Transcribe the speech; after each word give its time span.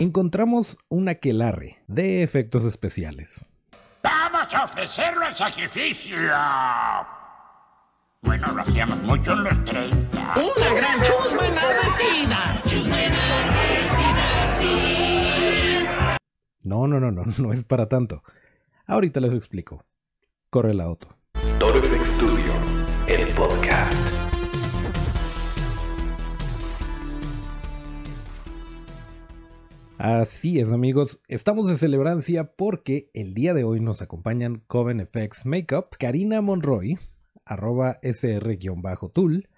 encontramos 0.00 0.78
un 0.88 1.08
aquelarre 1.08 1.82
de 1.86 2.22
efectos 2.22 2.64
especiales. 2.64 3.46
¡Vamos 4.02 4.52
a 4.54 4.64
ofrecerlo 4.64 5.26
al 5.26 5.36
sacrificio! 5.36 6.16
Bueno, 8.22 8.52
lo 8.52 8.62
hacíamos 8.62 8.98
mucho 9.02 9.32
en 9.32 9.44
los 9.44 9.64
30. 9.64 10.34
Una 10.56 10.74
gran 10.74 11.02
chusma 11.02 11.46
enardecida. 11.46 12.62
Chusma 12.66 13.04
enardecida, 13.04 14.46
sí. 14.58 15.86
No, 16.64 16.86
no, 16.86 16.98
no, 16.98 17.10
no, 17.10 17.24
no 17.36 17.52
es 17.52 17.62
para 17.62 17.86
tanto. 17.88 18.22
Ahorita 18.86 19.20
les 19.20 19.34
explico. 19.34 19.84
Corre 20.48 20.74
la 20.74 20.84
auto. 20.84 21.08
Torbex 21.58 22.06
Studio, 22.16 22.52
el 23.06 23.28
podcast. 23.34 23.69
Así 30.02 30.60
es, 30.60 30.72
amigos. 30.72 31.20
Estamos 31.28 31.68
de 31.68 31.76
celebrancia 31.76 32.54
porque 32.56 33.10
el 33.12 33.34
día 33.34 33.52
de 33.52 33.64
hoy 33.64 33.80
nos 33.80 34.00
acompañan 34.00 34.62
Coven 34.66 35.06
FX 35.06 35.44
Makeup, 35.44 35.94
Karina 35.98 36.40
Monroy, 36.40 36.98
arroba 37.44 37.98
sr-tool, 38.02 39.50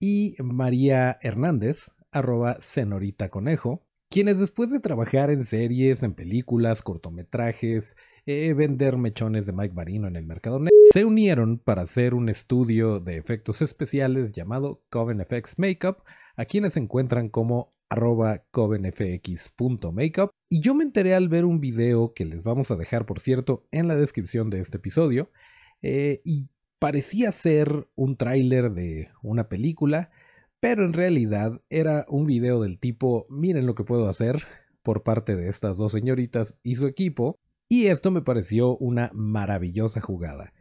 y 0.00 0.34
María 0.42 1.18
Hernández, 1.20 1.90
arroba 2.10 2.56
Senorita 2.62 3.28
Conejo, 3.28 3.82
quienes 4.08 4.38
después 4.38 4.70
de 4.70 4.80
trabajar 4.80 5.28
en 5.28 5.44
series, 5.44 6.02
en 6.02 6.14
películas, 6.14 6.80
cortometrajes, 6.80 7.94
eh, 8.24 8.54
vender 8.54 8.96
mechones 8.96 9.44
de 9.44 9.52
Mike 9.52 9.74
Marino 9.74 10.08
en 10.08 10.16
el 10.16 10.24
mercado 10.24 10.58
negro, 10.58 10.74
se 10.90 11.04
unieron 11.04 11.58
para 11.58 11.82
hacer 11.82 12.14
un 12.14 12.30
estudio 12.30 12.98
de 12.98 13.18
efectos 13.18 13.60
especiales 13.60 14.32
llamado 14.32 14.82
Coven 14.88 15.22
FX 15.22 15.58
Makeup, 15.58 15.98
a 16.34 16.46
quienes 16.46 16.72
se 16.72 16.80
encuentran 16.80 17.28
como 17.28 17.74
arroba 17.92 18.44
covenfx.makeup. 18.50 20.30
Y 20.48 20.60
yo 20.60 20.74
me 20.74 20.84
enteré 20.84 21.14
al 21.14 21.28
ver 21.28 21.44
un 21.44 21.60
video 21.60 22.12
que 22.14 22.24
les 22.24 22.42
vamos 22.42 22.70
a 22.70 22.76
dejar, 22.76 23.06
por 23.06 23.20
cierto, 23.20 23.66
en 23.70 23.88
la 23.88 23.96
descripción 23.96 24.50
de 24.50 24.60
este 24.60 24.78
episodio. 24.78 25.30
eh, 25.82 26.20
y 26.24 26.48
parecía 26.78 27.30
ser 27.32 27.88
un 27.94 28.16
tráiler 28.16 28.72
de 28.72 29.10
una 29.22 29.48
película, 29.48 30.10
pero 30.60 30.84
en 30.84 30.92
realidad 30.92 31.60
era 31.70 32.04
un 32.08 32.26
video 32.26 32.60
del 32.60 32.78
tipo, 32.78 33.26
miren 33.30 33.66
lo 33.66 33.74
que 33.74 33.84
puedo 33.84 34.08
hacer 34.08 34.44
por 34.82 35.02
parte 35.04 35.36
de 35.36 35.48
estas 35.48 35.76
dos 35.76 35.92
señoritas 35.92 36.58
y 36.64 36.74
su 36.76 36.86
equipo. 36.86 37.38
Y 37.68 37.86
esto 37.86 38.10
me 38.10 38.22
pareció 38.22 38.76
una 38.78 39.10
maravillosa 39.14 40.00
jugada. 40.00 40.52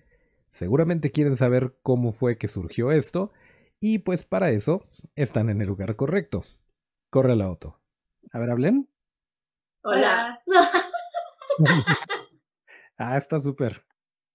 Seguramente 0.52 1.11
quieren 1.11 1.38
saber 1.38 1.75
cómo 1.81 2.11
fue 2.11 2.38
que 2.38 2.47
surgió 2.47 2.91
esto, 2.91 3.31
y 3.80 4.00
pues 4.00 4.23
para 4.23 4.52
eso 4.52 4.86
están 5.16 5.50
en 5.50 5.61
el 5.61 5.67
lugar 5.67 5.95
correcto. 5.95 6.44
Corre 7.12 7.36
la 7.36 7.44
auto. 7.44 7.78
A 8.31 8.40
ver, 8.40 8.50
hablen. 8.50 8.90
Hola. 9.84 10.42
Ah, 13.03 13.18
está 13.18 13.40
súper. 13.40 13.84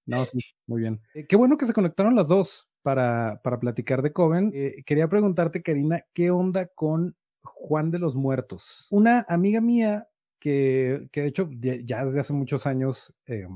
No, 0.07 0.25
sí, 0.25 0.41
muy 0.67 0.81
bien. 0.81 1.01
Eh, 1.15 1.25
qué 1.29 1.37
bueno 1.37 1.57
que 1.57 1.67
se 1.67 1.73
conectaron 1.73 2.17
las 2.17 2.27
dos 2.27 2.69
para, 2.83 3.41
para 3.45 3.61
platicar 3.61 4.03
de 4.03 4.13
Coven. 4.13 4.51
Eh, 4.53 4.83
quería 4.85 5.07
preguntarte, 5.07 5.63
Karina, 5.63 6.05
¿qué 6.13 6.33
onda 6.33 6.67
con 6.67 7.15
Juan 7.45 7.93
de 7.93 8.01
los 8.01 8.17
Muertos? 8.17 8.89
Una 8.91 9.25
amiga 9.29 9.61
mía 9.61 10.09
que, 10.41 11.09
que 11.13 11.23
de 11.23 11.29
hecho 11.29 11.49
ya, 11.61 11.77
ya 11.77 12.05
desde 12.05 12.19
hace 12.19 12.33
muchos 12.33 12.67
años, 12.67 13.15
eh, 13.27 13.47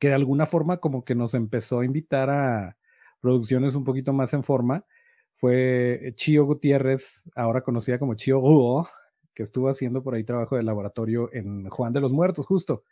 que 0.00 0.08
de 0.08 0.14
alguna 0.14 0.46
forma 0.46 0.78
como 0.78 1.04
que 1.04 1.14
nos 1.14 1.34
empezó 1.34 1.80
a 1.80 1.84
invitar 1.84 2.30
a 2.30 2.78
producciones 3.20 3.74
un 3.74 3.84
poquito 3.84 4.14
más 4.14 4.32
en 4.32 4.44
forma, 4.44 4.86
fue 5.32 6.12
Chio 6.16 6.44
Gutiérrez, 6.44 7.28
ahora 7.34 7.62
conocida 7.62 7.98
como 7.98 8.14
Chio 8.14 8.38
Guo, 8.40 8.88
que 9.34 9.42
estuvo 9.42 9.68
haciendo 9.68 10.02
por 10.02 10.14
ahí 10.14 10.24
trabajo 10.24 10.56
de 10.56 10.62
laboratorio 10.62 11.30
en 11.32 11.68
Juan 11.68 11.92
de 11.92 12.00
los 12.00 12.12
Muertos, 12.12 12.46
justo. 12.46 12.84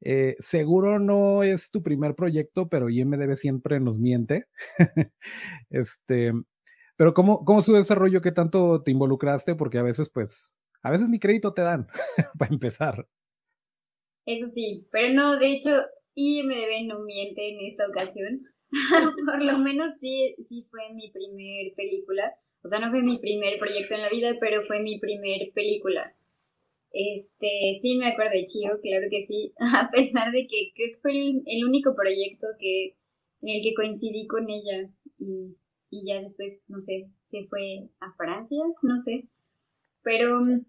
Eh, 0.00 0.36
seguro 0.40 0.98
no 0.98 1.42
es 1.42 1.70
tu 1.70 1.82
primer 1.82 2.14
proyecto, 2.14 2.68
pero 2.68 2.90
IMDB 2.90 3.36
siempre 3.36 3.80
nos 3.80 3.98
miente. 3.98 4.46
este, 5.70 6.32
pero 6.96 7.14
¿cómo, 7.14 7.44
¿cómo 7.44 7.62
su 7.62 7.72
desarrollo? 7.72 8.20
¿Qué 8.20 8.32
tanto 8.32 8.82
te 8.82 8.90
involucraste? 8.90 9.54
Porque 9.54 9.78
a 9.78 9.82
veces, 9.82 10.08
pues, 10.08 10.54
a 10.82 10.90
veces 10.90 11.08
ni 11.08 11.18
crédito 11.18 11.54
te 11.54 11.62
dan 11.62 11.86
para 12.38 12.52
empezar. 12.52 13.06
Eso 14.26 14.48
sí, 14.48 14.88
pero 14.90 15.14
no, 15.14 15.38
de 15.38 15.52
hecho, 15.52 15.70
IMDB 16.14 16.88
no 16.88 17.00
miente 17.00 17.52
en 17.52 17.66
esta 17.66 17.86
ocasión. 17.86 18.42
Por 19.26 19.42
lo 19.42 19.58
menos 19.58 19.98
sí, 19.98 20.34
sí 20.40 20.66
fue 20.70 20.92
mi 20.94 21.10
primer 21.10 21.74
película. 21.74 22.34
O 22.62 22.68
sea, 22.68 22.80
no 22.80 22.90
fue 22.90 23.02
mi 23.02 23.18
primer 23.18 23.58
proyecto 23.58 23.94
en 23.94 24.02
la 24.02 24.08
vida, 24.08 24.32
pero 24.40 24.62
fue 24.62 24.80
mi 24.80 24.98
primer 24.98 25.52
película. 25.54 26.14
Este, 26.92 27.74
sí 27.80 27.96
me 27.96 28.06
acuerdo 28.06 28.32
de 28.32 28.44
Chio, 28.46 28.80
claro 28.80 29.06
que 29.10 29.22
sí, 29.22 29.52
a 29.58 29.90
pesar 29.90 30.32
de 30.32 30.46
que 30.46 30.72
creo 30.74 30.94
que 30.94 31.00
fue 31.00 31.12
el, 31.12 31.42
el 31.44 31.64
único 31.64 31.94
proyecto 31.94 32.46
que, 32.58 32.96
en 33.42 33.56
el 33.56 33.62
que 33.62 33.74
coincidí 33.74 34.26
con 34.26 34.48
ella 34.48 34.90
y, 35.18 35.56
y, 35.90 36.06
ya 36.06 36.22
después, 36.22 36.64
no 36.68 36.80
sé, 36.80 37.10
se 37.22 37.46
fue 37.48 37.90
a 38.00 38.14
Francia, 38.14 38.62
no 38.82 38.96
sé. 38.96 39.28
Pero 40.02 40.40
mm, 40.40 40.64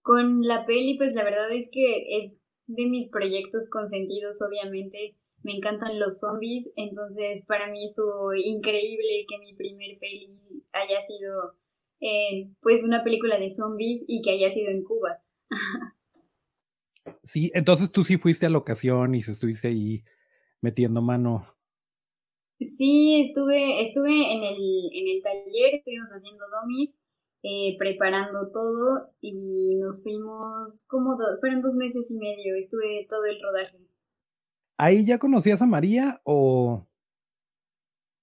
con 0.00 0.42
la 0.42 0.64
peli, 0.64 0.96
pues 0.96 1.14
la 1.14 1.22
verdad 1.22 1.52
es 1.52 1.70
que 1.70 2.18
es 2.18 2.46
de 2.66 2.86
mis 2.86 3.08
proyectos 3.10 3.68
consentidos, 3.68 4.40
obviamente. 4.40 5.17
Me 5.42 5.52
encantan 5.52 5.98
los 5.98 6.20
zombies, 6.20 6.72
entonces 6.76 7.46
para 7.46 7.70
mí 7.70 7.84
estuvo 7.84 8.34
increíble 8.34 9.24
que 9.28 9.38
mi 9.38 9.54
primer 9.54 9.98
peli 9.98 10.36
haya 10.72 11.00
sido 11.00 11.54
eh, 12.00 12.50
pues 12.60 12.82
una 12.82 13.04
película 13.04 13.38
de 13.38 13.50
zombies 13.50 14.04
y 14.06 14.20
que 14.22 14.32
haya 14.32 14.50
sido 14.50 14.70
en 14.70 14.84
Cuba. 14.84 15.22
Sí, 17.24 17.50
entonces 17.54 17.90
tú 17.90 18.04
sí 18.04 18.18
fuiste 18.18 18.46
a 18.46 18.50
la 18.50 18.58
ocasión 18.58 19.14
y 19.14 19.22
se 19.22 19.32
estuviste 19.32 19.68
ahí 19.68 20.04
metiendo 20.60 21.02
mano. 21.02 21.46
Sí, 22.60 23.22
estuve, 23.26 23.82
estuve 23.82 24.10
en 24.10 24.42
el, 24.42 24.90
en 24.92 25.16
el 25.16 25.22
taller, 25.22 25.74
estuvimos 25.74 26.08
haciendo 26.08 26.44
domis, 26.48 26.98
eh, 27.42 27.76
preparando 27.78 28.50
todo 28.52 29.12
y 29.20 29.76
nos 29.76 30.02
fuimos 30.02 30.86
como, 30.90 31.16
do, 31.16 31.38
fueron 31.40 31.60
dos 31.60 31.76
meses 31.76 32.10
y 32.10 32.18
medio, 32.18 32.56
estuve 32.56 33.06
todo 33.08 33.24
el 33.26 33.40
rodaje. 33.40 33.78
¿Ahí 34.78 35.04
ya 35.04 35.18
conocías 35.18 35.60
a 35.60 35.66
María 35.66 36.20
o...? 36.24 36.86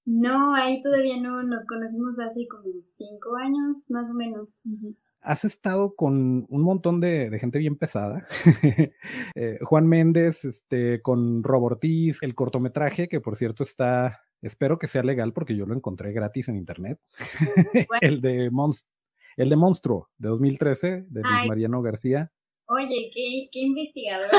No, 0.05 0.53
ahí 0.55 0.81
todavía 0.81 1.19
no, 1.19 1.43
nos 1.43 1.65
conocimos 1.65 2.19
hace 2.19 2.47
como 2.47 2.79
cinco 2.79 3.35
años, 3.37 3.89
más 3.91 4.09
o 4.09 4.13
menos. 4.13 4.61
Uh 4.65 4.69
-huh 4.69 4.95
has 5.25 5.43
estado 5.43 5.95
con 5.95 6.45
un 6.47 6.61
montón 6.61 7.01
de, 7.01 7.29
de 7.29 7.39
gente 7.39 7.57
bien 7.57 7.75
pesada. 7.75 8.27
eh, 9.35 9.57
Juan 9.63 9.87
Méndez, 9.87 10.45
este, 10.45 11.01
con 11.01 11.43
Robortiz, 11.43 12.21
el 12.21 12.35
cortometraje, 12.35 13.07
que 13.07 13.19
por 13.19 13.35
cierto 13.35 13.63
está, 13.63 14.21
espero 14.41 14.77
que 14.77 14.87
sea 14.87 15.03
legal 15.03 15.33
porque 15.33 15.55
yo 15.55 15.65
lo 15.65 15.73
encontré 15.73 16.13
gratis 16.13 16.47
en 16.47 16.57
internet. 16.57 16.99
el, 18.01 18.21
de 18.21 18.51
Monst 18.51 18.87
el 19.35 19.49
de 19.49 19.55
Monstruo, 19.57 20.09
de 20.17 20.29
2013, 20.29 20.87
de 21.09 21.21
Luis. 21.21 21.47
Mariano 21.47 21.81
García. 21.81 22.31
Oye, 22.67 23.11
qué, 23.13 23.49
qué 23.51 23.59
investigador. 23.59 24.29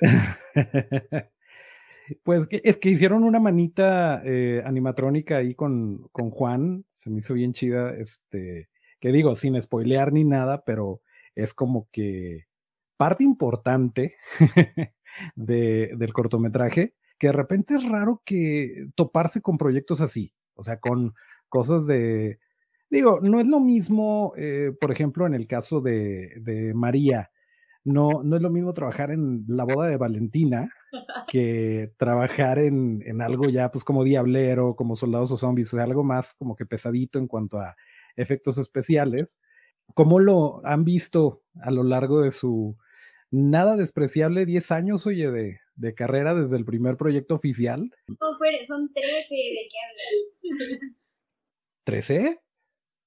Pues 2.24 2.46
es 2.50 2.76
que 2.78 2.90
hicieron 2.90 3.24
una 3.24 3.40
manita 3.40 4.22
eh, 4.24 4.62
animatrónica 4.64 5.38
ahí 5.38 5.54
con, 5.54 6.08
con 6.12 6.30
Juan, 6.30 6.84
se 6.90 7.10
me 7.10 7.20
hizo 7.20 7.34
bien 7.34 7.52
chida, 7.52 7.94
este, 7.94 8.68
que 9.00 9.12
digo, 9.12 9.36
sin 9.36 9.60
spoilear 9.60 10.12
ni 10.12 10.24
nada, 10.24 10.64
pero 10.64 11.00
es 11.34 11.54
como 11.54 11.88
que 11.92 12.46
parte 12.96 13.24
importante 13.24 14.16
de, 15.36 15.90
del 15.96 16.12
cortometraje, 16.12 16.94
que 17.18 17.28
de 17.28 17.32
repente 17.32 17.74
es 17.74 17.88
raro 17.88 18.22
que 18.24 18.86
toparse 18.94 19.40
con 19.40 19.58
proyectos 19.58 20.00
así, 20.00 20.34
o 20.54 20.64
sea, 20.64 20.78
con 20.78 21.14
cosas 21.48 21.86
de, 21.86 22.38
digo, 22.90 23.20
no 23.20 23.40
es 23.40 23.46
lo 23.46 23.60
mismo, 23.60 24.32
eh, 24.36 24.72
por 24.80 24.92
ejemplo, 24.92 25.26
en 25.26 25.34
el 25.34 25.46
caso 25.46 25.80
de, 25.80 26.34
de 26.40 26.74
María, 26.74 27.31
no, 27.84 28.22
no 28.22 28.36
es 28.36 28.42
lo 28.42 28.50
mismo 28.50 28.72
trabajar 28.72 29.10
en 29.10 29.44
la 29.48 29.64
boda 29.64 29.88
de 29.88 29.96
Valentina 29.96 30.68
que 31.28 31.92
trabajar 31.96 32.58
en, 32.58 33.02
en 33.04 33.22
algo 33.22 33.48
ya, 33.48 33.70
pues 33.70 33.84
como 33.84 34.04
Diablero, 34.04 34.76
como 34.76 34.96
Soldados 34.96 35.32
o 35.32 35.36
Zombies, 35.36 35.72
o 35.72 35.76
sea, 35.76 35.84
algo 35.84 36.04
más 36.04 36.34
como 36.34 36.56
que 36.56 36.66
pesadito 36.66 37.18
en 37.18 37.26
cuanto 37.26 37.58
a 37.58 37.74
efectos 38.16 38.58
especiales. 38.58 39.38
¿Cómo 39.94 40.20
lo 40.20 40.64
han 40.64 40.84
visto 40.84 41.42
a 41.60 41.70
lo 41.70 41.82
largo 41.82 42.22
de 42.22 42.30
su 42.30 42.76
nada 43.30 43.76
despreciable 43.76 44.46
10 44.46 44.70
años, 44.70 45.06
oye, 45.06 45.30
de, 45.30 45.58
de 45.74 45.94
carrera 45.94 46.34
desde 46.34 46.56
el 46.56 46.64
primer 46.64 46.96
proyecto 46.96 47.34
oficial? 47.34 47.90
Oh, 48.20 48.36
pero 48.40 48.58
son 48.64 48.92
13, 48.92 49.08
¿de 49.10 49.68
qué 49.70 49.78
hablas? 50.54 52.08
¿13? 52.08 52.40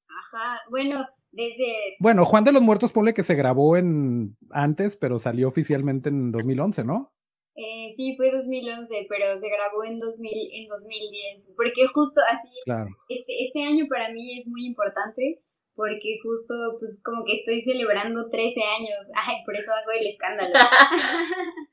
Ajá, 0.07 0.59
bueno, 0.69 1.05
desde... 1.35 1.97
Bueno, 1.99 2.25
Juan 2.25 2.43
de 2.43 2.51
los 2.51 2.61
Muertos 2.61 2.91
ponle 2.91 3.13
que 3.13 3.23
se 3.23 3.35
grabó 3.35 3.77
en 3.77 4.37
antes, 4.51 4.95
pero 4.95 5.19
salió 5.19 5.47
oficialmente 5.47 6.09
en 6.09 6.31
2011, 6.31 6.83
¿no? 6.85 7.13
Eh, 7.55 7.91
sí, 7.95 8.15
fue 8.17 8.31
2011, 8.31 9.05
pero 9.07 9.37
se 9.37 9.47
grabó 9.49 9.83
en, 9.85 9.99
2000, 9.99 10.31
en 10.53 10.67
2010, 10.67 11.51
porque 11.55 11.87
justo 11.93 12.19
así, 12.29 12.49
claro. 12.65 12.89
este, 13.07 13.45
este 13.45 13.63
año 13.63 13.85
para 13.89 14.11
mí 14.11 14.35
es 14.35 14.47
muy 14.47 14.65
importante 14.65 15.41
porque 15.75 16.19
justo 16.23 16.77
pues 16.79 17.01
como 17.03 17.23
que 17.25 17.33
estoy 17.33 17.61
celebrando 17.61 18.29
13 18.29 18.61
años, 18.63 19.11
ay, 19.15 19.37
por 19.45 19.55
eso 19.55 19.71
hago 19.71 19.91
el 19.91 20.07
escándalo. 20.07 20.53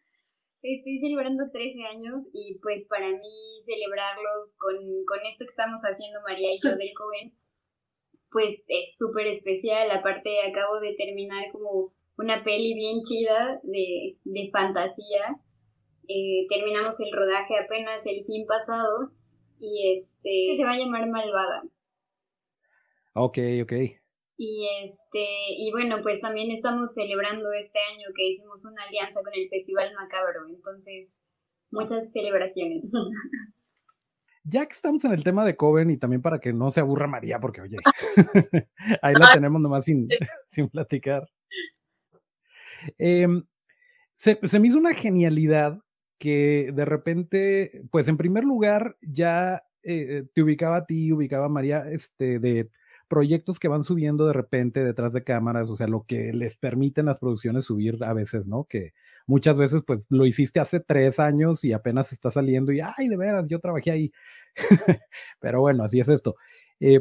estoy 0.62 1.00
celebrando 1.00 1.50
13 1.50 1.82
años 1.84 2.30
y 2.32 2.58
pues 2.62 2.86
para 2.86 3.08
mí 3.08 3.58
celebrarlos 3.64 4.56
con, 4.58 4.76
con 5.06 5.18
esto 5.26 5.44
que 5.44 5.50
estamos 5.50 5.80
haciendo 5.82 6.20
María 6.22 6.54
y 6.54 6.60
yo 6.62 6.76
del 6.76 6.94
joven, 6.94 7.34
pues 8.32 8.64
es 8.68 8.96
súper 8.96 9.26
especial, 9.26 9.90
aparte 9.90 10.30
acabo 10.48 10.80
de 10.80 10.94
terminar 10.94 11.44
como 11.52 11.92
una 12.16 12.42
peli 12.42 12.74
bien 12.74 13.02
chida 13.02 13.60
de, 13.62 14.16
de 14.24 14.50
fantasía, 14.50 15.40
eh, 16.08 16.46
terminamos 16.48 16.98
el 17.00 17.12
rodaje 17.12 17.54
apenas 17.58 18.04
el 18.06 18.24
fin 18.24 18.46
pasado 18.46 19.12
y 19.60 19.94
este 19.94 20.46
que 20.48 20.56
se 20.56 20.64
va 20.64 20.72
a 20.72 20.78
llamar 20.78 21.08
Malvada. 21.08 21.62
Ok, 23.14 23.38
ok. 23.62 23.72
Y 24.36 24.66
este, 24.82 25.24
y 25.56 25.70
bueno, 25.70 25.98
pues 26.02 26.20
también 26.20 26.50
estamos 26.50 26.94
celebrando 26.94 27.52
este 27.52 27.78
año 27.92 28.08
que 28.14 28.26
hicimos 28.28 28.64
una 28.64 28.82
alianza 28.84 29.22
con 29.22 29.32
el 29.34 29.48
Festival 29.48 29.92
Macabro, 29.94 30.48
entonces 30.48 31.22
muchas 31.70 32.10
celebraciones. 32.12 32.90
Ya 34.44 34.66
que 34.66 34.72
estamos 34.72 35.04
en 35.04 35.12
el 35.12 35.22
tema 35.22 35.44
de 35.44 35.56
Coven 35.56 35.90
y 35.90 35.98
también 35.98 36.22
para 36.22 36.40
que 36.40 36.52
no 36.52 36.72
se 36.72 36.80
aburra 36.80 37.06
María, 37.06 37.38
porque 37.38 37.60
oye, 37.60 37.76
ahí 39.02 39.14
la 39.14 39.32
tenemos 39.32 39.60
nomás 39.60 39.84
sin, 39.84 40.08
sin 40.48 40.68
platicar. 40.68 41.28
Em, 42.98 43.44
se, 44.16 44.38
se 44.42 44.60
me 44.60 44.68
hizo 44.68 44.78
una 44.78 44.94
genialidad 44.94 45.78
que 46.18 46.70
de 46.74 46.84
repente, 46.84 47.82
pues 47.90 48.08
en 48.08 48.16
primer 48.16 48.44
lugar 48.44 48.96
ya 49.00 49.64
eh, 49.82 50.24
te 50.34 50.42
ubicaba 50.42 50.76
a 50.76 50.86
ti, 50.86 51.12
ubicaba 51.12 51.46
a 51.46 51.48
María, 51.48 51.84
este, 51.90 52.38
de 52.38 52.70
proyectos 53.08 53.58
que 53.58 53.68
van 53.68 53.84
subiendo 53.84 54.26
de 54.26 54.32
repente 54.32 54.84
detrás 54.84 55.12
de 55.12 55.24
cámaras, 55.24 55.68
o 55.68 55.76
sea, 55.76 55.86
lo 55.86 56.04
que 56.06 56.32
les 56.32 56.56
permiten 56.56 57.06
las 57.06 57.18
producciones 57.18 57.66
subir 57.66 58.02
a 58.04 58.12
veces, 58.14 58.46
¿no? 58.46 58.64
Que 58.64 58.92
muchas 59.26 59.58
veces 59.58 59.82
pues 59.86 60.06
lo 60.10 60.26
hiciste 60.26 60.60
hace 60.60 60.80
tres 60.80 61.20
años 61.20 61.64
y 61.64 61.72
apenas 61.72 62.12
está 62.12 62.30
saliendo 62.30 62.72
y, 62.72 62.80
ay, 62.80 63.08
de 63.08 63.16
veras, 63.16 63.46
yo 63.48 63.58
trabajé 63.58 63.90
ahí. 63.90 64.12
pero 65.40 65.60
bueno, 65.60 65.84
así 65.84 66.00
es 66.00 66.08
esto. 66.08 66.36
Eh, 66.80 67.00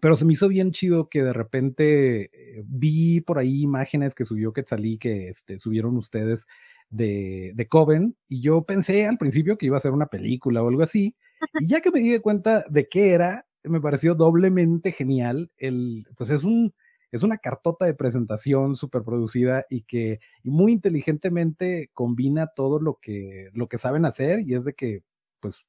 pero 0.00 0.16
se 0.16 0.24
me 0.24 0.32
hizo 0.34 0.48
bien 0.48 0.70
chido 0.70 1.08
que 1.08 1.22
de 1.22 1.32
repente 1.32 2.30
eh, 2.32 2.62
vi 2.66 3.20
por 3.20 3.38
ahí 3.38 3.62
imágenes 3.62 4.14
que 4.14 4.24
subió 4.24 4.52
Quetzalí, 4.52 4.98
que 4.98 5.28
este, 5.28 5.58
subieron 5.58 5.96
ustedes 5.96 6.46
de, 6.90 7.52
de 7.54 7.68
Coven, 7.68 8.16
y 8.28 8.40
yo 8.40 8.62
pensé 8.62 9.06
al 9.06 9.18
principio 9.18 9.58
que 9.58 9.66
iba 9.66 9.76
a 9.76 9.80
ser 9.80 9.92
una 9.92 10.06
película 10.06 10.62
o 10.62 10.68
algo 10.68 10.82
así, 10.82 11.16
y 11.60 11.66
ya 11.66 11.80
que 11.80 11.90
me 11.90 12.00
di 12.00 12.18
cuenta 12.20 12.64
de 12.68 12.88
qué 12.88 13.10
era, 13.10 13.46
me 13.62 13.80
pareció 13.80 14.14
doblemente 14.14 14.92
genial. 14.92 15.50
El, 15.56 16.06
pues 16.16 16.30
es 16.30 16.44
un, 16.44 16.74
es 17.12 17.22
una 17.22 17.38
cartota 17.38 17.86
de 17.86 17.94
presentación 17.94 18.76
súper 18.76 19.02
producida 19.02 19.64
y 19.70 19.82
que 19.82 20.20
muy 20.44 20.72
inteligentemente 20.72 21.90
combina 21.94 22.48
todo 22.48 22.80
lo 22.80 22.98
que, 23.00 23.50
lo 23.54 23.68
que 23.68 23.78
saben 23.78 24.04
hacer 24.04 24.40
y 24.46 24.54
es 24.54 24.64
de 24.64 24.74
que, 24.74 25.02
pues, 25.40 25.64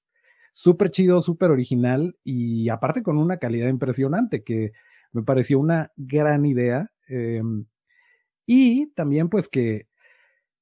súper 0.54 0.92
chido, 0.92 1.22
súper 1.22 1.52
original 1.52 2.18
y 2.24 2.70
aparte 2.70 3.04
con 3.04 3.18
una 3.18 3.38
calidad 3.38 3.70
impresionante 3.70 4.44
que 4.44 4.74
me 5.14 5.24
pareció 5.24 5.60
una 5.60 5.92
gran 5.98 6.46
idea. 6.46 6.92
Em, 7.08 7.66
y 8.46 8.88
también, 8.94 9.30
pues, 9.30 9.48
que 9.50 9.88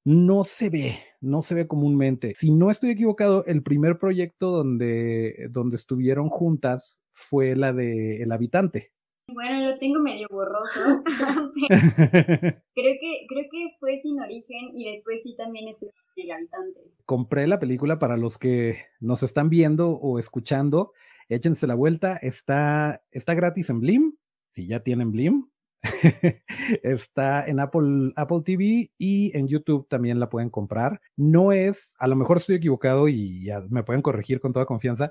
no 0.04 0.44
se 0.44 0.70
ve, 0.70 0.98
no 1.20 1.42
se 1.42 1.54
ve 1.54 1.68
comúnmente. 1.68 2.32
Si 2.34 2.50
no 2.52 2.70
estoy 2.70 2.90
equivocado, 2.90 3.44
el 3.46 3.62
primer 3.62 3.98
proyecto 3.98 4.50
donde, 4.50 5.48
donde 5.50 5.76
estuvieron 5.76 6.30
juntas 6.30 7.00
fue 7.12 7.56
la 7.56 7.72
de 7.72 8.22
El 8.22 8.32
Habitante. 8.32 8.92
Bueno, 9.32 9.60
lo 9.60 9.78
tengo 9.78 10.00
medio 10.00 10.26
borroso. 10.30 11.02
creo, 11.04 12.62
que, 12.74 13.26
creo 13.28 13.44
que 13.50 13.76
fue 13.78 13.98
sin 13.98 14.20
origen 14.20 14.70
y 14.74 14.88
después 14.88 15.22
sí 15.22 15.36
también 15.36 15.68
estuve 15.68 15.92
en 16.16 16.24
El 16.24 16.30
Habitante. 16.32 16.80
Compré 17.04 17.46
la 17.46 17.58
película 17.58 17.98
para 17.98 18.16
los 18.16 18.38
que 18.38 18.86
nos 19.00 19.22
están 19.22 19.50
viendo 19.50 19.90
o 19.90 20.18
escuchando. 20.18 20.92
Échense 21.28 21.66
la 21.66 21.74
vuelta. 21.74 22.16
Está, 22.16 23.02
está 23.10 23.34
gratis 23.34 23.68
en 23.68 23.80
Blim, 23.80 24.16
si 24.48 24.66
ya 24.66 24.80
tienen 24.80 25.12
Blim. 25.12 25.50
está 26.82 27.46
en 27.46 27.60
Apple, 27.60 28.12
Apple 28.16 28.40
TV 28.44 28.90
y 28.98 29.36
en 29.36 29.46
YouTube 29.46 29.86
también 29.88 30.20
la 30.20 30.30
pueden 30.30 30.48
comprar. 30.48 31.02
No 31.16 31.52
es, 31.52 31.94
a 31.98 32.08
lo 32.08 32.16
mejor 32.16 32.38
estoy 32.38 32.56
equivocado 32.56 33.08
y 33.08 33.44
ya 33.44 33.60
me 33.68 33.84
pueden 33.84 34.02
corregir 34.02 34.40
con 34.40 34.54
toda 34.54 34.66
confianza, 34.66 35.10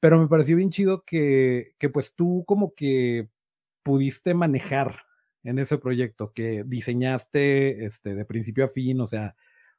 pero 0.00 0.18
me 0.18 0.26
pareció 0.26 0.56
bien 0.56 0.70
chido 0.70 1.04
que, 1.04 1.74
que 1.78 1.90
pues 1.90 2.14
tú 2.14 2.44
como 2.46 2.74
que 2.74 3.28
pudiste 3.82 4.34
manejar 4.34 5.02
en 5.44 5.58
ese 5.58 5.78
proyecto, 5.78 6.32
que 6.32 6.64
diseñaste 6.64 7.84
este, 7.84 8.14
de 8.14 8.24
principio 8.24 8.64
a 8.64 8.68
fin, 8.68 9.00
o 9.00 9.08
sea, 9.08 9.34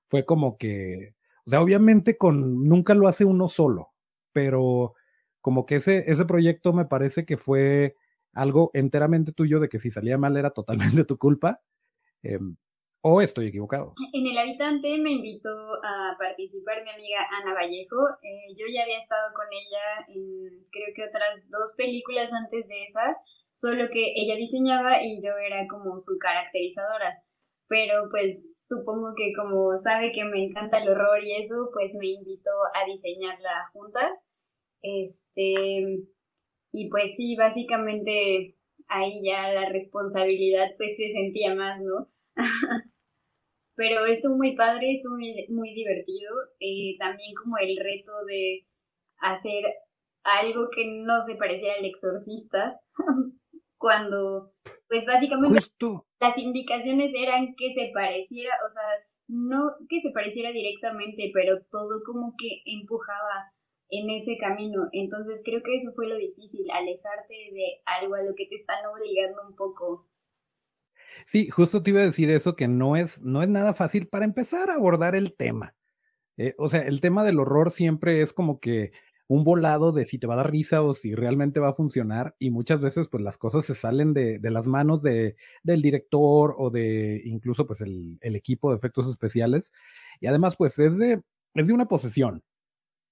fue 0.09 0.25
como 0.25 0.57
que, 0.57 1.15
o 1.45 1.50
sea, 1.50 1.61
obviamente 1.61 2.17
con, 2.17 2.67
nunca 2.67 2.94
lo 2.94 3.07
hace 3.07 3.25
uno 3.25 3.47
solo, 3.47 3.94
pero 4.31 4.94
como 5.41 5.65
que 5.65 5.77
ese, 5.77 6.03
ese 6.11 6.25
proyecto 6.25 6.73
me 6.73 6.85
parece 6.85 7.25
que 7.25 7.38
fue 7.38 7.95
algo 8.33 8.71
enteramente 8.73 9.31
tuyo 9.31 9.59
de 9.59 9.69
que 9.69 9.79
si 9.79 9.91
salía 9.91 10.17
mal 10.17 10.35
era 10.38 10.51
totalmente 10.51 11.05
tu 11.05 11.17
culpa. 11.17 11.61
Em, 12.21 12.55
¿O 13.05 13.21
estoy 13.21 13.47
equivocado? 13.47 13.95
En 14.13 14.25
El 14.25 14.38
Habitante 14.38 14.97
me 14.97 15.11
invitó 15.11 15.50
a 15.83 16.15
participar 16.17 16.81
mi 16.85 16.89
amiga 16.89 17.27
Ana 17.41 17.53
Vallejo. 17.53 17.97
Eh, 18.21 18.55
yo 18.55 18.65
ya 18.73 18.83
había 18.83 18.97
estado 18.97 19.33
con 19.35 19.45
ella 19.51 20.05
en 20.07 20.65
creo 20.71 20.88
que 20.95 21.03
otras 21.03 21.50
dos 21.50 21.73
películas 21.75 22.31
antes 22.31 22.69
de 22.69 22.81
esa, 22.83 23.17
solo 23.53 23.88
que 23.91 24.13
ella 24.15 24.35
diseñaba 24.35 25.03
y 25.03 25.21
yo 25.21 25.31
era 25.38 25.67
como 25.67 26.00
su 26.00 26.17
caracterizadora. 26.17 27.23
Pero 27.67 28.09
pues 28.11 28.65
supongo 28.67 29.13
que 29.15 29.33
como 29.33 29.77
sabe 29.77 30.11
que 30.11 30.25
me 30.25 30.44
encanta 30.44 30.79
el 30.79 30.89
horror 30.89 31.23
y 31.23 31.41
eso, 31.41 31.69
pues 31.73 31.95
me 31.95 32.07
invitó 32.07 32.51
a 32.73 32.85
diseñarla 32.85 33.69
juntas. 33.71 34.27
Este, 34.81 36.03
y 36.71 36.89
pues 36.89 37.15
sí, 37.15 37.35
básicamente 37.38 38.57
ahí 38.89 39.21
ya 39.23 39.51
la 39.53 39.69
responsabilidad 39.69 40.71
pues 40.77 40.97
se 40.97 41.09
sentía 41.09 41.55
más, 41.55 41.79
¿no? 41.81 42.09
Pero 43.75 44.05
estuvo 44.05 44.35
muy 44.38 44.55
padre, 44.55 44.91
estuvo 44.91 45.15
muy, 45.15 45.47
muy 45.50 45.73
divertido. 45.73 46.31
Eh, 46.59 46.95
también 47.00 47.33
como 47.35 47.57
el 47.57 47.77
reto 47.77 48.11
de 48.27 48.67
hacer 49.17 49.63
algo 50.23 50.69
que 50.69 50.85
no 50.85 51.21
se 51.21 51.35
pareciera 51.35 51.75
al 51.75 51.85
exorcista, 51.85 52.79
cuando 53.83 54.53
pues 54.88 55.06
básicamente 55.06 55.59
las 56.21 56.38
indicaciones 56.38 57.12
eran 57.13 57.53
que 57.57 57.69
se 57.71 57.91
pareciera, 57.94 58.51
o 58.65 58.71
sea, 58.71 58.83
no 59.27 59.75
que 59.89 60.00
se 60.00 60.12
pareciera 60.12 60.53
directamente, 60.53 61.31
pero 61.34 61.65
todo 61.69 62.01
como 62.05 62.34
que 62.38 62.62
empujaba 62.65 63.51
en 63.89 64.10
ese 64.10 64.38
camino. 64.38 64.88
Entonces 64.93 65.41
creo 65.43 65.62
que 65.62 65.75
eso 65.75 65.91
fue 65.98 66.08
lo 66.08 66.15
difícil, 66.15 66.65
alejarte 66.72 67.34
de 67.51 67.81
algo 67.86 68.15
a 68.15 68.22
lo 68.22 68.34
que 68.36 68.46
te 68.46 68.55
están 68.55 68.86
obligando 68.86 69.41
un 69.50 69.53
poco. 69.58 70.08
Sí, 71.25 71.50
justo 71.50 71.84
te 71.84 71.89
iba 71.89 72.00
a 72.00 72.05
decir 72.05 72.29
eso, 72.29 72.55
que 72.55 72.69
no 72.69 72.96
es, 72.96 73.22
no 73.22 73.43
es 73.43 73.50
nada 73.50 73.74
fácil 73.74 74.08
para 74.08 74.24
empezar 74.24 74.69
a 74.69 74.75
abordar 74.75 75.13
el 75.13 75.36
tema. 75.36 75.75
Eh, 76.38 76.55
o 76.58 76.69
sea, 76.69 76.84
el 76.84 77.01
tema 77.01 77.25
del 77.25 77.39
horror 77.39 77.69
siempre 77.69 78.22
es 78.22 78.31
como 78.31 78.62
que 78.62 78.93
un 79.27 79.44
volado 79.44 79.92
de 79.92 80.06
si 80.06 80.20
te 80.20 80.27
va 80.27 80.34
a 80.34 80.38
dar 80.38 80.51
risa 80.51 80.82
o 80.82 80.94
si 80.94 81.15
realmente 81.15 81.60
va 81.60 81.70
a 81.70 81.74
funcionar 81.74 82.36
y 82.39 82.50
muchas 82.50 82.82
veces 82.82 83.08
pues 83.08 83.24
las 83.24 83.38
cosas 83.38 83.65
se 83.65 83.75
salen 83.75 84.13
de, 84.13 84.39
de 84.39 84.51
las 84.51 84.68
manos 84.68 85.01
de, 85.01 85.36
del 85.63 85.82
director 85.82 86.56
o 86.58 86.70
de 86.70 87.22
incluso 87.25 87.65
pues 87.65 87.82
el, 87.82 88.18
el, 88.22 88.36
equipo 88.36 88.72
de 88.72 88.77
efectos 88.77 89.08
especiales 89.08 89.72
y 90.20 90.27
además 90.27 90.56
pues 90.56 90.77
es 90.80 90.98
de, 90.98 91.22
es 91.53 91.68
de 91.68 91.74
una 91.74 91.88
posesión, 91.88 92.44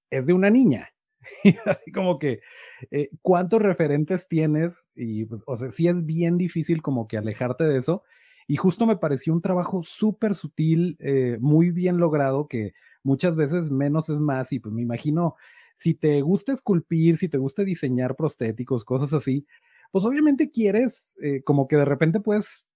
es 0.09 0.25
de 0.27 0.33
una 0.33 0.49
niña. 0.49 0.89
así 1.65 1.91
como 1.91 2.19
que, 2.19 2.41
eh, 2.89 3.09
¿cuántos 3.21 3.61
referentes 3.61 4.27
tienes? 4.27 4.85
Y 4.95 5.25
pues, 5.25 5.43
o 5.45 5.57
sea, 5.57 5.71
sí 5.71 5.87
es 5.87 6.05
bien 6.05 6.37
difícil 6.37 6.81
como 6.81 7.07
que 7.07 7.17
alejarte 7.17 7.63
de 7.65 7.77
eso. 7.77 8.03
Y 8.47 8.57
justo 8.57 8.85
me 8.85 8.97
pareció 8.97 9.33
un 9.33 9.41
trabajo 9.41 9.83
súper 9.83 10.35
sutil, 10.35 10.97
eh, 10.99 11.37
muy 11.39 11.71
bien 11.71 11.97
logrado, 11.97 12.47
que 12.47 12.73
muchas 13.03 13.35
veces 13.35 13.71
menos 13.71 14.09
es 14.09 14.19
más. 14.19 14.51
Y 14.51 14.59
pues 14.59 14.73
me 14.73 14.81
imagino, 14.81 15.35
si 15.81 15.95
te 15.95 16.21
gusta 16.21 16.53
esculpir, 16.53 17.17
si 17.17 17.27
te 17.27 17.39
gusta 17.39 17.63
diseñar 17.63 18.15
prostéticos, 18.15 18.85
cosas 18.85 19.13
así, 19.13 19.47
pues 19.91 20.05
obviamente 20.05 20.51
quieres, 20.51 21.17
eh, 21.23 21.41
como 21.41 21.67
que 21.67 21.75
de 21.75 21.85
repente 21.85 22.19
puedes 22.19 22.67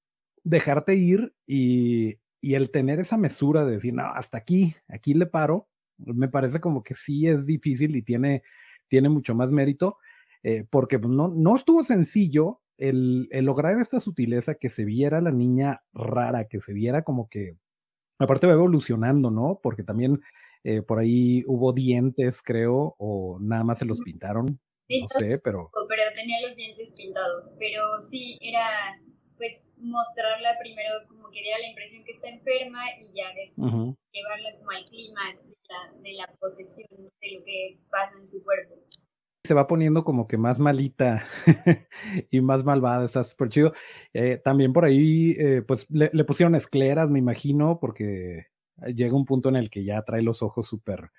dejarte 0.44 0.96
ir 0.96 1.32
y, 1.46 2.18
y 2.42 2.56
el 2.56 2.72
tener 2.72 3.00
esa 3.00 3.16
mesura 3.16 3.64
de 3.64 3.74
decir, 3.74 3.94
no, 3.94 4.06
hasta 4.06 4.40
aquí, 4.40 4.76
aquí 4.88 5.14
le 5.14 5.28
paro, 5.28 5.68
me 6.00 6.30
parece 6.30 6.60
como 6.60 6.82
que 6.82 6.96
sí 6.96 7.28
es 7.28 7.46
difícil 7.46 7.96
y 7.96 8.02
tiene, 8.02 8.42
tiene 8.88 9.08
mucho 9.08 9.36
más 9.36 9.52
mérito, 9.52 10.00
eh, 10.42 10.66
porque 10.68 10.98
pues, 10.98 11.14
no, 11.14 11.28
no 11.28 11.56
estuvo 11.56 11.84
sencillo 11.84 12.62
el, 12.76 13.28
el, 13.30 13.46
lograr 13.46 13.78
esta 13.78 14.00
sutileza, 14.00 14.56
que 14.56 14.72
se 14.72 14.84
viera 14.84 15.22
la 15.22 15.32
niña 15.32 15.84
rara, 15.94 16.46
que 16.46 16.60
se 16.60 16.74
viera 16.74 17.04
como 17.04 17.30
que, 17.30 17.56
aparte 18.18 18.48
va 18.48 18.54
evolucionando, 18.54 19.30
¿no? 19.30 19.60
Porque 19.62 19.84
también 19.84 20.22
eh, 20.66 20.82
por 20.82 21.00
ahí 21.00 21.44
hubo 21.48 21.72
dientes, 21.72 22.42
creo, 22.42 22.96
o 22.98 23.38
nada 23.40 23.64
más 23.64 23.80
se 23.80 23.86
los 23.86 24.00
pintaron. 24.02 24.60
no 24.90 25.08
sé, 25.18 25.38
pero... 25.38 25.70
Pero 25.88 26.04
tenía 26.16 26.42
los 26.46 26.56
dientes 26.56 26.94
pintados, 26.98 27.56
pero 27.60 28.02
sí, 28.02 28.38
era 28.42 29.00
pues 29.38 29.66
mostrarla 29.78 30.58
primero 30.60 30.90
como 31.08 31.30
que 31.30 31.42
diera 31.42 31.60
la 31.60 31.68
impresión 31.68 32.04
que 32.06 32.12
está 32.12 32.30
enferma 32.30 32.82
y 33.00 33.14
ya 33.16 33.34
después 33.36 33.72
llevarla 34.12 34.58
como 34.58 34.72
al 34.72 34.86
clímax 34.86 35.50
de 35.50 35.56
la, 35.68 36.02
de 36.02 36.14
la 36.14 36.36
posesión 36.40 36.88
de 36.90 37.32
lo 37.32 37.44
que 37.44 37.80
pasa 37.92 38.18
en 38.18 38.26
su 38.26 38.44
cuerpo 38.44 38.76
se 39.46 39.54
va 39.54 39.68
poniendo 39.68 40.04
como 40.04 40.28
que 40.28 40.38
más 40.38 40.60
malita 40.60 41.28
y 42.32 42.42
más 42.42 42.64
malvada, 42.64 43.06
está 43.06 43.24
súper 43.24 43.50
chido. 43.50 43.74
Eh, 44.14 44.42
también 44.44 44.74
por 44.74 44.86
ahí, 44.86 45.36
eh, 45.38 45.62
pues 45.62 45.86
le, 45.90 46.10
pusieron 46.26 46.56
escleras, 46.56 47.10
me 47.10 47.20
imagino, 47.20 47.80
porque 47.80 48.48
llega 48.96 49.16
un 49.16 49.26
punto 49.26 49.50
en 49.50 49.56
el 49.56 49.70
que 49.70 49.84
ya 49.84 50.02
trae 50.04 50.22
los 50.22 50.42
ojos 50.42 50.68
súper 50.68 51.12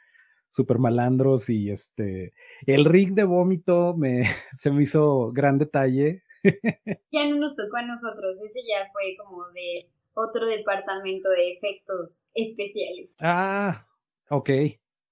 súper 0.57 0.79
malandros 0.79 1.51
y 1.51 1.71
este 1.71 2.33
el 2.67 2.87
rig 2.87 3.13
de 3.13 3.25
vómito 3.25 3.95
me 3.95 4.23
se 4.53 4.71
me 4.71 4.83
hizo 4.83 5.33
gran 5.33 5.59
detalle. 5.59 6.23
Ya 7.13 7.29
no 7.29 7.37
nos 7.37 7.57
tocó 7.57 7.79
a 7.79 7.83
nosotros 7.83 8.39
ese 8.45 8.61
ya 8.69 8.89
fue 8.93 9.17
como 9.19 9.49
de 9.49 9.91
otro 10.15 10.47
departamento 10.47 11.29
de 11.31 11.53
efectos 11.53 12.27
especiales. 12.35 13.17
Ah 13.21 13.87
ok. 14.31 14.51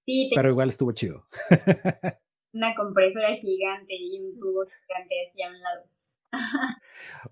Sí 0.05 0.31
pero 0.33 0.49
igual 0.49 0.69
estuvo 0.69 0.91
chido. 0.93 1.27
Una 2.53 2.73
compresora 2.73 3.33
gigante 3.33 3.95
y 3.95 4.19
un 4.21 4.37
tubo 4.37 4.63
gigante 4.63 5.15
así 5.25 5.43
a 5.43 5.49
un 5.49 5.59
lado. 5.59 5.83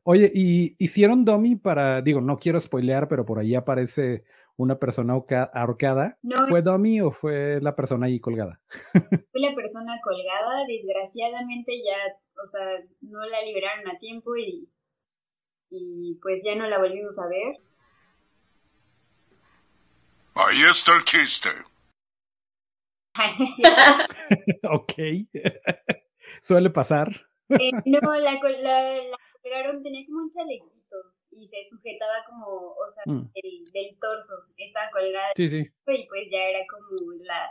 Oye, 0.03 0.32
¿y 0.34 0.75
hicieron 0.77 1.24
dummy 1.24 1.55
para, 1.55 2.01
digo, 2.01 2.20
no 2.22 2.38
quiero 2.38 2.60
spoilear, 2.60 3.08
pero 3.08 3.25
por 3.25 3.39
ahí 3.39 3.55
aparece 3.55 4.25
una 4.57 4.77
persona 4.79 5.13
ahorcada? 5.53 6.17
¿Fue 6.50 6.62
dummy 6.62 7.01
o 7.01 7.12
fue 7.12 7.60
la 7.62 7.75
persona 7.75 8.07
ahí 8.07 8.19
colgada? 8.19 8.62
Fue 9.31 9.41
la 9.41 9.55
persona 9.55 10.00
colgada, 10.03 10.65
desgraciadamente 10.67 11.81
ya, 11.83 11.98
o 12.41 12.45
sea, 12.45 12.79
no 13.01 13.24
la 13.25 13.41
liberaron 13.41 13.88
a 13.88 13.98
tiempo 13.98 14.36
y, 14.36 14.69
y 15.69 16.19
pues 16.22 16.43
ya 16.45 16.55
no 16.55 16.67
la 16.67 16.77
volvimos 16.77 17.17
a 17.19 17.27
ver. 17.27 17.57
Ahí 20.36 20.63
está 20.69 20.95
el 20.95 21.03
chiste. 21.03 21.50
ok. 24.72 24.93
Suele 26.41 26.69
pasar. 26.69 27.10
Eh, 27.50 27.72
no, 27.86 28.15
la, 28.15 28.39
colgaron, 28.39 29.83
tenía 29.83 30.05
como 30.05 30.24
un 30.24 30.29
chalequito 30.29 30.73
y 31.36 31.48
se 31.48 31.58
sujetaba 31.70 32.24
como, 32.28 32.46
o 32.46 32.92
sea, 32.92 33.13
mm. 33.13 33.32
del, 33.34 33.98
torso, 34.00 34.34
estaba 34.58 34.90
colgada. 34.92 35.32
Sí, 35.36 35.50
sí. 35.50 35.58
Y 35.60 36.08
pues 36.08 36.30
ya 36.32 36.44
era 36.44 36.60
como 36.70 37.12
la, 37.24 37.50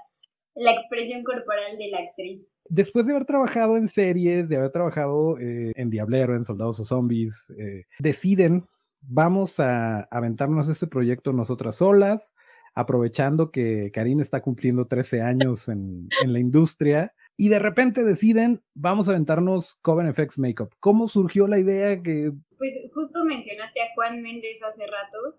la 0.54 0.72
expresión 0.72 1.22
corporal 1.24 1.78
de 1.78 1.88
la 1.88 1.98
actriz. 1.98 2.52
Después 2.68 3.06
de 3.06 3.12
haber 3.12 3.26
trabajado 3.26 3.76
en 3.76 3.88
series, 3.88 4.48
de 4.48 4.56
haber 4.56 4.70
trabajado 4.70 5.38
eh, 5.38 5.72
en 5.74 5.90
Diablero, 5.90 6.36
en 6.36 6.44
Soldados 6.44 6.80
o 6.80 6.84
Zombies, 6.84 7.50
eh, 7.58 7.84
deciden, 7.98 8.66
vamos 9.00 9.60
a 9.60 10.02
aventarnos 10.10 10.68
este 10.68 10.86
proyecto 10.86 11.32
nosotras 11.32 11.76
solas, 11.76 12.32
aprovechando 12.74 13.50
que 13.50 13.90
Karine 13.92 14.22
está 14.22 14.40
cumpliendo 14.40 14.86
13 14.86 15.20
años 15.20 15.68
en, 15.68 16.08
la 16.24 16.38
industria 16.38 17.12
y 17.36 17.48
de 17.48 17.58
repente 17.58 18.04
deciden, 18.04 18.62
vamos 18.74 19.08
a 19.08 19.12
aventarnos 19.12 19.76
Coven 19.82 20.12
FX 20.14 20.38
Makeup. 20.38 20.74
¿Cómo 20.80 21.08
surgió 21.08 21.48
la 21.48 21.58
idea 21.58 22.02
que... 22.02 22.32
Pues 22.58 22.74
justo 22.92 23.24
mencionaste 23.24 23.80
a 23.80 23.92
Juan 23.94 24.22
Méndez 24.22 24.62
hace 24.62 24.86
rato. 24.86 25.38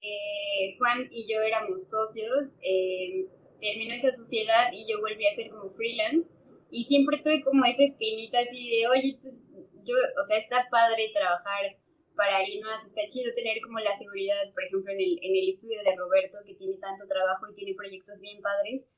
Eh, 0.00 0.76
Juan 0.78 1.08
y 1.10 1.26
yo 1.32 1.40
éramos 1.40 1.88
socios, 1.88 2.58
eh, 2.62 3.26
terminó 3.60 3.94
esa 3.94 4.12
sociedad 4.12 4.70
y 4.72 4.88
yo 4.88 5.00
volví 5.00 5.26
a 5.26 5.32
ser 5.32 5.50
como 5.50 5.70
freelance 5.70 6.38
y 6.70 6.84
siempre 6.84 7.18
tuve 7.18 7.42
como 7.42 7.64
esa 7.64 7.82
espinita 7.82 8.38
así 8.38 8.70
de, 8.70 8.86
oye, 8.86 9.18
pues 9.20 9.46
yo, 9.84 9.94
o 10.20 10.24
sea, 10.24 10.38
está 10.38 10.68
padre 10.70 11.10
trabajar 11.12 11.78
para 12.14 12.38
alguien 12.38 12.60
más. 12.62 12.84
Está 12.84 13.06
chido 13.08 13.32
tener 13.32 13.62
como 13.62 13.78
la 13.78 13.94
seguridad, 13.94 14.52
por 14.52 14.64
ejemplo, 14.64 14.92
en 14.92 15.00
el, 15.00 15.18
en 15.22 15.32
el 15.36 15.48
estudio 15.48 15.78
de 15.82 15.96
Roberto, 15.96 16.38
que 16.44 16.54
tiene 16.54 16.76
tanto 16.76 17.06
trabajo 17.06 17.46
y 17.48 17.54
tiene 17.54 17.74
proyectos 17.74 18.20
bien 18.20 18.42
padres. 18.42 18.90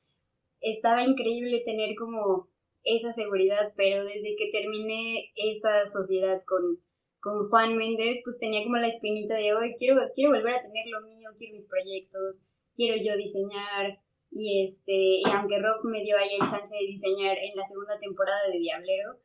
Estaba 0.61 1.03
increíble 1.03 1.61
tener 1.65 1.95
como 1.95 2.47
esa 2.83 3.13
seguridad, 3.13 3.73
pero 3.75 4.03
desde 4.05 4.35
que 4.35 4.51
terminé 4.51 5.31
esa 5.35 5.85
sociedad 5.87 6.41
con, 6.45 6.79
con 7.19 7.49
Juan 7.49 7.77
Méndez, 7.77 8.19
pues 8.23 8.39
tenía 8.39 8.63
como 8.63 8.77
la 8.77 8.87
espinita 8.87 9.35
de 9.35 9.53
hoy, 9.53 9.75
quiero, 9.77 9.97
quiero 10.15 10.31
volver 10.31 10.55
a 10.55 10.61
tener 10.61 10.85
lo 10.87 11.01
mío, 11.01 11.29
quiero 11.37 11.53
mis 11.53 11.69
proyectos, 11.69 12.41
quiero 12.75 12.95
yo 13.03 13.17
diseñar. 13.17 13.99
Y 14.33 14.63
este, 14.63 14.93
y 14.93 15.23
aunque 15.35 15.59
Rock 15.59 15.83
me 15.83 16.03
dio 16.03 16.17
ahí 16.17 16.29
el 16.39 16.47
chance 16.47 16.73
de 16.73 16.87
diseñar 16.87 17.37
en 17.37 17.55
la 17.55 17.65
segunda 17.65 17.99
temporada 17.99 18.47
de 18.49 18.59
Diablero, 18.59 19.19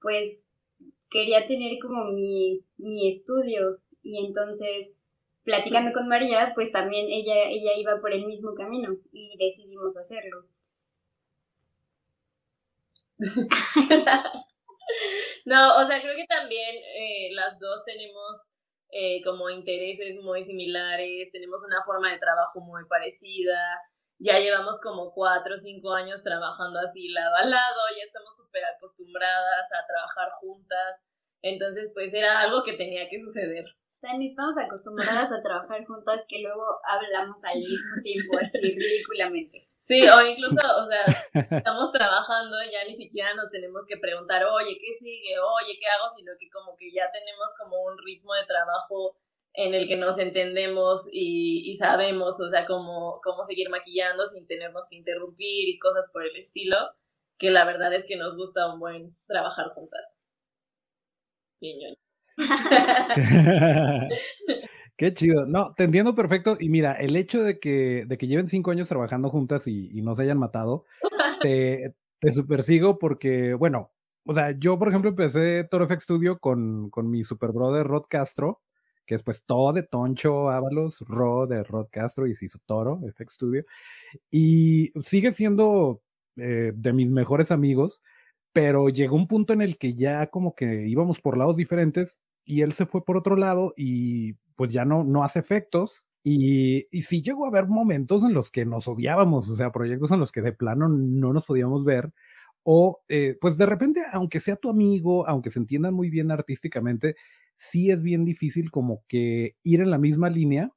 pues 0.00 0.46
quería 1.10 1.46
tener 1.46 1.78
como 1.80 2.12
mi, 2.12 2.64
mi 2.78 3.08
estudio 3.08 3.80
y 4.02 4.24
entonces 4.24 4.98
platicando 5.44 5.92
con 5.92 6.08
María, 6.08 6.52
pues 6.54 6.72
también 6.72 7.06
ella, 7.08 7.48
ella 7.48 7.72
iba 7.78 8.00
por 8.00 8.12
el 8.12 8.26
mismo 8.26 8.54
camino 8.54 8.96
y 9.12 9.36
decidimos 9.38 9.96
hacerlo. 9.96 10.46
no, 15.46 15.78
o 15.78 15.86
sea, 15.86 16.00
creo 16.00 16.16
que 16.16 16.26
también 16.26 16.76
eh, 16.76 17.32
las 17.34 17.58
dos 17.58 17.84
tenemos 17.84 18.50
eh, 18.90 19.22
como 19.24 19.50
intereses 19.50 20.16
muy 20.22 20.44
similares, 20.44 21.32
tenemos 21.32 21.62
una 21.66 21.82
forma 21.84 22.12
de 22.12 22.18
trabajo 22.18 22.60
muy 22.60 22.84
parecida, 22.88 23.58
ya 24.18 24.38
llevamos 24.38 24.80
como 24.80 25.12
cuatro 25.12 25.54
o 25.54 25.58
cinco 25.58 25.92
años 25.92 26.22
trabajando 26.22 26.78
así 26.78 27.08
lado 27.08 27.36
a 27.36 27.44
lado, 27.44 27.80
ya 27.96 28.04
estamos 28.04 28.36
súper 28.36 28.64
acostumbradas 28.64 29.68
a 29.72 29.86
trabajar 29.86 30.30
juntas, 30.40 31.04
entonces 31.42 31.90
pues 31.94 32.14
era 32.14 32.40
algo 32.40 32.62
que 32.64 32.74
tenía 32.74 33.08
que 33.08 33.20
suceder. 33.20 33.64
Estamos 34.02 34.56
acostumbradas 34.56 35.32
a 35.32 35.42
trabajar 35.42 35.84
juntas 35.84 36.24
que 36.28 36.40
luego 36.40 36.64
hablamos 36.84 37.42
al 37.44 37.58
mismo 37.58 38.02
tiempo, 38.02 38.38
así 38.38 38.60
ridículamente. 38.78 39.65
Sí, 39.86 40.02
o 40.02 40.20
incluso, 40.20 40.56
o 40.56 40.84
sea, 40.84 41.04
estamos 41.58 41.92
trabajando, 41.92 42.56
ya 42.72 42.84
ni 42.88 42.96
siquiera 42.96 43.32
nos 43.34 43.48
tenemos 43.50 43.86
que 43.86 43.96
preguntar, 43.96 44.44
oye, 44.44 44.76
¿qué 44.80 44.92
sigue? 44.98 45.38
Oye, 45.38 45.78
¿qué 45.78 45.86
hago? 45.86 46.08
Sino 46.16 46.32
que 46.40 46.50
como 46.50 46.76
que 46.76 46.90
ya 46.90 47.08
tenemos 47.12 47.54
como 47.56 47.80
un 47.84 47.96
ritmo 48.04 48.34
de 48.34 48.44
trabajo 48.46 49.16
en 49.54 49.74
el 49.74 49.86
que 49.86 49.96
nos 49.96 50.18
entendemos 50.18 51.06
y, 51.12 51.76
sabemos, 51.78 52.40
o 52.40 52.48
sea, 52.48 52.66
cómo, 52.66 53.20
cómo 53.22 53.44
seguir 53.44 53.70
maquillando 53.70 54.26
sin 54.26 54.48
tenernos 54.48 54.88
que 54.90 54.96
interrumpir 54.96 55.68
y 55.68 55.78
cosas 55.78 56.10
por 56.12 56.24
el 56.24 56.34
estilo, 56.36 56.76
que 57.38 57.52
la 57.52 57.64
verdad 57.64 57.92
es 57.94 58.06
que 58.06 58.16
nos 58.16 58.36
gusta 58.36 58.72
un 58.72 58.80
buen 58.80 59.16
trabajar 59.28 59.68
juntas. 59.68 60.20
Qué 64.96 65.12
chido. 65.14 65.46
No, 65.46 65.74
te 65.74 65.84
entiendo 65.84 66.14
perfecto. 66.14 66.56
Y 66.58 66.68
mira, 66.68 66.94
el 66.94 67.16
hecho 67.16 67.42
de 67.42 67.58
que, 67.58 68.04
de 68.06 68.18
que 68.18 68.26
lleven 68.26 68.48
cinco 68.48 68.70
años 68.70 68.88
trabajando 68.88 69.30
juntas 69.30 69.66
y, 69.66 70.00
no 70.02 70.14
se 70.14 70.22
hayan 70.22 70.38
matado, 70.38 70.84
te, 71.42 71.94
te 72.18 72.32
supersigo 72.32 72.98
porque, 72.98 73.54
bueno, 73.54 73.92
o 74.24 74.34
sea, 74.34 74.52
yo, 74.58 74.78
por 74.78 74.88
ejemplo, 74.88 75.10
empecé 75.10 75.64
Toro 75.64 75.86
FX 75.86 76.04
Studio 76.04 76.38
con, 76.38 76.90
con 76.90 77.10
mi 77.10 77.24
super 77.24 77.52
brother 77.52 77.86
Rod 77.86 78.04
Castro 78.08 78.60
que 79.06 79.14
es 79.14 79.22
pues 79.22 79.42
todo 79.44 79.72
de 79.72 79.84
Toncho 79.84 80.50
Ábalos, 80.50 81.00
Ro 81.06 81.46
de 81.46 81.62
Rod 81.62 81.86
Castro 81.90 82.26
y 82.26 82.34
se 82.34 82.46
hizo 82.46 82.58
Toro, 82.66 83.00
FX 83.16 83.34
Studio, 83.34 83.64
y 84.30 84.92
sigue 85.04 85.32
siendo 85.32 86.02
eh, 86.36 86.72
de 86.74 86.92
mis 86.92 87.08
mejores 87.08 87.52
amigos, 87.52 88.02
pero 88.52 88.88
llegó 88.88 89.16
un 89.16 89.28
punto 89.28 89.52
en 89.52 89.62
el 89.62 89.78
que 89.78 89.94
ya 89.94 90.26
como 90.28 90.54
que 90.54 90.86
íbamos 90.88 91.20
por 91.20 91.38
lados 91.38 91.56
diferentes 91.56 92.20
y 92.44 92.62
él 92.62 92.72
se 92.72 92.86
fue 92.86 93.04
por 93.04 93.16
otro 93.16 93.36
lado 93.36 93.74
y 93.76 94.34
pues 94.56 94.72
ya 94.72 94.84
no, 94.84 95.04
no 95.04 95.22
hace 95.24 95.38
efectos. 95.40 96.04
Y, 96.24 96.88
y 96.90 97.02
sí 97.02 97.22
llegó 97.22 97.44
a 97.44 97.48
haber 97.48 97.68
momentos 97.68 98.24
en 98.24 98.34
los 98.34 98.50
que 98.50 98.64
nos 98.66 98.88
odiábamos, 98.88 99.48
o 99.48 99.54
sea, 99.54 99.70
proyectos 99.70 100.10
en 100.10 100.18
los 100.18 100.32
que 100.32 100.42
de 100.42 100.52
plano 100.52 100.88
no 100.88 101.32
nos 101.32 101.46
podíamos 101.46 101.84
ver, 101.84 102.12
o 102.64 103.00
eh, 103.08 103.38
pues 103.40 103.56
de 103.58 103.64
repente, 103.64 104.02
aunque 104.12 104.40
sea 104.40 104.56
tu 104.56 104.68
amigo, 104.68 105.28
aunque 105.28 105.52
se 105.52 105.60
entiendan 105.60 105.94
muy 105.94 106.10
bien 106.10 106.32
artísticamente, 106.32 107.14
sí 107.58 107.92
es 107.92 108.02
bien 108.02 108.24
difícil 108.24 108.72
como 108.72 109.04
que 109.06 109.54
ir 109.62 109.80
en 109.80 109.90
la 109.90 109.98
misma 109.98 110.30
línea, 110.30 110.72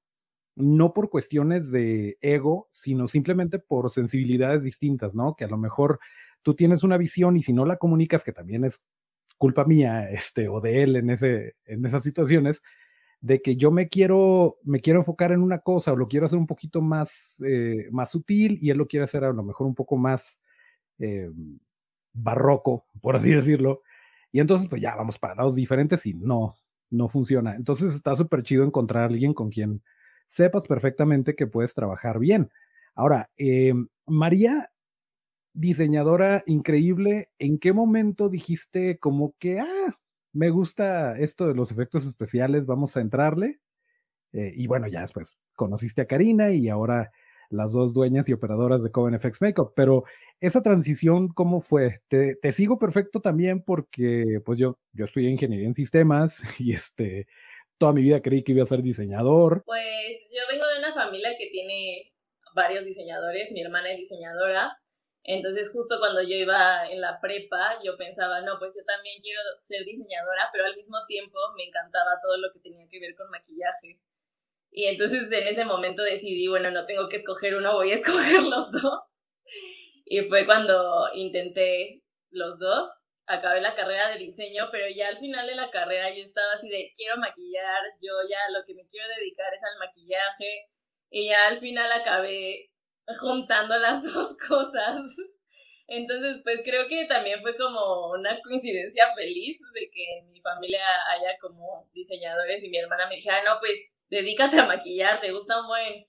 no 0.55 0.93
por 0.93 1.09
cuestiones 1.09 1.71
de 1.71 2.19
ego, 2.21 2.69
sino 2.73 3.07
simplemente 3.07 3.57
por 3.57 3.91
sensibilidades 3.91 4.63
distintas, 4.63 5.15
¿no? 5.15 5.35
Que 5.35 5.45
a 5.45 5.47
lo 5.47 5.57
mejor 5.57 5.99
tú 6.43 6.53
tienes 6.55 6.83
una 6.83 6.97
visión 6.97 7.37
y 7.37 7.43
si 7.43 7.53
no 7.53 7.65
la 7.65 7.77
comunicas, 7.77 8.23
que 8.23 8.33
también 8.33 8.65
es 8.65 8.83
culpa 9.39 9.65
mía, 9.65 10.11
este, 10.11 10.47
o 10.47 10.61
de 10.61 10.83
él 10.83 10.95
en, 10.95 11.09
ese, 11.09 11.55
en 11.65 11.85
esas 11.87 12.03
situaciones, 12.03 12.61
de 13.21 13.41
que 13.41 13.55
yo 13.55 13.71
me 13.71 13.89
quiero, 13.89 14.57
me 14.63 14.79
quiero 14.79 14.99
enfocar 14.99 15.31
en 15.31 15.41
una 15.41 15.59
cosa 15.59 15.91
o 15.91 15.95
lo 15.95 16.07
quiero 16.07 16.25
hacer 16.25 16.39
un 16.39 16.47
poquito 16.47 16.81
más, 16.81 17.43
eh, 17.45 17.87
más 17.91 18.11
sutil 18.11 18.57
y 18.61 18.69
él 18.69 18.77
lo 18.77 18.87
quiere 18.87 19.03
hacer 19.03 19.23
a 19.23 19.33
lo 19.33 19.43
mejor 19.43 19.67
un 19.67 19.75
poco 19.75 19.97
más 19.97 20.39
eh, 20.99 21.29
barroco, 22.13 22.85
por 23.01 23.15
así 23.15 23.31
decirlo. 23.31 23.81
Y 24.31 24.39
entonces, 24.39 24.69
pues 24.69 24.81
ya 24.81 24.95
vamos 24.95 25.19
para 25.19 25.35
lados 25.35 25.55
diferentes 25.55 26.05
y 26.05 26.13
no, 26.13 26.55
no 26.89 27.09
funciona. 27.09 27.55
Entonces 27.55 27.93
está 27.93 28.15
súper 28.15 28.43
chido 28.43 28.63
encontrar 28.63 29.03
a 29.03 29.05
alguien 29.07 29.33
con 29.33 29.49
quien 29.49 29.81
sepas 30.27 30.65
perfectamente 30.65 31.35
que 31.35 31.47
puedes 31.47 31.73
trabajar 31.73 32.19
bien. 32.19 32.51
Ahora, 32.95 33.29
eh, 33.37 33.73
María, 34.05 34.71
diseñadora 35.53 36.43
increíble. 36.45 37.29
¿En 37.39 37.59
qué 37.59 37.73
momento 37.73 38.29
dijiste 38.29 38.97
como 38.99 39.35
que, 39.39 39.59
ah, 39.59 39.99
me 40.33 40.49
gusta 40.49 41.17
esto 41.17 41.47
de 41.47 41.55
los 41.55 41.71
efectos 41.71 42.05
especiales, 42.05 42.65
vamos 42.65 42.95
a 42.97 43.01
entrarle? 43.01 43.59
Eh, 44.33 44.53
y 44.55 44.67
bueno, 44.67 44.87
ya 44.87 45.01
después 45.01 45.35
conociste 45.55 46.01
a 46.01 46.07
Karina 46.07 46.51
y 46.51 46.69
ahora 46.69 47.11
las 47.49 47.73
dos 47.73 47.93
dueñas 47.93 48.29
y 48.29 48.33
operadoras 48.33 48.83
de 48.83 48.91
Coven 48.91 49.19
FX 49.19 49.41
Makeup. 49.41 49.73
Pero 49.75 50.03
esa 50.39 50.61
transición, 50.61 51.29
¿cómo 51.29 51.61
fue? 51.61 52.01
Te, 52.07 52.35
te, 52.35 52.51
sigo 52.51 52.77
perfecto 52.77 53.21
también 53.21 53.63
porque 53.63 54.39
pues 54.45 54.59
yo, 54.59 54.77
yo 54.93 55.05
estudié 55.05 55.29
ingeniería 55.29 55.67
en 55.67 55.75
sistemas 55.75 56.41
y 56.59 56.73
este, 56.73 57.27
toda 57.77 57.93
mi 57.93 58.01
vida 58.01 58.21
creí 58.21 58.43
que 58.43 58.51
iba 58.51 58.63
a 58.63 58.67
ser 58.67 58.83
diseñador. 58.83 59.63
Pues 59.65 60.19
yo 60.31 60.41
vengo 60.51 60.65
de 60.67 60.79
una 60.79 60.93
familia 60.93 61.31
que 61.37 61.49
tiene 61.49 62.13
varios 62.53 62.85
diseñadores, 62.85 63.51
mi 63.51 63.61
hermana 63.61 63.91
es 63.91 63.99
diseñadora, 63.99 64.77
entonces 65.23 65.71
justo 65.71 65.99
cuando 65.99 66.21
yo 66.21 66.35
iba 66.35 66.87
en 66.87 67.01
la 67.01 67.19
prepa, 67.19 67.79
yo 67.83 67.97
pensaba, 67.97 68.41
no, 68.41 68.57
pues 68.57 68.75
yo 68.75 68.85
también 68.85 69.21
quiero 69.21 69.41
ser 69.61 69.85
diseñadora, 69.85 70.49
pero 70.51 70.65
al 70.65 70.75
mismo 70.75 70.97
tiempo 71.07 71.37
me 71.55 71.65
encantaba 71.65 72.19
todo 72.21 72.37
lo 72.37 72.51
que 72.51 72.59
tenía 72.59 72.87
que 72.89 72.99
ver 72.99 73.15
con 73.15 73.29
maquillaje. 73.29 73.99
Y 74.71 74.85
entonces 74.85 75.31
en 75.31 75.47
ese 75.47 75.65
momento 75.65 76.03
decidí, 76.03 76.47
bueno, 76.47 76.71
no 76.71 76.85
tengo 76.85 77.09
que 77.09 77.17
escoger 77.17 77.55
uno, 77.55 77.73
voy 77.73 77.91
a 77.91 77.95
escoger 78.01 78.43
los 78.43 78.71
dos. 78.71 79.01
Y 80.05 80.21
fue 80.21 80.45
cuando 80.45 81.09
intenté 81.13 82.03
los 82.31 82.57
dos, 82.59 82.89
acabé 83.27 83.61
la 83.61 83.75
carrera 83.75 84.09
de 84.09 84.17
diseño, 84.17 84.69
pero 84.71 84.85
ya 84.89 85.09
al 85.09 85.19
final 85.19 85.45
de 85.45 85.55
la 85.55 85.69
carrera 85.69 86.09
yo 86.09 86.23
estaba 86.23 86.53
así 86.53 86.67
de, 86.69 86.93
quiero 86.95 87.17
maquillar, 87.17 87.81
yo 88.01 88.13
ya 88.27 88.39
lo 88.51 88.65
que 88.65 88.73
me 88.73 88.87
quiero 88.87 89.07
dedicar 89.09 89.53
es 89.53 89.61
al 89.63 89.77
maquillaje. 89.79 90.67
Y 91.11 91.29
ya 91.29 91.47
al 91.47 91.59
final 91.59 91.91
acabé 91.91 92.71
juntando 93.17 93.77
las 93.77 94.03
dos 94.13 94.37
cosas. 94.37 95.15
Entonces, 95.87 96.39
pues 96.43 96.61
creo 96.63 96.87
que 96.87 97.05
también 97.07 97.41
fue 97.41 97.57
como 97.57 98.11
una 98.11 98.39
coincidencia 98.41 99.05
feliz 99.15 99.59
de 99.73 99.89
que 99.89 100.19
en 100.19 100.31
mi 100.31 100.39
familia 100.39 100.81
haya 101.09 101.37
como 101.41 101.89
diseñadores 101.93 102.63
y 102.63 102.69
mi 102.69 102.77
hermana 102.77 103.07
me 103.09 103.15
dijera, 103.15 103.43
no, 103.43 103.59
pues 103.59 103.95
dedícate 104.07 104.59
a 104.59 104.67
maquillar, 104.67 105.19
te 105.19 105.31
gusta 105.31 105.61
un 105.61 105.67
buen. 105.67 106.05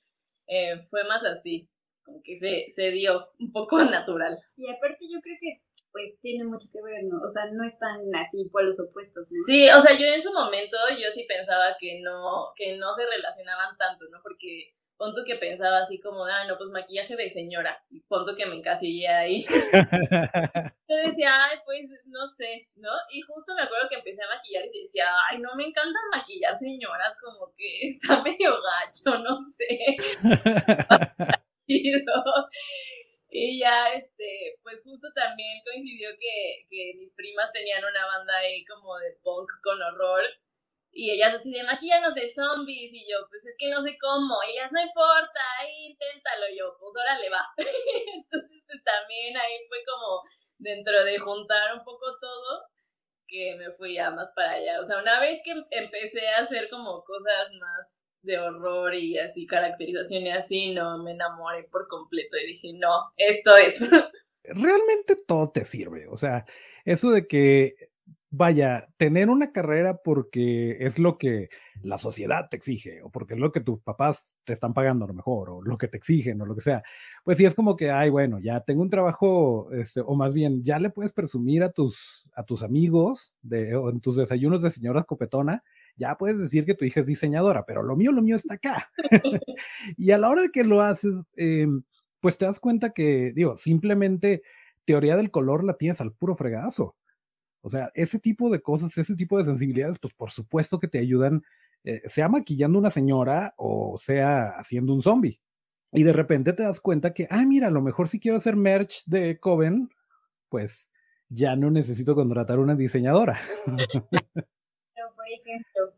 Eh, 0.48 0.86
fue 0.90 1.04
más 1.04 1.24
así, 1.24 1.70
como 2.04 2.20
que 2.22 2.36
se, 2.36 2.66
se 2.74 2.90
dio 2.90 3.30
un 3.38 3.52
poco 3.52 3.78
natural. 3.84 4.38
Y 4.56 4.68
aparte 4.68 5.06
yo 5.10 5.20
creo 5.20 5.36
que 5.40 5.62
pues 5.92 6.20
tiene 6.20 6.44
mucho 6.44 6.68
que 6.72 6.82
ver, 6.82 7.04
¿no? 7.04 7.20
O 7.24 7.28
sea, 7.28 7.46
no 7.50 7.64
están 7.64 8.00
así 8.14 8.48
por 8.50 8.62
los 8.62 8.78
opuestos, 8.80 9.28
¿no? 9.30 9.38
Sí, 9.46 9.68
o 9.70 9.80
sea, 9.80 9.98
yo 9.98 10.06
en 10.06 10.22
su 10.22 10.32
momento 10.32 10.76
yo 10.90 11.10
sí 11.12 11.24
pensaba 11.26 11.76
que 11.80 12.00
no, 12.00 12.52
que 12.54 12.76
no 12.76 12.92
se 12.92 13.06
relacionaban 13.06 13.76
tanto, 13.76 14.04
¿no? 14.10 14.20
Porque 14.22 14.74
punto 15.00 15.24
que 15.24 15.36
pensaba 15.36 15.78
así 15.78 15.98
como, 15.98 16.26
ah, 16.26 16.44
no, 16.44 16.58
pues 16.58 16.68
maquillaje 16.68 17.16
de 17.16 17.30
señora, 17.30 17.82
y 17.88 18.00
punto 18.00 18.36
que 18.36 18.44
me 18.44 18.56
encasillé 18.56 19.08
ahí. 19.08 19.46
Yo 20.88 20.96
decía, 21.06 21.42
ay, 21.46 21.56
pues, 21.64 21.88
no 22.04 22.26
sé, 22.28 22.68
¿no? 22.74 22.90
Y 23.10 23.22
justo 23.22 23.54
me 23.54 23.62
acuerdo 23.62 23.88
que 23.88 23.94
empecé 23.94 24.22
a 24.22 24.28
maquillar 24.28 24.66
y 24.66 24.80
decía, 24.82 25.06
ay, 25.30 25.38
no 25.38 25.54
me 25.56 25.64
encanta 25.64 25.98
maquillar 26.12 26.54
señoras, 26.58 27.16
como 27.18 27.50
que 27.56 27.86
está 27.86 28.22
medio 28.22 28.52
gacho, 28.60 29.18
no 29.20 29.34
sé. 29.56 29.96
y 33.30 33.58
ya, 33.58 33.94
este, 33.94 34.58
pues 34.62 34.82
justo 34.84 35.08
también 35.14 35.62
coincidió 35.64 36.10
que, 36.20 36.66
que 36.68 36.92
mis 36.98 37.14
primas 37.14 37.50
tenían 37.52 37.82
una 37.82 38.04
banda 38.04 38.36
ahí 38.36 38.66
como 38.66 38.98
de 38.98 39.16
punk 39.22 39.48
con 39.62 39.80
horror 39.80 40.24
y 40.92 41.10
ellas 41.12 41.34
así 41.34 41.52
de 41.52 41.62
maquillanos 41.62 42.14
de 42.14 42.28
zombies 42.28 42.92
y 42.92 43.06
yo, 43.10 43.18
pues 43.28 43.46
es 43.46 43.54
que 43.58 43.70
no 43.70 43.80
sé 43.80 43.96
cómo, 44.00 44.38
ellas 44.42 44.70
no 44.72 44.80
importa, 44.80 45.40
ahí 45.60 45.92
inténtalo 45.92 46.46
yo, 46.56 46.76
pues 46.78 46.94
órale 46.96 47.30
va. 47.30 47.46
Entonces 48.14 48.64
pues 48.66 48.82
también 48.84 49.36
ahí 49.36 49.66
fue 49.68 49.78
como 49.84 50.22
dentro 50.58 51.04
de 51.04 51.18
juntar 51.18 51.74
un 51.74 51.84
poco 51.84 52.18
todo 52.20 52.66
que 53.26 53.54
me 53.56 53.70
fui 53.72 53.94
ya 53.94 54.10
más 54.10 54.32
para 54.34 54.52
allá. 54.52 54.80
O 54.80 54.84
sea, 54.84 54.98
una 54.98 55.20
vez 55.20 55.40
que 55.44 55.52
empecé 55.70 56.28
a 56.28 56.42
hacer 56.42 56.68
como 56.68 57.04
cosas 57.04 57.52
más 57.60 58.00
de 58.22 58.38
horror 58.38 58.94
y 58.94 59.18
así 59.18 59.46
caracterización 59.46 60.26
y 60.26 60.30
así, 60.30 60.74
no, 60.74 60.98
me 61.02 61.12
enamoré 61.12 61.64
por 61.64 61.88
completo 61.88 62.36
y 62.36 62.54
dije, 62.54 62.72
no, 62.74 63.12
esto 63.16 63.56
es. 63.56 63.80
Realmente 64.44 65.16
todo 65.26 65.50
te 65.50 65.64
sirve, 65.64 66.06
o 66.08 66.16
sea, 66.16 66.44
eso 66.84 67.10
de 67.10 67.26
que 67.26 67.89
vaya, 68.30 68.88
tener 68.96 69.28
una 69.28 69.52
carrera 69.52 69.98
porque 70.04 70.76
es 70.80 70.98
lo 70.98 71.18
que 71.18 71.48
la 71.82 71.98
sociedad 71.98 72.48
te 72.48 72.56
exige, 72.56 73.02
o 73.02 73.10
porque 73.10 73.34
es 73.34 73.40
lo 73.40 73.50
que 73.50 73.60
tus 73.60 73.80
papás 73.80 74.36
te 74.44 74.52
están 74.52 74.72
pagando 74.72 75.04
a 75.04 75.08
lo 75.08 75.14
mejor, 75.14 75.50
o 75.50 75.62
lo 75.62 75.76
que 75.78 75.88
te 75.88 75.96
exigen, 75.96 76.40
o 76.40 76.46
lo 76.46 76.54
que 76.54 76.60
sea, 76.60 76.82
pues 77.24 77.38
sí 77.38 77.44
es 77.44 77.54
como 77.54 77.76
que, 77.76 77.90
ay, 77.90 78.10
bueno, 78.10 78.38
ya 78.38 78.60
tengo 78.60 78.82
un 78.82 78.90
trabajo, 78.90 79.70
este, 79.72 80.00
o 80.00 80.14
más 80.14 80.32
bien, 80.34 80.62
ya 80.62 80.78
le 80.78 80.90
puedes 80.90 81.12
presumir 81.12 81.62
a 81.64 81.72
tus, 81.72 82.24
a 82.34 82.44
tus 82.44 82.62
amigos 82.62 83.34
de, 83.42 83.74
o 83.74 83.90
en 83.90 84.00
tus 84.00 84.16
desayunos 84.16 84.62
de 84.62 84.70
señora 84.70 85.02
copetona, 85.04 85.64
ya 85.96 86.16
puedes 86.16 86.38
decir 86.38 86.64
que 86.64 86.74
tu 86.74 86.84
hija 86.84 87.00
es 87.00 87.06
diseñadora, 87.06 87.64
pero 87.66 87.82
lo 87.82 87.96
mío, 87.96 88.12
lo 88.12 88.22
mío 88.22 88.36
está 88.36 88.54
acá. 88.54 88.90
y 89.96 90.12
a 90.12 90.18
la 90.18 90.30
hora 90.30 90.42
de 90.42 90.50
que 90.50 90.64
lo 90.64 90.82
haces, 90.82 91.24
eh, 91.36 91.66
pues 92.20 92.38
te 92.38 92.44
das 92.46 92.60
cuenta 92.60 92.90
que, 92.90 93.32
digo, 93.34 93.56
simplemente 93.56 94.42
teoría 94.84 95.16
del 95.16 95.30
color 95.30 95.64
la 95.64 95.74
tienes 95.74 96.00
al 96.00 96.12
puro 96.12 96.36
fregazo. 96.36 96.94
O 97.62 97.70
sea, 97.70 97.90
ese 97.94 98.18
tipo 98.18 98.50
de 98.50 98.60
cosas, 98.60 98.96
ese 98.96 99.14
tipo 99.14 99.38
de 99.38 99.44
sensibilidades, 99.44 99.98
pues 100.00 100.14
por 100.14 100.30
supuesto 100.30 100.78
que 100.78 100.88
te 100.88 100.98
ayudan, 100.98 101.42
eh, 101.84 102.02
sea 102.06 102.28
maquillando 102.28 102.78
una 102.78 102.90
señora 102.90 103.54
o 103.56 103.98
sea 103.98 104.50
haciendo 104.58 104.94
un 104.94 105.02
zombie. 105.02 105.40
Y 105.92 106.04
de 106.04 106.12
repente 106.12 106.52
te 106.52 106.62
das 106.62 106.80
cuenta 106.80 107.12
que, 107.12 107.26
ah, 107.30 107.44
mira, 107.44 107.66
a 107.66 107.72
lo 107.72 107.82
mejor 107.82 108.08
si 108.08 108.20
quiero 108.20 108.38
hacer 108.38 108.54
merch 108.56 109.04
de 109.06 109.40
Coven, 109.40 109.90
pues 110.48 110.90
ya 111.28 111.56
no 111.56 111.70
necesito 111.70 112.14
contratar 112.14 112.58
una 112.58 112.76
diseñadora. 112.76 113.40
por 113.66 115.26
ejemplo, 115.28 115.94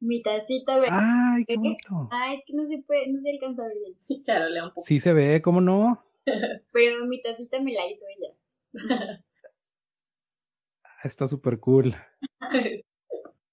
mi 0.00 0.20
tacita 0.20 0.80
Ay, 0.90 1.44
qué 1.44 1.56
bonito. 1.56 2.08
Ah, 2.10 2.34
es 2.34 2.42
que 2.44 2.54
no 2.54 2.66
se 2.66 2.78
puede, 2.78 3.06
no 3.08 3.20
se 3.20 3.30
alcanza 3.30 3.62
a 3.62 3.68
ver 3.68 3.78
bien. 3.78 3.96
Sí, 4.00 4.20
claro, 4.24 4.46
un 4.64 4.70
poco. 4.70 4.86
Sí 4.86 4.98
se 4.98 5.12
ve, 5.12 5.40
¿cómo 5.42 5.60
no? 5.60 6.04
Pero 6.72 7.06
mi 7.06 7.22
tacita 7.22 7.60
me 7.60 7.72
la 7.72 7.86
hizo 7.86 8.04
ella. 8.16 8.34
Está 11.04 11.26
súper 11.26 11.58
cool. 11.58 11.94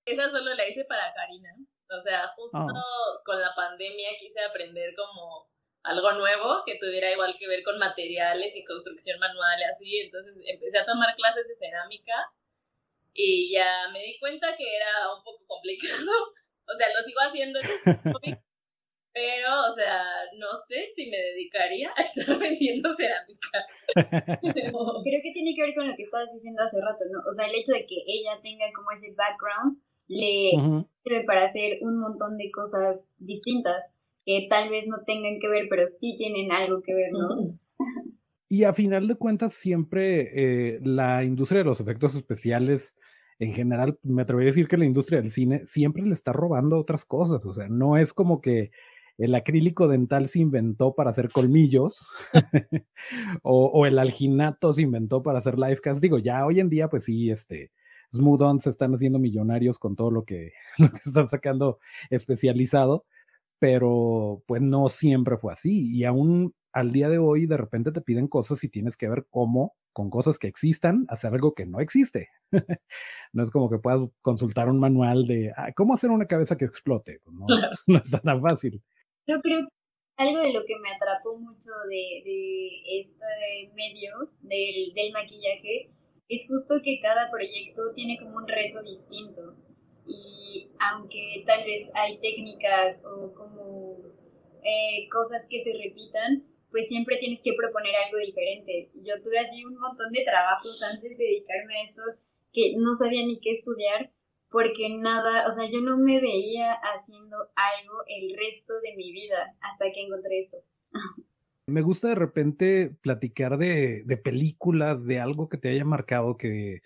Esa 0.06 0.30
solo 0.30 0.54
la 0.54 0.68
hice 0.68 0.86
para 0.86 1.14
Karina. 1.14 1.56
O 1.90 2.02
sea, 2.02 2.28
justo 2.30 2.58
oh. 2.60 3.22
con 3.26 3.42
la 3.42 3.50
pandemia 3.56 4.10
quise 4.20 4.42
aprender 4.42 4.94
como 4.96 5.50
algo 5.84 6.12
nuevo 6.14 6.64
que 6.66 6.78
tuviera 6.78 7.12
igual 7.12 7.36
que 7.40 7.48
ver 7.48 7.64
con 7.64 7.80
materiales 7.80 8.56
y 8.56 8.66
construcción 8.66 9.20
manual 9.20 9.60
y 9.60 9.64
así. 9.64 9.98
Entonces 9.98 10.36
empecé 10.46 10.78
a 10.78 10.86
tomar 10.86 11.16
clases 11.16 11.48
de 11.48 11.56
cerámica 11.56 12.14
y 13.14 13.52
ya 13.52 13.90
me 13.92 14.04
di 14.04 14.20
cuenta 14.20 14.56
que 14.56 14.76
era 14.76 15.14
un 15.16 15.24
poco 15.24 15.46
complicado. 15.48 16.12
O 16.72 16.78
sea, 16.78 16.88
lo 16.96 17.02
sigo 17.02 17.20
haciendo, 17.22 17.60
pero, 19.14 19.50
o 19.70 19.74
sea, 19.74 20.04
no 20.38 20.48
sé 20.68 20.88
si 20.96 21.10
me 21.10 21.18
dedicaría 21.18 21.92
a 21.96 22.02
estar 22.02 22.26
vendiendo 22.40 22.90
cerámica. 22.94 23.66
Creo 24.42 25.22
que 25.24 25.34
tiene 25.34 25.54
que 25.56 25.64
ver 25.64 25.74
con 25.76 25.88
lo 25.88 25.96
que 25.96 26.04
estabas 26.04 26.32
diciendo 26.34 26.64
hace 26.64 26.78
rato, 26.82 27.04
¿no? 27.12 27.20
O 27.30 27.34
sea, 27.34 27.48
el 27.48 27.56
hecho 27.56 27.74
de 27.74 27.86
que 27.86 27.98
ella 28.06 28.40
tenga 28.42 28.66
como 28.76 28.92
ese 28.92 29.14
background 29.16 29.82
le 30.08 30.52
sirve 31.04 31.24
para 31.26 31.46
hacer 31.46 31.78
un 31.82 32.00
montón 32.00 32.38
de 32.38 32.50
cosas 32.52 33.16
distintas 33.20 33.94
que 34.26 34.48
tal 34.50 34.70
vez 34.70 34.88
no 34.88 34.98
tengan 35.06 35.40
que 35.40 35.50
ver, 35.50 35.68
pero 35.70 35.88
sí 35.88 36.16
tienen 36.18 36.52
algo 36.52 36.82
que 36.82 36.94
ver, 36.94 37.12
¿no? 37.12 37.60
Y 38.50 38.64
a 38.64 38.74
final 38.74 39.08
de 39.08 39.16
cuentas, 39.16 39.54
siempre 39.54 40.32
eh, 40.34 40.80
la 40.84 41.24
industria 41.24 41.60
de 41.60 41.66
los 41.66 41.80
efectos 41.80 42.16
especiales, 42.16 42.98
en 43.38 43.54
general, 43.54 44.00
me 44.02 44.24
atrevería 44.24 44.50
a 44.50 44.54
decir 44.54 44.68
que 44.68 44.78
la 44.78 44.86
industria 44.86 45.22
del 45.22 45.30
cine 45.30 45.62
siempre 45.68 46.04
le 46.04 46.14
está 46.14 46.34
robando 46.34 46.78
otras 46.78 47.06
cosas. 47.06 47.46
O 47.46 47.54
sea, 47.54 47.68
no 47.70 47.96
es 47.96 48.12
como 48.12 48.42
que 48.42 48.72
el 49.20 49.36
acrílico 49.36 49.88
dental 49.88 50.30
se 50.30 50.40
inventó 50.40 50.96
para 50.96 51.12
hacer 51.12 51.30
colmillos 51.30 52.10
o, 53.44 53.86
el 53.86 54.00
alginato 54.00 54.74
se 54.74 54.82
inventó 54.82 55.22
para 55.22 55.40
hacer 55.40 55.58
live 55.58 55.80
cast. 55.82 56.02
Digo, 56.02 56.18
ya 56.20 56.46
hoy 56.46 56.60
en 56.60 56.70
día, 56.70 56.90
pues 56.90 57.06
sí, 57.06 57.30
este, 57.30 57.72
Smooth 58.14 58.42
On 58.42 58.62
se 58.62 58.70
están 58.70 58.94
haciendo 58.94 59.20
millonarios 59.20 59.78
con 59.78 59.96
todo 59.96 60.12
lo 60.12 60.24
que, 60.24 60.54
lo 60.78 60.90
que 60.90 61.02
están 61.06 61.28
sacando 61.28 61.80
especializado, 62.10 63.06
pero 63.60 64.42
pues 64.48 64.62
no 64.62 64.90
siempre 64.90 65.38
fue 65.38 65.54
así. 65.54 65.96
Y 65.96 66.06
aún 66.06 66.54
al 66.72 66.92
día 66.92 67.10
de 67.10 67.18
hoy, 67.18 67.46
de 67.46 67.58
repente 67.58 67.92
te 67.92 68.02
piden 68.02 68.28
cosas 68.28 68.64
y 68.64 68.70
tienes 68.70 68.96
que 68.96 69.10
ver 69.10 69.28
cómo, 69.30 69.76
con 69.92 70.10
cosas 70.10 70.40
que 70.40 70.48
existan, 70.48 71.06
hacer 71.10 71.34
algo 71.34 71.54
que 71.54 71.66
no 71.66 71.82
existe. 71.82 72.30
no 73.34 73.44
es 73.44 73.52
como 73.52 73.70
que 73.70 73.80
puedas 73.80 74.00
consultar 74.22 74.70
un 74.70 74.80
manual 74.80 75.26
de 75.26 75.52
cómo 75.76 75.94
hacer 75.94 76.10
una 76.10 76.26
cabeza 76.26 76.56
que 76.56 76.66
explote. 76.66 77.20
Pues 77.26 77.36
no, 77.36 77.48
no 77.88 77.98
está 77.98 78.20
tan 78.20 78.42
fácil. 78.42 78.82
Yo 79.30 79.40
creo 79.42 79.62
que 79.62 80.24
algo 80.26 80.40
de 80.42 80.54
lo 80.54 80.66
que 80.66 80.80
me 80.80 80.90
atrapó 80.90 81.38
mucho 81.38 81.70
de, 81.88 82.82
este 83.00 83.26
medio, 83.76 84.10
del, 84.42 84.92
del 84.96 85.14
maquillaje, 85.14 85.92
es 86.28 86.48
justo 86.50 86.82
que 86.84 87.00
cada 87.00 87.30
proyecto 87.30 87.94
tiene 87.94 88.18
como 88.18 88.38
un 88.38 88.48
reto 88.48 88.82
distinto. 88.82 89.56
Y 90.08 90.72
aunque 90.80 91.44
tal 91.46 91.64
vez 91.64 91.92
hay 91.94 92.18
técnicas 92.18 93.06
o 93.06 93.32
como 93.36 94.00
eh, 94.64 95.08
cosas 95.12 95.48
que 95.48 95.60
se 95.60 95.78
repitan, 95.78 96.44
pues 96.72 96.88
siempre 96.88 97.18
tienes 97.18 97.44
que 97.44 97.54
proponer 97.54 97.94
algo 98.04 98.18
diferente. 98.18 98.90
Yo 98.96 99.22
tuve 99.22 99.38
así 99.38 99.64
un 99.64 99.78
montón 99.78 100.12
de 100.12 100.26
trabajos 100.26 100.82
antes 100.82 101.16
de 101.20 101.24
dedicarme 101.24 101.78
a 101.78 101.84
esto 101.84 102.02
que 102.52 102.74
no 102.78 102.96
sabía 102.96 103.24
ni 103.28 103.40
qué 103.40 103.52
estudiar 103.52 104.12
porque 104.50 104.98
nada, 104.98 105.48
o 105.48 105.54
sea, 105.54 105.70
yo 105.70 105.82
no 105.82 105.98
me 105.98 106.20
veía 106.20 106.74
haciendo 106.94 107.38
algo 107.38 107.98
el 108.08 108.36
resto 108.36 108.74
de 108.82 108.96
mi 108.96 109.12
vida 109.12 109.56
hasta 109.62 109.92
que 109.92 110.02
encontré 110.02 110.40
esto. 110.40 110.58
Me 111.68 111.82
gusta 111.82 112.10
de 112.10 112.16
repente 112.16 112.96
platicar 113.02 113.58
de, 113.58 114.04
de 114.04 114.18
películas, 114.18 115.06
de 115.06 115.20
algo 115.20 115.50
que 115.50 115.58
te 115.58 115.70
haya 115.70 115.86
marcado, 115.86 116.36
que 116.36 116.82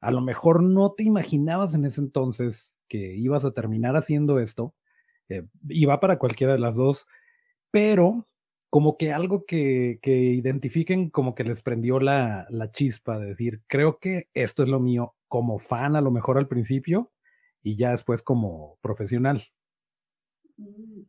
a 0.00 0.10
lo 0.10 0.20
mejor 0.20 0.62
no 0.62 0.92
te 0.92 1.04
imaginabas 1.04 1.74
en 1.74 1.86
ese 1.86 2.02
entonces 2.02 2.82
que 2.88 3.14
ibas 3.16 3.44
a 3.44 3.52
terminar 3.52 3.96
haciendo 3.96 4.38
esto, 4.38 4.74
eh, 5.30 5.46
y 5.68 5.86
va 5.86 6.00
para 6.00 6.18
cualquiera 6.18 6.52
de 6.52 6.58
las 6.58 6.76
dos, 6.76 7.06
pero 7.70 8.28
como 8.68 8.98
que 8.98 9.12
algo 9.12 9.46
que, 9.46 9.98
que 10.02 10.12
identifiquen 10.12 11.10
como 11.10 11.34
que 11.34 11.44
les 11.44 11.62
prendió 11.62 11.98
la, 11.98 12.46
la, 12.50 12.70
chispa 12.70 13.18
de 13.18 13.26
decir, 13.26 13.62
creo 13.66 13.98
que 13.98 14.28
esto 14.34 14.62
es 14.62 14.68
lo 14.68 14.80
mío 14.80 15.14
como 15.30 15.60
fan 15.60 15.94
a 15.96 16.00
lo 16.00 16.10
mejor 16.10 16.36
al 16.36 16.48
principio 16.48 17.12
y 17.62 17.78
ya 17.78 17.92
después 17.92 18.22
como 18.22 18.78
profesional. 18.82 19.44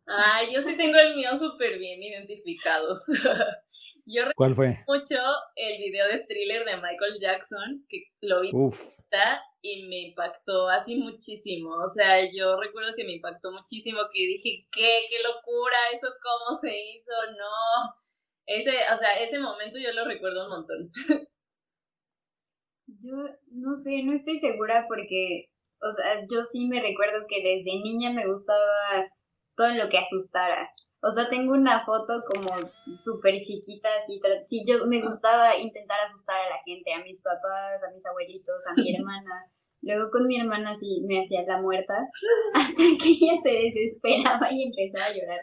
Ay, 0.05 0.53
yo 0.53 0.62
sí 0.62 0.77
tengo 0.77 0.97
el 0.99 1.15
mío 1.15 1.38
súper 1.38 1.79
bien 1.79 2.01
identificado. 2.01 3.01
yo 4.05 4.23
¿Cuál 4.36 4.55
fue? 4.55 4.79
mucho 4.88 5.17
el 5.55 5.77
video 5.81 6.07
de 6.07 6.19
thriller 6.25 6.63
de 6.63 6.75
Michael 6.75 7.19
Jackson, 7.19 7.86
que 7.89 8.03
lo 8.21 8.41
vi 8.41 8.51
y 9.63 9.88
me 9.88 10.10
impactó 10.10 10.69
así 10.69 10.95
muchísimo. 10.95 11.71
O 11.71 11.88
sea, 11.88 12.19
yo 12.31 12.60
recuerdo 12.60 12.93
que 12.95 13.03
me 13.03 13.13
impactó 13.13 13.51
muchísimo, 13.51 13.99
que 14.13 14.21
dije, 14.21 14.67
¿qué? 14.71 15.01
¿Qué 15.10 15.17
locura? 15.23 15.77
¿Eso 15.93 16.07
cómo 16.21 16.60
se 16.60 16.69
hizo? 16.69 17.12
No. 17.38 17.95
Ese, 18.45 18.71
o 18.93 18.97
sea, 18.97 19.19
ese 19.19 19.39
momento 19.39 19.79
yo 19.79 19.91
lo 19.93 20.05
recuerdo 20.05 20.45
un 20.45 20.51
montón. 20.51 20.91
yo 23.01 23.15
no 23.51 23.75
sé, 23.77 24.03
no 24.03 24.13
estoy 24.13 24.37
segura 24.37 24.85
porque, 24.87 25.49
o 25.81 25.91
sea, 25.91 26.25
yo 26.29 26.43
sí 26.43 26.67
me 26.67 26.81
recuerdo 26.81 27.25
que 27.27 27.41
desde 27.41 27.81
niña 27.83 28.13
me 28.13 28.27
gustaba 28.27 29.09
todo 29.55 29.69
lo 29.71 29.89
que 29.89 29.97
asustara. 29.97 30.69
O 31.03 31.09
sea, 31.09 31.29
tengo 31.29 31.53
una 31.53 31.83
foto 31.83 32.13
como 32.31 32.55
súper 32.99 33.41
chiquita, 33.41 33.89
así, 33.97 34.21
sí, 34.43 34.63
yo 34.67 34.85
me 34.85 35.01
gustaba 35.01 35.57
intentar 35.57 35.99
asustar 35.99 36.39
a 36.39 36.49
la 36.49 36.61
gente, 36.63 36.93
a 36.93 37.03
mis 37.03 37.23
papás, 37.23 37.83
a 37.83 37.91
mis 37.91 38.05
abuelitos, 38.05 38.67
a 38.69 38.75
mi 38.79 38.83
hermana. 38.95 39.51
Luego 39.81 40.11
con 40.11 40.27
mi 40.27 40.39
hermana 40.39 40.75
sí 40.75 41.03
me 41.07 41.19
hacía 41.19 41.41
la 41.41 41.59
muerta, 41.59 41.95
hasta 42.53 42.83
que 43.01 43.09
ella 43.09 43.33
se 43.41 43.49
desesperaba 43.49 44.51
y 44.51 44.63
empezaba 44.63 45.05
a 45.05 45.13
llorar. 45.13 45.39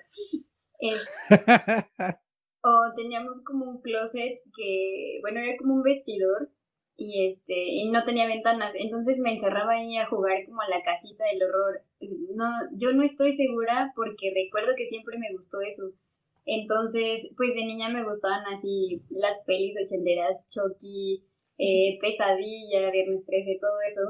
o 2.62 2.94
teníamos 2.94 3.42
como 3.44 3.68
un 3.68 3.80
closet 3.82 4.38
que, 4.56 5.18
bueno, 5.22 5.40
era 5.40 5.56
como 5.58 5.74
un 5.74 5.82
vestidor 5.82 6.52
y 6.98 7.24
este 7.26 7.54
y 7.54 7.90
no 7.90 8.04
tenía 8.04 8.26
ventanas. 8.26 8.74
Entonces 8.74 9.20
me 9.20 9.30
encerraba 9.30 9.74
ahí 9.74 9.96
a 9.96 10.06
jugar 10.06 10.44
como 10.44 10.60
a 10.60 10.68
la 10.68 10.82
casita 10.82 11.24
del 11.24 11.42
horror. 11.44 11.82
No 12.34 12.50
yo 12.72 12.92
no 12.92 13.04
estoy 13.04 13.32
segura 13.32 13.92
porque 13.94 14.32
recuerdo 14.34 14.74
que 14.76 14.84
siempre 14.84 15.16
me 15.16 15.32
gustó 15.32 15.60
eso. 15.60 15.92
Entonces 16.44 17.30
pues 17.36 17.54
de 17.54 17.64
niña 17.64 17.88
me 17.88 18.02
gustaban 18.02 18.44
así 18.52 19.00
las 19.10 19.44
pelis 19.46 19.76
ochenteras 19.80 20.46
Chucky 20.50 21.24
eh, 21.56 21.98
Pesadilla 22.00 22.90
Viernes 22.90 23.24
13 23.24 23.58
todo 23.60 23.80
eso. 23.86 24.00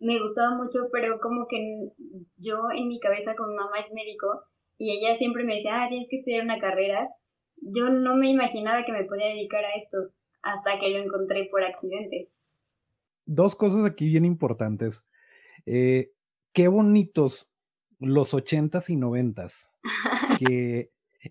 Me 0.00 0.18
gustaba 0.20 0.56
mucho 0.56 0.88
pero 0.92 1.20
como 1.20 1.46
que 1.46 1.92
yo 2.38 2.72
en 2.76 2.88
mi 2.88 2.98
cabeza 2.98 3.36
como 3.36 3.54
mamá 3.54 3.78
es 3.78 3.92
médico 3.94 4.42
y 4.78 4.90
ella 4.98 5.14
siempre 5.14 5.44
me 5.44 5.54
decía 5.54 5.84
ah 5.84 5.88
tienes 5.88 6.08
que 6.10 6.16
estudiar 6.16 6.42
una 6.42 6.58
carrera 6.58 7.08
yo 7.56 7.88
no 7.88 8.16
me 8.16 8.28
imaginaba 8.28 8.84
que 8.84 8.92
me 8.92 9.04
podía 9.04 9.28
dedicar 9.28 9.64
a 9.64 9.76
esto 9.76 10.10
hasta 10.44 10.78
que 10.78 10.90
lo 10.90 10.98
encontré 10.98 11.48
por 11.50 11.64
accidente. 11.64 12.28
Dos 13.26 13.56
cosas 13.56 13.84
aquí 13.84 14.08
bien 14.08 14.24
importantes. 14.24 15.04
Eh, 15.66 16.12
qué 16.52 16.68
bonitos 16.68 17.48
los 17.98 18.34
ochentas 18.34 18.90
y 18.90 18.96
noventas, 18.96 19.70
que 20.38 20.90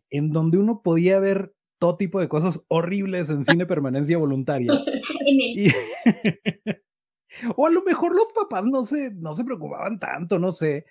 en 0.10 0.32
donde 0.32 0.58
uno 0.58 0.82
podía 0.82 1.20
ver 1.20 1.54
todo 1.78 1.98
tipo 1.98 2.20
de 2.20 2.28
cosas 2.28 2.62
horribles 2.68 3.30
en 3.30 3.46
cine 3.46 3.66
permanencia 3.66 4.18
voluntaria. 4.18 4.74
o 7.56 7.68
a 7.68 7.70
lo 7.70 7.84
mejor 7.84 8.16
los 8.16 8.32
papás 8.34 8.66
no 8.66 8.86
se, 8.86 9.14
no 9.14 9.36
se 9.36 9.44
preocupaban 9.44 10.00
tanto, 10.00 10.40
no 10.40 10.52
sé. 10.52 10.86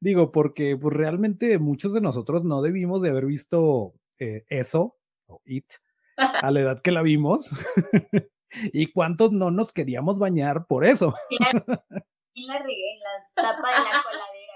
Digo, 0.00 0.32
porque 0.32 0.76
pues, 0.76 0.96
realmente 0.96 1.58
muchos 1.58 1.92
de 1.92 2.00
nosotros 2.00 2.44
no 2.44 2.62
debimos 2.62 3.02
de 3.02 3.10
haber 3.10 3.26
visto 3.26 3.94
eh, 4.18 4.44
eso, 4.48 4.96
o 5.26 5.40
it, 5.44 5.66
a 6.42 6.50
la 6.50 6.60
edad 6.60 6.82
que 6.82 6.92
la 6.92 7.02
vimos. 7.02 7.50
¿Y 8.72 8.86
cuántos 8.92 9.32
no 9.32 9.50
nos 9.50 9.72
queríamos 9.72 10.18
bañar 10.18 10.66
por 10.66 10.84
eso? 10.84 11.14
Y 12.34 12.46
la 12.46 12.58
regué 12.58 12.92
en 12.92 13.00
la 13.00 13.26
tapa 13.34 13.68
de 13.68 13.84
la 13.84 14.02
coladera. 14.02 14.48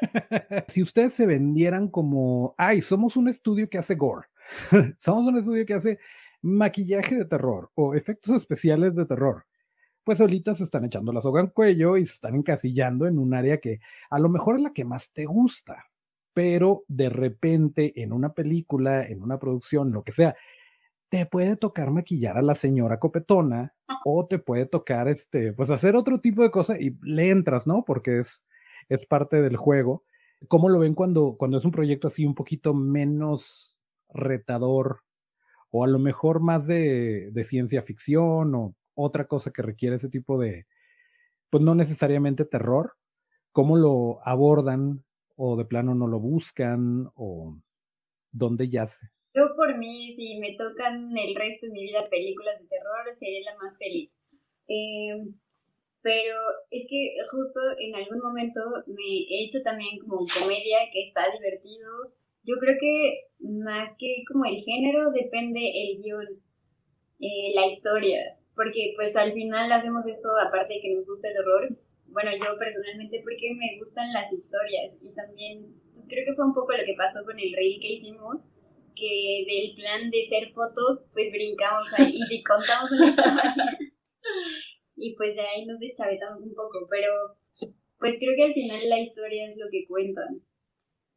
Si 0.68 0.82
ustedes 0.82 1.14
se 1.14 1.26
vendieran 1.26 1.88
como, 1.88 2.54
ay, 2.56 2.82
somos 2.82 3.16
un 3.16 3.28
estudio 3.28 3.68
que 3.68 3.78
hace 3.78 3.94
gore, 3.94 4.28
somos 4.98 5.26
un 5.26 5.38
estudio 5.38 5.66
que 5.66 5.74
hace 5.74 5.98
maquillaje 6.40 7.16
de 7.16 7.24
terror 7.24 7.70
o 7.74 7.94
efectos 7.94 8.34
especiales 8.36 8.94
de 8.94 9.06
terror, 9.06 9.44
pues 10.04 10.20
ahorita 10.20 10.54
se 10.54 10.64
están 10.64 10.84
echando 10.84 11.12
la 11.12 11.20
soga 11.20 11.40
al 11.40 11.52
cuello 11.52 11.96
y 11.96 12.06
se 12.06 12.14
están 12.14 12.36
encasillando 12.36 13.06
en 13.06 13.18
un 13.18 13.34
área 13.34 13.58
que 13.58 13.80
a 14.08 14.18
lo 14.18 14.28
mejor 14.28 14.56
es 14.56 14.62
la 14.62 14.72
que 14.72 14.84
más 14.84 15.12
te 15.12 15.26
gusta 15.26 15.84
pero 16.38 16.84
de 16.86 17.08
repente 17.08 18.00
en 18.00 18.12
una 18.12 18.32
película, 18.32 19.04
en 19.04 19.24
una 19.24 19.40
producción, 19.40 19.90
lo 19.90 20.04
que 20.04 20.12
sea, 20.12 20.36
te 21.08 21.26
puede 21.26 21.56
tocar 21.56 21.90
maquillar 21.90 22.38
a 22.38 22.42
la 22.42 22.54
señora 22.54 23.00
copetona 23.00 23.74
o 24.04 24.24
te 24.28 24.38
puede 24.38 24.64
tocar, 24.64 25.08
este, 25.08 25.52
pues 25.52 25.68
hacer 25.72 25.96
otro 25.96 26.20
tipo 26.20 26.44
de 26.44 26.52
cosas 26.52 26.80
y 26.80 26.96
le 27.02 27.30
entras, 27.30 27.66
¿no? 27.66 27.82
Porque 27.84 28.20
es, 28.20 28.44
es 28.88 29.04
parte 29.04 29.42
del 29.42 29.56
juego. 29.56 30.04
¿Cómo 30.46 30.68
lo 30.68 30.78
ven 30.78 30.94
cuando, 30.94 31.34
cuando 31.36 31.58
es 31.58 31.64
un 31.64 31.72
proyecto 31.72 32.06
así 32.06 32.24
un 32.24 32.36
poquito 32.36 32.72
menos 32.72 33.76
retador 34.08 35.00
o 35.72 35.82
a 35.82 35.88
lo 35.88 35.98
mejor 35.98 36.38
más 36.38 36.68
de, 36.68 37.30
de 37.32 37.44
ciencia 37.44 37.82
ficción 37.82 38.54
o 38.54 38.76
otra 38.94 39.26
cosa 39.26 39.50
que 39.50 39.62
requiere 39.62 39.96
ese 39.96 40.08
tipo 40.08 40.38
de, 40.38 40.68
pues 41.50 41.64
no 41.64 41.74
necesariamente 41.74 42.44
terror? 42.44 42.92
¿Cómo 43.50 43.76
lo 43.76 44.20
abordan 44.24 45.02
o 45.40 45.56
de 45.56 45.64
plano 45.64 45.94
no 45.94 46.08
lo 46.08 46.18
buscan 46.18 47.10
o 47.14 47.56
dónde 48.32 48.68
yace? 48.68 49.06
Yo 49.32 49.54
por 49.54 49.78
mí, 49.78 50.10
si 50.10 50.38
me 50.40 50.56
tocan 50.56 51.16
el 51.16 51.34
resto 51.36 51.66
de 51.66 51.72
mi 51.72 51.84
vida 51.84 52.10
películas 52.10 52.60
de 52.60 52.68
terror, 52.68 53.06
seré 53.14 53.42
la 53.42 53.56
más 53.56 53.78
feliz. 53.78 54.18
Em, 54.66 55.38
pero 56.02 56.36
es 56.70 56.86
que 56.90 57.14
justo 57.30 57.60
en 57.78 57.94
algún 57.94 58.18
momento 58.18 58.60
me 58.88 59.22
he 59.30 59.44
hecho 59.44 59.62
también 59.62 59.98
como 60.00 60.26
comedia 60.26 60.78
que 60.92 61.02
está 61.02 61.30
divertido. 61.30 61.88
Yo 62.42 62.56
creo 62.58 62.74
que 62.80 63.28
más 63.38 63.96
que 63.98 64.24
como 64.26 64.44
el 64.44 64.56
género 64.56 65.12
depende 65.12 65.60
el 65.60 66.02
guion, 66.02 66.26
eh, 67.20 67.52
la 67.54 67.66
historia, 67.66 68.38
porque 68.56 68.94
pues 68.96 69.14
al 69.14 69.32
final 69.32 69.70
hacemos 69.70 70.06
esto 70.08 70.28
aparte 70.44 70.74
de 70.74 70.80
que 70.80 70.94
nos 70.94 71.06
gusta 71.06 71.28
el 71.28 71.38
horror, 71.38 71.78
bueno, 72.08 72.30
yo 72.32 72.58
personalmente 72.58 73.20
porque 73.22 73.54
me 73.54 73.78
gustan 73.78 74.12
las 74.12 74.32
historias 74.32 74.98
y 75.02 75.14
también, 75.14 75.74
pues 75.92 76.08
creo 76.08 76.24
que 76.26 76.34
fue 76.34 76.46
un 76.46 76.54
poco 76.54 76.72
lo 76.72 76.84
que 76.84 76.96
pasó 76.96 77.24
con 77.24 77.38
el 77.38 77.52
reel 77.52 77.80
que 77.80 77.92
hicimos, 77.92 78.50
que 78.94 79.44
del 79.46 79.74
plan 79.76 80.10
de 80.10 80.22
ser 80.22 80.52
fotos, 80.52 81.04
pues 81.12 81.30
brincamos 81.30 81.92
ahí 81.98 82.10
y 82.14 82.24
si 82.24 82.42
contamos 82.42 82.90
una 82.92 83.10
historia 83.10 83.54
y 84.96 85.14
pues 85.14 85.36
de 85.36 85.42
ahí 85.42 85.66
nos 85.66 85.78
deschavetamos 85.78 86.42
un 86.42 86.54
poco, 86.54 86.86
pero 86.90 87.36
pues 87.98 88.18
creo 88.18 88.34
que 88.36 88.44
al 88.44 88.54
final 88.54 88.88
la 88.88 88.98
historia 88.98 89.46
es 89.46 89.56
lo 89.58 89.66
que 89.70 89.86
cuentan. 89.86 90.42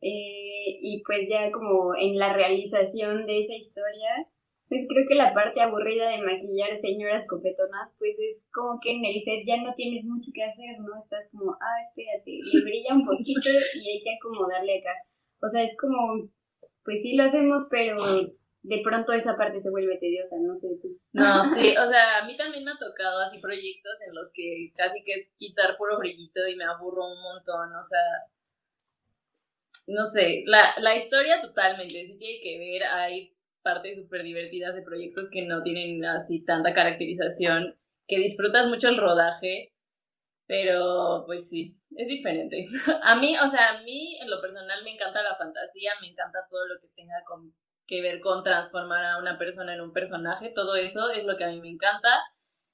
Eh, 0.04 0.80
y 0.82 1.04
pues 1.06 1.30
ya 1.30 1.52
como 1.52 1.96
en 1.96 2.18
la 2.18 2.34
realización 2.34 3.28
de 3.28 3.40
esa 3.40 3.56
historia, 3.56 4.28
pues 4.72 4.88
creo 4.88 5.06
que 5.06 5.16
la 5.16 5.34
parte 5.34 5.60
aburrida 5.60 6.08
de 6.08 6.24
maquillar 6.24 6.78
señoras 6.78 7.28
copetonas, 7.28 7.94
pues 8.00 8.16
es 8.20 8.48
como 8.54 8.80
que 8.80 8.94
en 8.94 9.04
el 9.04 9.20
set 9.20 9.44
ya 9.46 9.62
no 9.62 9.74
tienes 9.76 10.06
mucho 10.06 10.32
que 10.34 10.46
hacer, 10.46 10.80
¿no? 10.80 10.98
Estás 10.98 11.28
como, 11.30 11.52
ah, 11.60 11.78
espérate, 11.82 12.32
y 12.32 12.42
brilla 12.64 12.96
un 12.96 13.04
poquito 13.04 13.50
y 13.76 13.90
hay 13.90 14.02
que 14.02 14.16
acomodarle 14.16 14.80
acá. 14.80 14.96
O 15.44 15.50
sea, 15.50 15.62
es 15.62 15.76
como, 15.76 16.30
pues 16.86 17.02
sí 17.02 17.18
lo 17.18 17.26
hacemos, 17.26 17.68
pero 17.70 17.98
de 18.64 18.82
pronto 18.82 19.12
esa 19.12 19.36
parte 19.36 19.60
se 19.60 19.72
vuelve 19.72 19.98
tediosa, 19.98 20.38
no 20.42 20.56
sé 20.56 20.70
tú. 20.82 20.98
No, 21.12 21.44
sí, 21.54 21.76
o 21.76 21.88
sea, 21.90 22.20
a 22.20 22.26
mí 22.26 22.38
también 22.38 22.64
me 22.64 22.72
ha 22.72 22.80
tocado 22.80 23.20
así 23.20 23.40
proyectos 23.40 23.96
en 24.08 24.16
los 24.16 24.32
que 24.34 24.72
casi 24.78 25.04
que 25.04 25.16
es 25.16 25.34
quitar 25.38 25.76
puro 25.76 26.00
brillito 26.00 26.48
y 26.48 26.56
me 26.56 26.64
aburro 26.64 27.12
un 27.12 27.22
montón, 27.22 27.76
o 27.76 27.84
sea, 27.84 29.04
no 29.88 30.06
sé, 30.06 30.44
la, 30.46 30.76
la 30.78 30.96
historia 30.96 31.42
totalmente, 31.42 32.06
sí 32.06 32.18
tiene 32.18 32.40
que 32.42 32.58
ver, 32.58 32.84
hay 32.86 33.36
partes 33.62 33.98
súper 33.98 34.24
divertidas 34.24 34.76
de 34.76 34.82
proyectos 34.82 35.30
que 35.32 35.44
no 35.44 35.64
tienen 35.64 36.04
así 36.06 36.44
tanta 36.44 36.74
caracterización, 36.74 37.78
que 38.08 38.20
disfrutas 38.20 38.68
mucho 38.68 38.90
el 38.90 38.98
rodaje, 38.98 39.74
pero 40.48 41.24
pues 41.26 41.50
sí, 41.50 41.78
es 41.96 42.08
diferente. 42.08 42.66
A 43.04 43.16
mí, 43.16 43.38
o 43.38 43.48
sea, 43.48 43.70
a 43.70 43.82
mí 43.84 44.18
en 44.20 44.30
lo 44.30 44.42
personal 44.42 44.84
me 44.84 44.94
encanta 44.94 45.24
la 45.24 45.36
fantasía, 45.36 45.92
me 46.02 46.08
encanta 46.08 46.40
todo 46.50 46.68
lo 46.68 46.80
que 46.82 46.88
tenga 46.96 47.16
que 47.88 48.02
ver 48.02 48.20
con 48.20 48.44
transformar 48.44 49.06
a 49.06 49.18
una 49.18 49.38
persona 49.38 49.74
en 49.74 49.82
un 49.82 49.94
personaje, 49.94 50.52
todo 50.54 50.76
eso 50.76 51.10
es 51.12 51.24
lo 51.26 51.38
que 51.38 51.44
a 51.44 51.50
mí 51.50 51.62
me 51.62 51.70
encanta 51.70 52.22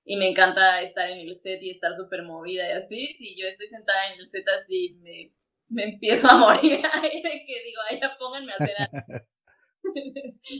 y 0.06 0.16
me 0.16 0.30
encanta 0.30 0.82
estar 0.82 1.10
en 1.10 1.20
el 1.20 1.36
set 1.36 1.62
y 1.62 1.72
estar 1.72 1.96
súper 1.96 2.24
movida 2.24 2.68
y 2.68 2.72
así, 2.72 3.14
si 3.16 3.40
yo 3.40 3.48
estoy 3.48 3.68
sentada 3.68 4.14
en 4.14 4.20
el 4.20 4.28
set 4.28 4.48
así 4.50 4.98
me, 5.02 5.34
me 5.70 5.84
empiezo 5.84 6.30
a 6.30 6.38
morir 6.38 6.82
que 6.82 7.64
digo, 7.64 7.82
ay, 7.90 8.00
pónganme 8.20 8.54
a 8.54 8.56
hacer 8.56 8.76
algo. 8.80 9.26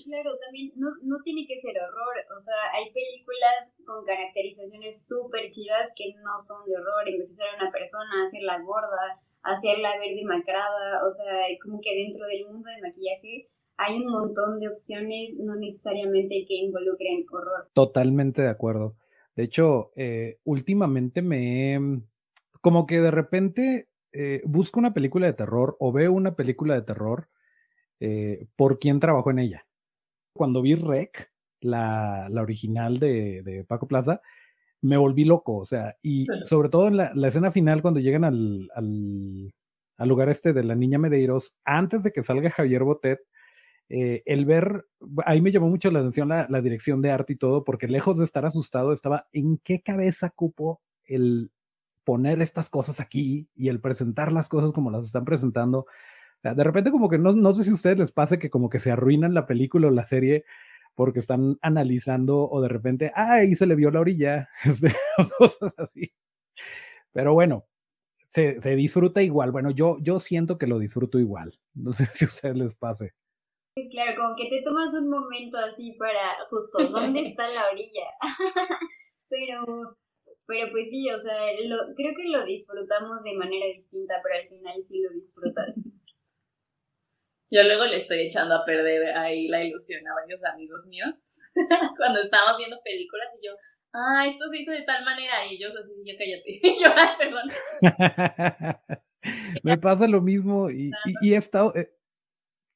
Claro, 0.06 0.32
también 0.44 0.72
no, 0.76 0.88
no 1.04 1.18
tiene 1.24 1.46
que 1.48 1.58
ser 1.58 1.76
horror, 1.80 2.16
o 2.36 2.40
sea, 2.40 2.56
hay 2.74 2.92
películas 2.92 3.80
con 3.86 4.06
caracterizaciones 4.06 5.08
súper 5.08 5.50
chidas 5.50 5.94
que 5.96 6.14
no 6.24 6.40
son 6.40 6.66
de 6.66 6.76
horror, 6.76 7.08
en 7.08 7.20
vez 7.20 7.30
de 7.30 7.34
ser 7.34 7.48
una 7.56 7.72
persona, 7.72 8.24
hacerla 8.24 8.60
gorda, 8.64 9.22
hacerla 9.44 9.98
ver 10.00 10.16
demacrada, 10.16 11.06
o 11.08 11.12
sea, 11.12 11.46
como 11.64 11.80
que 11.82 11.96
dentro 11.96 12.28
del 12.28 12.46
mundo 12.46 12.70
del 12.70 12.82
maquillaje 12.82 13.50
hay 13.78 13.98
un 13.98 14.12
montón 14.12 14.60
de 14.60 14.70
opciones, 14.70 15.42
no 15.46 15.56
necesariamente 15.56 16.46
que 16.48 16.56
involucren 16.56 17.26
horror. 17.32 17.70
Totalmente 17.74 18.42
de 18.42 18.50
acuerdo. 18.50 18.98
De 19.36 19.44
hecho, 19.44 19.92
eh, 19.96 20.40
últimamente 20.44 21.22
me 21.22 22.02
como 22.60 22.88
que 22.88 23.00
de 23.00 23.12
repente 23.12 23.88
eh, 24.12 24.42
busco 24.46 24.80
una 24.80 24.94
película 24.94 25.28
de 25.28 25.34
terror 25.34 25.78
o 25.80 25.92
veo 25.92 26.12
una 26.12 26.36
película 26.36 26.74
de 26.74 26.82
terror 26.82 27.30
eh, 28.00 28.48
por 28.56 28.80
quién 28.80 29.00
trabajó 29.00 29.32
en 29.32 29.40
ella. 29.40 29.66
Cuando 30.34 30.62
vi 30.62 30.76
Rec, 30.76 31.32
la, 31.62 32.28
la 32.30 32.42
original 32.42 33.00
de, 33.00 33.42
de, 33.44 33.64
Paco 33.64 33.88
Plaza, 33.88 34.22
me 34.82 34.98
volví 34.98 35.26
loco, 35.26 35.58
o 35.58 35.66
sea, 35.66 35.96
y 36.02 36.28
sobre 36.46 36.70
todo 36.70 36.88
en 36.88 36.98
la, 36.98 37.12
la 37.16 37.28
escena 37.30 37.52
final 37.52 37.82
cuando 37.82 38.00
llegan 38.00 38.24
al, 38.24 38.70
al, 38.76 39.54
al, 39.98 40.10
lugar 40.10 40.30
este 40.30 40.54
de 40.54 40.64
la 40.64 40.76
niña 40.76 41.00
Medeiros, 41.00 41.56
antes 41.66 42.04
de 42.04 42.12
que 42.12 42.24
salga 42.24 42.52
Javier 42.52 42.84
Botet, 42.84 43.20
eh, 43.90 44.22
el 44.26 44.46
ver, 44.46 44.86
ahí 45.26 45.42
me 45.42 45.52
llamó 45.52 45.70
mucho 45.70 45.90
la 45.90 46.00
atención 46.00 46.28
la, 46.28 46.46
la, 46.50 46.62
dirección 46.62 47.02
de 47.02 47.12
arte 47.12 47.34
y 47.34 47.38
todo, 47.38 47.64
porque 47.64 47.88
lejos 47.88 48.18
de 48.18 48.26
estar 48.26 48.46
asustado, 48.46 48.94
estaba 48.94 49.28
en 49.32 49.60
qué 49.64 49.82
cabeza 49.82 50.30
cupo 50.30 50.82
el 51.06 51.52
poner 52.04 52.42
estas 52.42 52.70
cosas 52.70 53.00
aquí 53.00 53.50
y 53.56 53.70
el 53.70 53.82
presentar 53.82 54.32
las 54.32 54.50
cosas 54.50 54.72
como 54.72 54.92
las 54.92 55.06
están 55.06 55.26
presentando. 55.26 55.88
De 56.56 56.64
repente 56.64 56.92
como 56.92 57.10
que 57.10 57.18
no, 57.18 57.34
no 57.34 57.54
sé 57.54 57.64
si 57.64 57.72
a 57.72 57.74
ustedes 57.74 57.98
les 57.98 58.12
pase 58.12 58.40
que 58.40 58.50
como 58.50 58.70
que 58.70 58.80
se 58.80 58.92
arruinan 58.92 59.34
la 59.34 59.46
película 59.46 59.88
o 59.88 59.92
la 59.92 60.06
serie 60.06 60.46
porque 60.98 61.20
están 61.20 61.60
analizando 61.62 62.50
o 62.50 62.60
de 62.60 62.70
repente, 62.70 63.12
ay, 63.14 63.56
se 63.56 63.68
le 63.68 63.76
vio 63.76 63.92
la 63.92 64.00
orilla, 64.00 64.50
este, 64.66 64.92
cosas 65.38 65.74
así. 65.78 66.12
Pero 67.14 67.34
bueno, 67.34 67.66
se, 68.30 68.60
se, 68.62 68.76
disfruta 68.76 69.22
igual. 69.22 69.52
Bueno, 69.52 69.70
yo, 69.70 69.98
yo 70.02 70.20
siento 70.20 70.58
que 70.58 70.66
lo 70.66 70.80
disfruto 70.80 71.20
igual. 71.20 71.60
No 71.76 71.94
sé 71.94 72.08
si 72.14 72.26
a 72.26 72.28
ustedes 72.28 72.58
les 72.58 72.76
pase. 72.76 73.14
Es 73.76 73.90
claro, 73.90 74.20
como 74.20 74.36
que 74.36 74.50
te 74.50 74.64
tomas 74.64 74.92
un 74.96 75.08
momento 75.08 75.56
así 75.60 75.92
para 76.00 76.36
justo, 76.50 76.90
¿dónde 76.90 77.28
está 77.28 77.48
la 77.48 77.70
orilla? 77.72 78.08
pero, 79.30 79.98
pero 80.48 80.72
pues 80.72 80.90
sí, 80.90 81.08
o 81.12 81.20
sea, 81.20 81.38
creo 81.96 82.14
que 82.18 82.28
lo 82.28 82.44
disfrutamos 82.44 83.24
de 83.24 83.36
manera 83.36 83.68
distinta, 83.68 84.16
pero 84.24 84.42
al 84.42 84.50
final 84.50 84.82
sí 84.82 85.00
lo 85.00 85.12
disfrutas. 85.12 85.84
Yo 87.50 87.64
luego 87.64 87.86
le 87.86 87.98
estoy 87.98 88.22
echando 88.22 88.56
a 88.56 88.66
perder 88.66 89.16
ahí 89.16 89.48
la 89.48 89.64
ilusión 89.64 90.06
a 90.08 90.14
varios 90.16 90.44
amigos 90.44 90.86
míos 90.88 91.38
cuando 91.98 92.22
estábamos 92.22 92.58
viendo 92.58 92.82
películas 92.84 93.28
y 93.40 93.46
yo, 93.48 93.54
ah, 93.94 94.28
esto 94.28 94.46
se 94.50 94.58
hizo 94.58 94.72
de 94.72 94.84
tal 94.84 95.06
manera 95.06 95.46
y 95.46 95.56
ellos 95.56 95.74
así, 95.76 95.94
yo 96.06 96.14
cállate, 96.18 96.60
yo, 96.84 96.92
ay, 96.96 97.16
perdón. 97.18 97.50
me 99.64 99.78
pasa 99.78 100.08
lo 100.08 100.22
mismo 100.22 100.70
y, 100.70 100.92
y, 101.06 101.14
y 101.30 101.34
he 101.34 101.38
estado... 101.38 101.74
Eh, 101.76 101.94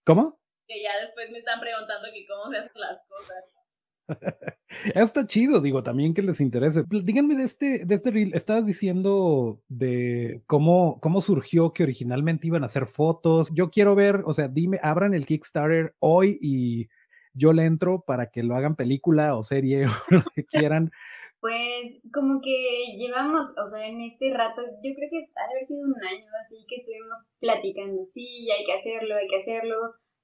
¿Cómo? 0.06 0.40
Que 0.68 0.82
ya 0.82 1.00
después 1.00 1.30
me 1.32 1.40
están 1.40 1.60
preguntando 1.60 2.08
que 2.12 2.26
cómo 2.26 2.50
se 2.50 2.58
hacen 2.58 2.82
las 2.82 3.06
cosas. 3.08 4.61
Eso 4.96 5.04
está 5.04 5.28
chido, 5.28 5.62
digo, 5.62 5.84
también 5.84 6.14
que 6.14 6.22
les 6.22 6.42
interese. 6.42 6.84
Díganme 6.90 7.36
de 7.36 7.44
este, 7.44 7.86
de 7.86 7.96
este 7.96 8.12
reel, 8.12 8.34
estabas 8.34 8.66
diciendo 8.66 9.62
de 9.68 10.42
cómo, 10.48 11.00
cómo 11.02 11.22
surgió 11.22 11.74
que 11.74 11.84
originalmente 11.84 12.48
iban 12.48 12.64
a 12.64 12.68
hacer 12.68 12.88
fotos. 12.88 13.50
Yo 13.54 13.70
quiero 13.70 13.96
ver, 13.96 14.24
o 14.26 14.34
sea, 14.34 14.48
dime, 14.48 14.80
abran 14.82 15.14
el 15.14 15.26
Kickstarter 15.26 15.96
hoy 16.00 16.38
y 16.42 16.88
yo 17.34 17.54
le 17.54 17.66
entro 17.66 18.04
para 18.06 18.32
que 18.32 18.44
lo 18.44 18.56
hagan 18.56 18.76
película 18.76 19.36
o 19.36 19.44
serie 19.44 19.86
o 19.88 19.92
lo 20.10 20.24
que 20.36 20.46
quieran. 20.46 20.92
Pues 21.40 22.02
como 22.14 22.40
que 22.40 22.98
llevamos, 23.00 23.48
o 23.58 23.68
sea, 23.68 23.88
en 23.88 24.02
este 24.02 24.32
rato, 24.32 24.62
yo 24.62 24.94
creo 24.94 25.10
que 25.10 25.26
ha 25.36 25.50
haber 25.50 25.66
sido 25.66 25.88
un 25.88 25.96
año 25.96 26.28
así 26.40 26.64
que 26.68 26.76
estuvimos 26.76 27.34
platicando, 27.40 28.04
sí, 28.04 28.48
hay 28.52 28.64
que 28.64 28.74
hacerlo, 28.74 29.16
hay 29.16 29.28
que 29.28 29.38
hacerlo, 29.38 29.76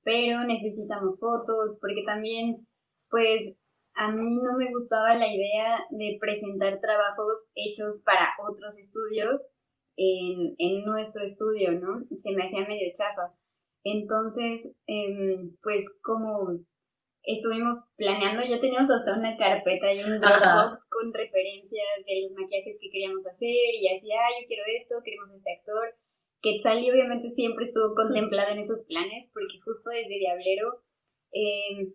pero 0.03 0.43
necesitamos 0.43 1.19
fotos, 1.19 1.79
porque 1.81 2.03
también, 2.05 2.67
pues 3.09 3.63
a 3.97 4.11
mí 4.11 4.35
no 4.43 4.57
me 4.57 4.71
gustaba 4.71 5.15
la 5.15 5.27
idea 5.27 5.85
de 5.89 6.17
presentar 6.21 6.79
trabajos 6.79 7.51
hechos 7.55 8.03
para 8.05 8.29
otros 8.47 8.77
estudios 8.77 9.53
en, 9.97 10.53
en 10.59 10.85
nuestro 10.85 11.25
estudio, 11.25 11.71
¿no? 11.71 12.05
Se 12.15 12.31
me 12.35 12.43
hacía 12.43 12.67
medio 12.67 12.91
chafa. 12.93 13.33
Entonces, 13.83 14.77
eh, 14.85 15.49
pues 15.63 15.97
como 16.03 16.59
estuvimos 17.23 17.89
planeando, 17.97 18.43
ya 18.43 18.59
teníamos 18.59 18.91
hasta 18.91 19.17
una 19.17 19.35
carpeta 19.35 19.91
y 19.91 20.03
un 20.03 20.21
Dropbox 20.21 20.89
con 20.91 21.11
referencias 21.11 22.05
de 22.05 22.21
los 22.21 22.31
maquillajes 22.33 22.77
que 22.79 22.91
queríamos 22.91 23.25
hacer 23.25 23.73
y 23.81 23.89
así, 23.89 24.11
ah, 24.11 24.29
yo 24.39 24.47
quiero 24.47 24.63
esto, 24.75 25.01
queremos 25.03 25.33
este 25.33 25.53
actor. 25.53 25.95
Quetzali 26.43 26.91
obviamente 26.91 27.29
siempre 27.29 27.63
estuvo 27.63 27.95
contemplada 27.95 28.51
en 28.51 28.59
esos 28.59 28.85
planes 28.85 29.31
porque 29.33 29.59
justo 29.65 29.89
desde 29.89 30.19
Diablero 30.19 30.83
eh, 31.33 31.93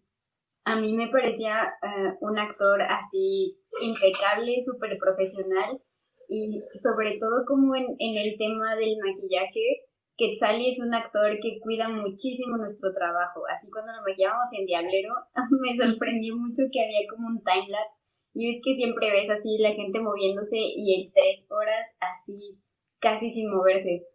a 0.64 0.80
mí 0.80 0.92
me 0.92 1.08
parecía 1.08 1.74
uh, 1.82 2.26
un 2.26 2.38
actor 2.38 2.82
así 2.82 3.58
impecable, 3.80 4.62
súper 4.62 4.96
profesional 4.98 5.80
y 6.28 6.62
sobre 6.72 7.18
todo 7.18 7.44
como 7.46 7.74
en, 7.74 7.86
en, 7.98 8.16
el 8.16 8.36
tema 8.38 8.76
del 8.76 8.96
maquillaje, 8.98 9.84
Quetzali 10.16 10.68
es 10.68 10.78
un 10.78 10.94
actor 10.94 11.38
que 11.42 11.58
cuida 11.60 11.88
muchísimo 11.88 12.56
nuestro 12.56 12.92
trabajo. 12.92 13.42
Así 13.50 13.70
cuando 13.70 13.92
nos 13.92 14.02
maquillábamos 14.06 14.48
en 14.58 14.66
Diablero, 14.66 15.14
me 15.60 15.76
sorprendió 15.76 16.36
mucho 16.36 16.62
que 16.70 16.84
había 16.84 17.08
como 17.10 17.28
un 17.28 17.42
timelapse 17.42 18.06
y 18.34 18.50
es 18.50 18.62
que 18.64 18.74
siempre 18.74 19.10
ves 19.10 19.28
así 19.30 19.58
la 19.58 19.72
gente 19.72 20.00
moviéndose 20.00 20.56
y 20.58 20.94
en 20.94 21.12
tres 21.12 21.46
horas 21.50 21.96
así 22.00 22.58
casi 22.98 23.30
sin 23.30 23.50
moverse. 23.50 24.06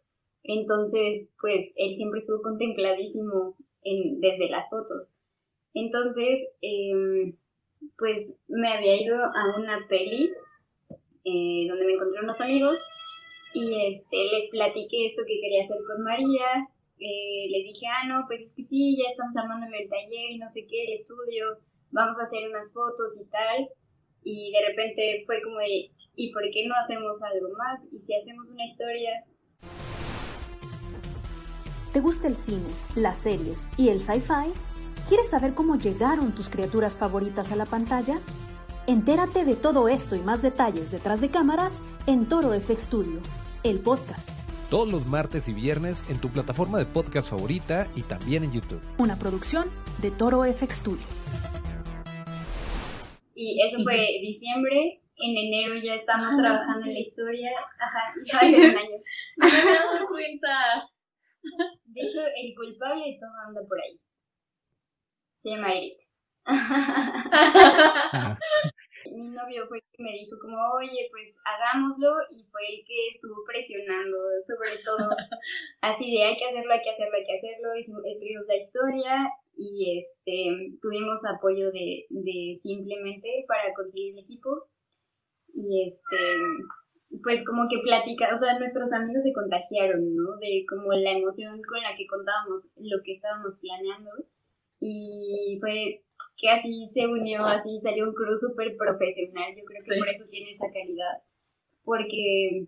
Entonces, 0.44 1.30
pues 1.42 1.74
él 1.76 1.94
siempre 1.96 2.20
estuvo 2.20 2.42
contempladísimo 2.42 3.56
en, 3.84 4.20
desde 4.22 4.50
las 4.50 4.70
fotos. 4.70 5.12
Entonces, 5.80 6.40
eh, 6.62 7.36
pues 8.00 8.40
me 8.48 8.68
había 8.68 9.00
ido 9.00 9.16
a 9.16 9.60
una 9.60 9.88
peli 9.88 10.32
eh, 11.24 11.68
donde 11.70 11.86
me 11.86 11.94
encontré 11.94 12.22
unos 12.22 12.42
amigos 12.42 12.80
y 13.54 13.92
este, 13.92 14.18
les 14.32 14.50
platiqué 14.50 15.06
esto 15.06 15.22
que 15.28 15.40
quería 15.40 15.62
hacer 15.62 15.78
con 15.86 16.04
María. 16.04 16.68
Eh, 17.00 17.48
les 17.52 17.66
dije, 17.66 17.86
ah, 17.86 18.08
no, 18.08 18.26
pues 18.26 18.42
es 18.42 18.54
que 18.54 18.64
sí, 18.64 18.98
ya 18.98 19.10
estamos 19.10 19.38
armando 19.38 19.68
el 19.68 19.88
taller 19.88 20.32
y 20.32 20.40
no 20.40 20.50
sé 20.50 20.66
qué, 20.66 20.86
el 20.86 20.94
estudio, 20.94 21.60
vamos 21.92 22.18
a 22.20 22.24
hacer 22.24 22.50
unas 22.50 22.74
fotos 22.74 23.22
y 23.22 23.30
tal. 23.30 23.70
Y 24.24 24.52
de 24.52 24.68
repente 24.70 25.24
fue 25.28 25.44
como 25.44 25.60
de, 25.60 25.92
¿y 26.16 26.34
por 26.34 26.42
qué 26.50 26.68
no 26.68 26.74
hacemos 26.74 27.22
algo 27.22 27.50
más? 27.56 27.82
¿Y 27.92 28.00
si 28.00 28.16
hacemos 28.16 28.50
una 28.50 28.66
historia? 28.66 29.26
¿Te 31.94 32.00
gusta 32.00 32.28
el 32.28 32.36
cine, 32.36 32.70
las 32.96 33.20
series 33.22 33.70
y 33.78 33.90
el 33.90 34.02
sci-fi? 34.02 34.54
¿Quieres 35.08 35.30
saber 35.30 35.54
cómo 35.54 35.78
llegaron 35.78 36.36
tus 36.36 36.50
criaturas 36.50 36.98
favoritas 36.98 37.54
a 37.54 37.56
la 37.56 37.66
pantalla? 37.66 38.20
Entérate 38.88 39.46
de 39.46 39.56
todo 39.56 39.88
esto 39.88 40.18
y 40.18 40.20
más 40.20 40.42
detalles 40.42 40.92
detrás 40.92 41.22
de 41.22 41.30
cámaras 41.30 41.80
en 42.08 42.28
Toro 42.28 42.52
FX 42.52 42.84
Studio, 42.84 43.22
el 43.64 43.80
podcast. 43.80 44.30
Todos 44.70 44.92
los 44.92 45.06
martes 45.06 45.48
y 45.48 45.54
viernes 45.54 46.04
en 46.10 46.20
tu 46.20 46.28
plataforma 46.28 46.78
de 46.78 46.86
podcast 46.86 47.30
favorita 47.30 47.88
y 47.96 48.02
también 48.02 48.44
en 48.44 48.52
YouTube. 48.52 48.82
Una 48.98 49.18
producción 49.18 49.70
de 50.02 50.12
Toro 50.12 50.44
FX 50.44 50.76
Studio. 50.76 51.08
Y 53.34 53.62
eso 53.62 53.82
fue 53.84 53.96
diciembre. 54.22 55.02
En 55.16 55.38
enero 55.38 55.76
ya 55.82 55.96
estamos 55.96 56.34
ah, 56.34 56.38
trabajando 56.38 56.82
sí. 56.82 56.90
en 56.90 56.94
la 56.96 57.00
historia. 57.00 57.50
Ajá, 57.80 58.14
ya 58.26 58.38
hace 58.40 58.58
un 58.58 58.78
año. 58.78 58.98
No 59.38 59.48
me 59.48 59.72
he 59.72 59.74
dado 59.74 60.08
cuenta. 60.10 60.90
De 61.86 62.02
hecho, 62.02 62.20
el 62.20 62.54
culpable 62.54 63.06
de 63.06 63.18
todo 63.18 63.32
anda 63.48 63.62
por 63.66 63.80
ahí 63.80 64.02
se 65.38 65.50
llama 65.52 65.74
Eric. 65.74 66.00
Mi 69.14 69.30
novio 69.30 69.68
fue 69.68 69.78
el 69.78 69.84
que 69.94 70.04
me 70.04 70.12
dijo 70.12 70.38
como, 70.42 70.58
oye, 70.76 71.08
pues 71.12 71.40
hagámoslo 71.46 72.16
y 72.30 72.44
fue 72.52 72.62
el 72.68 72.84
que 72.86 73.10
estuvo 73.14 73.44
presionando, 73.46 74.18
sobre 74.46 74.78
todo 74.84 75.10
así 75.82 76.12
de 76.16 76.24
hay 76.24 76.36
que 76.36 76.46
hacerlo, 76.46 76.74
hay 76.74 76.82
que 76.82 76.90
hacerlo, 76.90 77.16
hay 77.16 77.24
que 77.24 77.36
hacerlo, 77.36 77.76
y 77.76 77.82
escribimos 78.10 78.48
la 78.48 78.58
historia 78.58 79.30
y 79.56 80.00
este 80.00 80.78
tuvimos 80.82 81.26
apoyo 81.26 81.72
de, 81.72 82.06
de 82.10 82.54
simplemente 82.56 83.46
para 83.48 83.74
conseguir 83.74 84.14
el 84.14 84.24
equipo 84.24 84.68
y 85.54 85.86
este 85.86 86.18
pues 87.24 87.46
como 87.46 87.68
que 87.70 87.80
platica, 87.80 88.34
o 88.34 88.38
sea, 88.38 88.60
nuestros 88.60 88.92
amigos 88.92 89.24
se 89.24 89.34
contagiaron, 89.34 90.14
¿no? 90.14 90.38
De 90.38 90.66
como 90.70 90.92
la 90.94 91.12
emoción 91.12 91.62
con 91.64 91.82
la 91.82 91.96
que 91.96 92.06
contábamos 92.06 92.74
lo 92.76 93.02
que 93.04 93.12
estábamos 93.12 93.58
planeando 93.58 94.12
y 94.80 95.58
fue 95.60 96.04
que 96.38 96.50
así 96.50 96.86
se 96.88 97.08
unió, 97.08 97.44
así 97.44 97.80
salió 97.80 98.06
un 98.08 98.14
crew 98.14 98.38
súper 98.38 98.78
profesional, 98.78 99.56
yo 99.56 99.66
creo 99.66 99.80
que 99.80 99.94
Sí. 99.94 100.00
por 100.00 100.10
eso 100.10 100.26
tiene 100.30 100.52
esa 100.52 100.72
calidad, 100.72 101.24
porque 101.84 102.68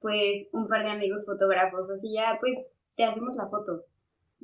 pues 0.00 0.50
un 0.52 0.68
par 0.68 0.84
de 0.84 0.90
amigos 0.90 1.24
fotógrafos, 1.26 1.90
así 1.90 2.12
ya 2.14 2.38
pues 2.40 2.72
te 2.96 3.04
hacemos 3.04 3.36
la 3.36 3.48
foto. 3.48 3.84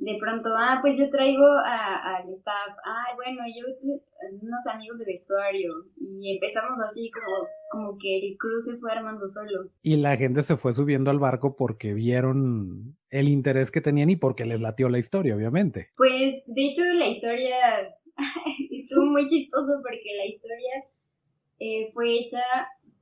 De 0.01 0.17
pronto, 0.21 0.49
ah, 0.57 0.79
pues 0.81 0.97
yo 0.97 1.11
traigo 1.11 1.45
a- 1.45 2.19
al 2.19 2.29
staff, 2.33 2.77
ah, 2.87 3.05
bueno, 3.17 3.43
yo 3.49 3.67
eh, 3.67 4.01
unos 4.41 4.65
amigos 4.73 4.99
de 5.01 5.07
vestuario 5.07 5.71
y 6.01 6.35
empezamos 6.35 6.81
así 6.81 7.11
como, 7.11 7.27
como 7.71 7.99
que 7.99 8.19
el 8.19 8.37
crew 8.39 8.61
se 8.61 8.79
fue 8.79 8.93
armando 8.93 9.27
solo. 9.29 9.71
Y 9.83 9.97
la 9.97 10.17
gente 10.17 10.43
se 10.45 10.57
fue 10.57 10.73
subiendo 10.73 11.11
al 11.11 11.19
barco 11.19 11.57
porque 11.57 11.95
vieron 11.95 12.97
el 13.11 13.29
interés 13.29 13.71
que 13.73 13.81
tenían 13.81 14.11
y 14.11 14.17
porque 14.17 14.45
les 14.45 14.61
latió 14.61 14.89
la 14.89 14.99
historia, 14.99 15.35
obviamente. 15.35 15.89
Pues, 15.97 16.45
de 16.47 16.67
hecho, 16.67 16.85
la 16.85 17.09
historia 17.09 17.57
estuvo 18.71 19.05
muy 19.07 19.27
chistoso 19.27 19.73
porque 19.83 20.15
la 20.17 20.27
historia 20.27 20.85
eh, 21.59 21.91
fue 21.93 22.21
hecha 22.21 22.43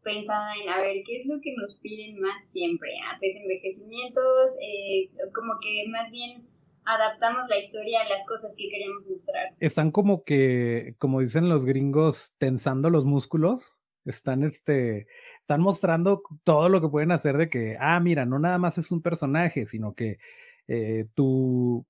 pensada 0.03 0.53
en, 0.63 0.69
a 0.71 0.79
ver, 0.81 1.03
¿qué 1.05 1.17
es 1.19 1.27
lo 1.27 1.41
que 1.43 1.53
nos 1.57 1.79
piden 1.81 2.19
más 2.21 2.49
siempre? 2.51 2.89
Ah, 3.05 3.17
pues 3.19 3.35
envejecimientos, 3.37 4.57
eh, 4.63 5.11
como 5.35 5.55
que 5.61 5.85
más 5.91 6.11
bien 6.11 6.47
adaptamos 6.87 7.49
la 7.49 7.59
historia 7.59 8.01
a 8.01 8.09
las 8.09 8.27
cosas 8.27 8.55
que 8.57 8.69
queremos 8.69 9.07
mostrar. 9.09 9.55
Están 9.61 9.91
como 9.91 10.25
que, 10.25 10.95
como 10.99 11.21
dicen 11.21 11.49
los 11.49 11.65
gringos, 11.65 12.33
tensando 12.39 12.91
los 12.91 13.05
músculos. 13.05 13.77
Están 14.05 14.45
este, 14.45 15.09
están 15.41 15.61
mostrando 15.61 16.23
todo 16.45 16.69
lo 16.69 16.81
que 16.81 16.89
pueden 16.89 17.13
hacer 17.13 17.37
de 17.37 17.51
que, 17.51 17.77
ah, 17.81 17.99
mira, 18.01 18.25
no 18.25 18.39
nada 18.39 18.59
más 18.59 18.79
es 18.79 18.91
un 18.93 19.03
personaje, 19.03 19.67
sino 19.67 19.95
que 19.95 20.19
eh, 20.69 21.07
tu, 21.15 21.85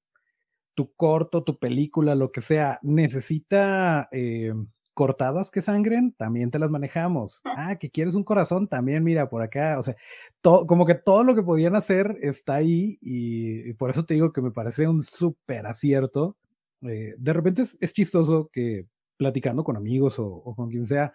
tu 0.75 0.95
corto, 0.95 1.45
tu 1.45 1.59
película, 1.59 2.15
lo 2.15 2.33
que 2.33 2.41
sea, 2.41 2.79
necesita 2.83 4.09
eh, 4.13 4.53
cortadas 4.97 5.51
que 5.51 5.61
sangren, 5.61 6.13
también 6.13 6.51
te 6.51 6.59
las 6.59 6.71
manejamos. 6.71 7.43
Ah, 7.45 7.77
que 7.77 7.91
quieres 7.91 8.15
un 8.15 8.25
corazón, 8.25 8.67
también 8.67 9.05
mira 9.05 9.29
por 9.29 9.43
acá. 9.43 9.79
O 9.79 9.83
sea, 9.83 9.95
todo, 10.41 10.67
como 10.67 10.87
que 10.87 10.95
todo 10.95 11.23
lo 11.23 11.35
que 11.35 11.43
podían 11.43 11.77
hacer 11.77 12.17
está 12.23 12.55
ahí 12.55 12.97
y, 13.03 13.69
y 13.69 13.75
por 13.75 13.91
eso 13.91 14.07
te 14.07 14.15
digo 14.15 14.33
que 14.33 14.41
me 14.41 14.53
parece 14.53 14.89
un 14.89 15.03
súper 15.03 15.67
acierto. 15.67 16.39
Eh, 16.81 17.15
de 17.19 17.33
repente 17.35 17.61
es, 17.63 17.77
es, 17.79 17.93
chistoso 17.93 18.49
que 18.51 18.87
platicando 19.19 19.65
con 19.65 19.77
amigos 19.77 20.19
o, 20.19 20.27
o 20.27 20.55
con 20.55 20.71
quien 20.71 20.87
sea, 20.87 21.13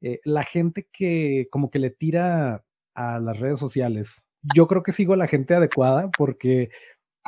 eh, 0.00 0.20
la 0.24 0.42
gente 0.42 0.88
que 0.90 1.46
como 1.50 1.70
que 1.70 1.78
le 1.78 1.90
tira 1.90 2.64
a 2.94 3.20
las 3.20 3.38
redes 3.38 3.60
sociales, 3.60 4.22
yo 4.54 4.66
creo 4.66 4.82
que 4.82 4.92
sigo 4.92 5.12
a 5.12 5.18
la 5.18 5.28
gente 5.28 5.54
adecuada 5.54 6.10
porque 6.16 6.70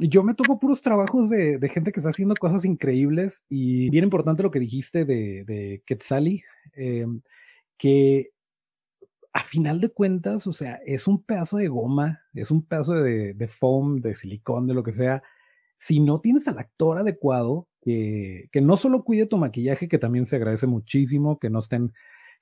yo 0.01 0.23
me 0.23 0.35
tomo 0.35 0.59
puros 0.59 0.81
trabajos 0.81 1.29
de, 1.31 1.59
de, 1.59 1.69
gente 1.69 1.93
que 1.93 2.01
está 2.01 2.11
haciendo 2.11 2.35
cosas 2.35 2.65
increíbles 2.65 3.45
y 3.49 3.91
bien 3.91 4.05
importante 4.05 4.43
lo 4.43 4.51
que 4.51 4.61
dijiste 4.61 5.05
de, 5.05 5.45
de 5.45 5.83
eh, 6.77 7.07
que 7.77 8.31
a 9.33 9.41
final 9.41 9.81
de 9.81 9.91
cuentas, 9.91 10.47
o 10.47 10.53
sea, 10.53 10.81
es 10.85 11.07
un 11.09 11.23
pedazo 11.23 11.57
de 11.57 11.69
goma, 11.69 12.21
es 12.35 12.51
un 12.51 12.65
pedazo 12.65 12.95
de, 12.95 13.35
de 13.35 13.49
foam, 13.49 14.01
de 14.01 14.15
silicón, 14.15 14.67
de 14.67 14.75
lo 14.75 14.83
que 14.83 14.93
sea. 14.93 15.23
Si 15.79 16.01
no 16.01 16.21
tienes 16.21 16.49
al 16.49 16.59
actor 16.59 16.99
adecuado, 16.99 17.69
que, 17.81 18.49
que 18.53 18.61
no 18.61 18.77
solo 18.77 19.05
cuide 19.05 19.27
tu 19.27 19.39
maquillaje, 19.39 19.89
que 19.89 19.99
también 19.99 20.27
se 20.27 20.37
agradece 20.37 20.67
muchísimo, 20.67 21.39
que 21.39 21.51
no 21.51 21.61
estén 21.61 21.93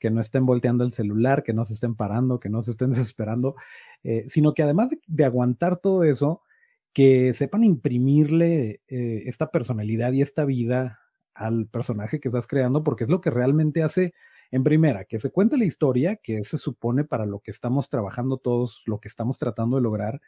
que 0.01 0.11
no 0.11 0.23
estén 0.23 0.47
volteando 0.47 0.83
el 0.83 0.93
celular, 0.93 1.43
que 1.43 1.53
no 1.53 1.67
se 1.67 1.75
estén 1.75 1.95
parando, 1.95 2.41
que 2.41 2.49
no 2.49 2.63
se 2.63 2.71
estén 2.71 2.91
desesperando, 2.91 3.55
eh, 4.03 4.25
sino 4.29 4.55
que 4.55 4.63
además 4.63 4.91
de, 4.91 5.01
de, 5.07 5.25
aguantar 5.27 5.77
todo 5.77 6.05
eso, 6.05 6.43
que 6.93 7.35
sepan 7.35 7.65
imprimirle 7.65 8.83
eh, 8.89 9.23
esta 9.27 9.51
personalidad 9.51 10.13
y 10.13 10.23
esta 10.23 10.45
vida 10.45 11.01
al 11.35 11.67
personaje 11.67 12.21
que 12.21 12.29
estás 12.29 12.47
creando, 12.47 12.83
porque 12.83 13.05
es 13.05 13.11
lo 13.11 13.21
que 13.21 13.31
realmente 13.31 13.83
hace, 13.83 14.13
en 14.51 14.65
primera, 14.65 15.05
que 15.05 15.21
se 15.21 15.31
cuente 15.31 15.57
la 15.57 15.65
historia, 15.65 16.17
que 16.17 16.45
se 16.45 16.59
supone 16.59 17.05
para 17.05 17.27
lo 17.27 17.41
que 17.41 17.51
estamos 17.51 17.89
trabajando 17.89 18.39
todos, 18.39 18.83
lo 18.87 19.01
que 19.01 19.09
estamos 19.09 19.39
tratando 19.39 19.77
de 19.77 19.83
lograr, 19.83 20.21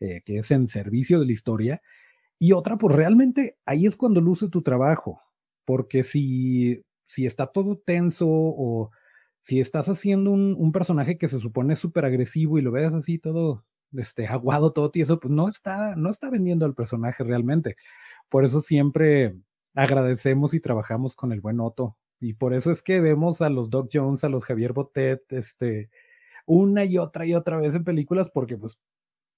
eh, 0.00 0.22
que 0.24 0.38
es 0.38 0.50
en 0.50 0.68
servicio 0.68 1.18
de 1.20 1.26
la 1.26 1.32
historia, 1.32 1.82
y 2.38 2.52
otra, 2.52 2.78
pues 2.78 2.94
realmente 2.94 3.58
ahí 3.66 3.86
es 3.86 3.96
cuando 3.96 4.20
luce 4.20 4.48
tu 4.48 4.62
trabajo, 4.62 5.22
porque 5.64 6.04
si, 6.04 6.84
si 7.06 7.26
está 7.26 7.46
todo 7.46 7.78
tenso 7.78 8.26
o 8.28 8.90
si 9.42 9.60
estás 9.60 9.88
haciendo 9.88 10.30
un, 10.30 10.54
un 10.58 10.72
personaje 10.72 11.18
que 11.18 11.28
se 11.28 11.38
supone 11.40 11.76
súper 11.76 12.04
agresivo 12.04 12.58
y 12.58 12.62
lo 12.62 12.72
ves 12.72 12.92
así 12.94 13.18
todo 13.18 13.64
este, 13.96 14.26
aguado, 14.26 14.72
todo 14.72 14.90
tieso, 14.90 15.20
pues 15.20 15.32
no 15.32 15.48
está, 15.48 15.96
no 15.96 16.10
está 16.10 16.30
vendiendo 16.30 16.64
al 16.66 16.74
personaje 16.74 17.24
realmente. 17.24 17.76
Por 18.28 18.44
eso 18.44 18.60
siempre 18.60 19.36
agradecemos 19.74 20.54
y 20.54 20.60
trabajamos 20.60 21.16
con 21.16 21.32
el 21.32 21.40
buen 21.40 21.60
Otto. 21.60 21.96
Y 22.20 22.34
por 22.34 22.52
eso 22.52 22.70
es 22.70 22.82
que 22.82 23.00
vemos 23.00 23.40
a 23.40 23.48
los 23.48 23.70
Doc 23.70 23.90
Jones, 23.92 24.24
a 24.24 24.28
los 24.28 24.44
Javier 24.44 24.72
Botet, 24.72 25.32
este, 25.32 25.90
una 26.46 26.84
y 26.84 26.98
otra 26.98 27.24
y 27.24 27.34
otra 27.34 27.56
vez 27.56 27.74
en 27.74 27.84
películas, 27.84 28.30
porque 28.30 28.58
pues 28.58 28.78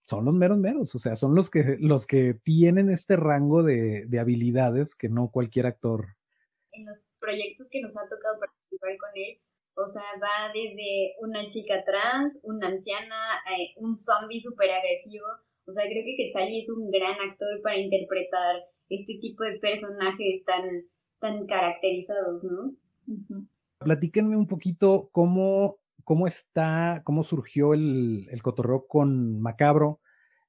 son 0.06 0.24
los 0.24 0.34
meros 0.34 0.58
meros, 0.58 0.94
o 0.94 0.98
sea, 0.98 1.14
son 1.14 1.34
los 1.34 1.48
que, 1.48 1.76
los 1.78 2.06
que 2.06 2.34
tienen 2.34 2.90
este 2.90 3.16
rango 3.16 3.62
de, 3.62 4.04
de 4.06 4.18
habilidades 4.18 4.96
que 4.96 5.08
no 5.08 5.30
cualquier 5.30 5.66
actor. 5.66 6.16
En 6.72 6.86
los 6.86 7.04
proyectos 7.20 7.70
que 7.70 7.80
nos 7.80 7.96
ha 7.96 8.08
tocado 8.08 8.40
participar 8.40 8.96
con 8.98 9.10
él, 9.14 9.38
o 9.74 9.88
sea, 9.88 10.02
va 10.20 10.52
desde 10.52 11.14
una 11.20 11.48
chica 11.48 11.85
trans, 11.85 12.40
una 12.44 12.68
anciana, 12.68 13.16
eh, 13.50 13.72
un 13.76 13.96
zombie 13.96 14.40
súper 14.40 14.70
agresivo. 14.70 15.26
O 15.66 15.72
sea, 15.72 15.85
creo 15.85 16.02
que 16.04 16.16
Quetzali 16.16 16.58
es 16.58 16.68
un 16.70 16.90
gran 16.90 17.14
actor 17.20 17.61
para 17.62 17.78
interpretar 17.78 18.56
este 18.88 19.18
tipo 19.20 19.44
de 19.44 19.58
personajes 19.58 20.44
tan, 20.44 20.85
tan 21.20 21.46
caracterizados, 21.46 22.44
¿no? 22.44 22.74
Uh 23.06 23.18
-huh. 23.28 23.48
Platíquenme 23.78 24.37
un 24.37 24.46
poquito 24.46 25.08
cómo, 25.12 25.78
cómo 26.04 26.26
está, 26.26 27.02
cómo 27.04 27.22
surgió 27.22 27.74
el, 27.74 28.28
el 28.30 28.42
cotorreo 28.42 28.87
con 28.87 29.40
Macabro. 29.40 30.00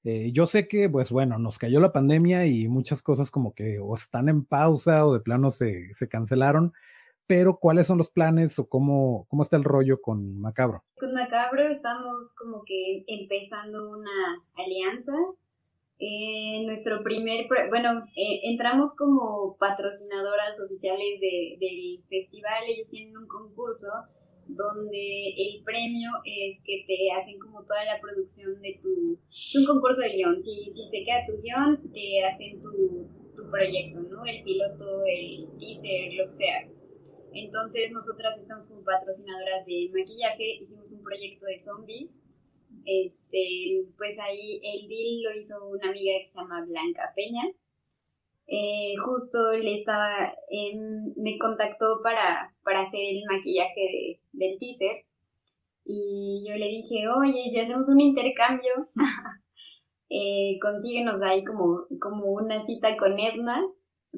Eh, 0.03 0.31
yo 0.33 0.47
sé 0.47 0.67
que, 0.67 0.89
pues 0.89 1.12
bueno, 1.12 1.39
nos 1.39 1.57
cayó 1.57 1.79
la 1.79 1.93
pandemia 1.93 2.45
y 2.45 2.67
muchas 2.67 3.01
cosas 3.01 3.31
como 3.31 3.53
que 3.53 3.79
o 3.79 3.95
están 3.95 4.27
en 4.27 4.43
pausa 4.43 5.05
o 5.05 5.13
de 5.13 5.21
plano 5.21 5.51
se, 5.51 5.93
se 5.93 6.09
cancelaron 6.09 6.73
pero 7.27 7.57
¿cuáles 7.59 7.88
son 7.88 7.97
los 7.97 8.09
planes 8.09 8.59
o 8.59 8.67
cómo, 8.67 9.25
cómo 9.29 9.43
está 9.43 9.57
el 9.57 9.63
rollo 9.63 10.01
con 10.01 10.39
Macabro? 10.39 10.83
Con 10.95 11.13
Macabro 11.13 11.63
estamos 11.63 12.36
como 12.38 12.63
que 12.65 13.03
empezando 13.07 13.89
una 13.89 14.43
alianza. 14.55 15.13
Eh, 15.99 16.63
nuestro 16.65 17.01
primer, 17.03 17.47
bueno, 17.69 18.03
eh, 18.15 18.41
entramos 18.43 18.95
como 18.95 19.55
patrocinadoras 19.57 20.59
oficiales 20.65 21.21
de, 21.21 21.57
del 21.59 22.03
festival, 22.09 22.63
ellos 22.67 22.89
tienen 22.89 23.15
un 23.15 23.27
concurso 23.27 23.88
donde 24.47 25.29
el 25.38 25.63
premio 25.63 26.09
es 26.25 26.63
que 26.65 26.83
te 26.86 27.12
hacen 27.15 27.39
como 27.39 27.63
toda 27.63 27.86
la 27.86 28.01
producción 28.01 28.62
de 28.62 28.79
tu, 28.81 29.17
es 29.31 29.55
un 29.55 29.65
concurso 29.65 30.01
de 30.01 30.09
guion, 30.09 30.41
si, 30.41 30.69
si 30.69 30.86
se 30.88 31.05
queda 31.05 31.23
tu 31.25 31.41
guion, 31.41 31.91
te 31.93 32.25
hacen 32.25 32.59
tu, 32.59 33.07
tu 33.36 33.49
proyecto, 33.49 34.01
¿no? 34.01 34.25
El 34.25 34.43
piloto, 34.43 35.03
el 35.05 35.47
teaser, 35.57 36.13
lo 36.13 36.25
que 36.25 36.31
sea. 36.31 36.67
Entonces 37.33 37.91
nosotras 37.91 38.37
estamos 38.37 38.67
como 38.69 38.83
patrocinadoras 38.83 39.65
de 39.65 39.89
maquillaje, 39.91 40.59
hicimos 40.61 40.91
un 40.91 41.03
proyecto 41.03 41.45
de 41.45 41.57
zombies. 41.57 42.23
Este, 42.85 43.85
pues 43.97 44.19
ahí 44.19 44.59
el 44.63 44.87
deal 44.87 45.23
lo 45.23 45.37
hizo 45.37 45.67
una 45.67 45.89
amiga 45.89 46.19
que 46.19 46.27
se 46.27 46.39
llama 46.39 46.65
Blanca 46.65 47.11
Peña. 47.15 47.43
Eh, 48.47 48.95
justo 49.03 49.53
le 49.53 49.75
estaba, 49.75 50.33
eh, 50.51 50.75
me 51.15 51.37
contactó 51.39 52.01
para, 52.03 52.53
para 52.63 52.81
hacer 52.81 52.99
el 53.01 53.23
maquillaje 53.29 53.81
de, 53.81 54.19
del 54.33 54.59
teaser. 54.59 55.05
Y 55.85 56.45
yo 56.47 56.55
le 56.55 56.67
dije, 56.67 57.07
oye, 57.09 57.49
si 57.49 57.59
hacemos 57.59 57.89
un 57.89 57.99
intercambio, 57.99 58.89
eh, 60.09 60.59
consíguenos 60.61 61.21
ahí 61.21 61.43
como, 61.43 61.85
como 61.99 62.31
una 62.33 62.61
cita 62.61 62.95
con 62.97 63.19
Edna 63.19 63.61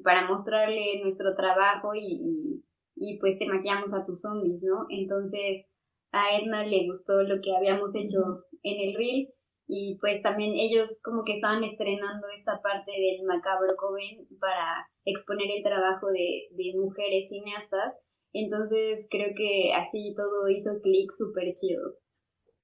para 0.04 0.28
mostrarle 0.28 1.00
nuestro 1.02 1.36
trabajo 1.36 1.94
y 1.96 2.64
y 2.96 3.20
pues 3.20 3.38
te 3.38 3.48
maquillamos 3.48 3.94
a 3.94 4.06
tus 4.06 4.22
zombies, 4.22 4.64
¿no? 4.64 4.86
Entonces 4.90 5.70
a 6.12 6.38
Edna 6.38 6.66
le 6.66 6.88
gustó 6.88 7.22
lo 7.24 7.42
que 7.42 7.56
habíamos 7.56 7.94
hecho 7.96 8.46
en 8.64 8.90
el 8.90 8.96
reel 8.96 9.30
y 9.68 9.98
pues 10.00 10.22
también 10.22 10.54
ellos 10.56 11.02
como 11.04 11.24
que 11.24 11.34
estaban 11.34 11.64
estrenando 11.64 12.28
esta 12.36 12.62
parte 12.62 12.92
del 12.92 13.26
Macabro 13.26 13.76
Coven 13.76 14.28
para 14.40 14.88
exponer 15.04 15.48
el 15.56 15.64
trabajo 15.64 16.08
de, 16.08 16.48
de 16.52 16.80
mujeres 16.80 17.30
cineastas. 17.30 18.00
Entonces 18.32 19.08
creo 19.10 19.30
que 19.36 19.74
así 19.74 20.14
todo 20.16 20.48
hizo 20.50 20.82
clic 20.82 21.12
súper 21.12 21.54
chido. 21.54 21.82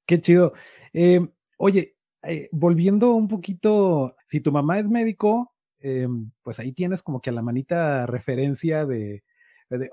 Qué 0.05 0.21
chido. 0.21 0.53
Eh, 0.93 1.27
oye, 1.57 1.95
eh, 2.23 2.49
volviendo 2.51 3.13
un 3.13 3.27
poquito, 3.27 4.15
si 4.27 4.41
tu 4.41 4.51
mamá 4.51 4.79
es 4.79 4.89
médico, 4.89 5.53
eh, 5.79 6.07
pues 6.43 6.59
ahí 6.59 6.73
tienes 6.73 7.01
como 7.01 7.21
que 7.21 7.31
a 7.31 7.33
la 7.33 7.41
manita 7.41 8.05
referencia 8.05 8.85
de, 8.85 9.23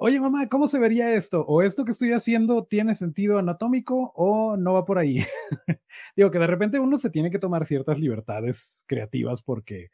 oye 0.00 0.20
mamá, 0.20 0.48
¿cómo 0.48 0.68
se 0.68 0.78
vería 0.78 1.14
esto? 1.14 1.44
¿O 1.46 1.62
esto 1.62 1.84
que 1.84 1.92
estoy 1.92 2.12
haciendo 2.12 2.64
tiene 2.64 2.94
sentido 2.94 3.38
anatómico 3.38 4.12
o 4.14 4.56
no 4.56 4.74
va 4.74 4.84
por 4.84 4.98
ahí? 4.98 5.18
Digo 6.16 6.30
que 6.30 6.38
de 6.38 6.46
repente 6.46 6.80
uno 6.80 6.98
se 6.98 7.10
tiene 7.10 7.30
que 7.30 7.38
tomar 7.38 7.66
ciertas 7.66 7.98
libertades 7.98 8.84
creativas 8.86 9.42
porque 9.42 9.90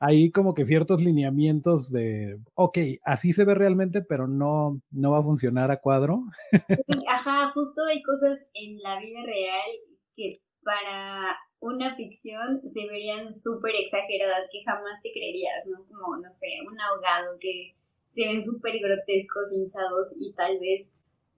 hay 0.00 0.30
como 0.30 0.54
que 0.54 0.64
ciertos 0.64 1.02
lineamientos 1.02 1.90
de, 1.90 2.38
ok, 2.54 2.78
así 3.04 3.32
se 3.32 3.44
ve 3.44 3.54
realmente, 3.54 4.02
pero 4.02 4.26
no, 4.26 4.80
no 4.90 5.10
va 5.12 5.20
a 5.20 5.22
funcionar 5.22 5.70
a 5.70 5.80
cuadro. 5.80 6.24
Ajá, 7.08 7.50
justo 7.52 7.84
hay 7.84 8.02
cosas 8.02 8.50
en 8.54 8.78
la 8.82 9.00
vida 9.00 9.22
real 9.24 9.70
que 10.14 10.40
para 10.62 11.36
una 11.60 11.94
ficción 11.96 12.60
se 12.68 12.86
verían 12.86 13.32
súper 13.32 13.74
exageradas 13.76 14.48
que 14.52 14.62
jamás 14.64 15.00
te 15.02 15.12
creerías, 15.12 15.66
¿no? 15.70 15.84
Como, 15.86 16.16
no 16.18 16.30
sé, 16.30 16.48
un 16.68 16.78
ahogado 16.78 17.38
que 17.40 17.74
se 18.16 18.26
ven 18.26 18.42
súper 18.42 18.78
grotescos, 18.80 19.52
hinchados 19.52 20.16
y 20.18 20.32
tal 20.32 20.58
vez 20.58 20.90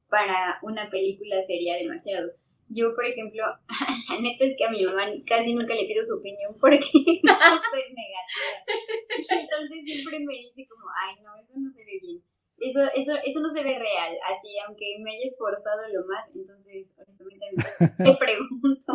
para 0.08 0.58
una 0.62 0.88
película 0.88 1.42
sería 1.42 1.74
demasiado. 1.74 2.30
Yo, 2.68 2.94
por 2.94 3.04
ejemplo, 3.04 3.42
la 4.10 4.20
neta 4.20 4.44
es 4.44 4.54
que 4.56 4.64
a 4.64 4.70
mi 4.70 4.84
mamá 4.84 5.10
casi 5.26 5.54
nunca 5.54 5.74
le 5.74 5.86
pido 5.86 6.04
su 6.04 6.18
opinión 6.18 6.54
porque 6.60 6.76
es 6.78 6.84
súper 6.94 7.86
negativa. 7.90 9.42
Entonces 9.42 9.84
siempre 9.84 10.20
me 10.20 10.34
dice 10.34 10.68
como, 10.68 10.86
ay, 11.02 11.20
no, 11.22 11.34
eso 11.36 11.54
no 11.58 11.68
se 11.68 11.84
ve 11.84 11.98
bien. 12.00 12.22
Eso, 12.60 12.80
eso, 12.94 13.12
eso 13.24 13.40
no 13.40 13.50
se 13.50 13.62
ve 13.62 13.78
real, 13.78 14.18
así, 14.24 14.48
aunque 14.66 14.98
me 15.00 15.12
haya 15.12 15.26
esforzado 15.26 15.82
lo 15.92 16.04
más, 16.06 16.26
entonces, 16.34 16.92
honestamente, 16.98 17.46
me 18.02 18.16
pregunto. 18.16 18.92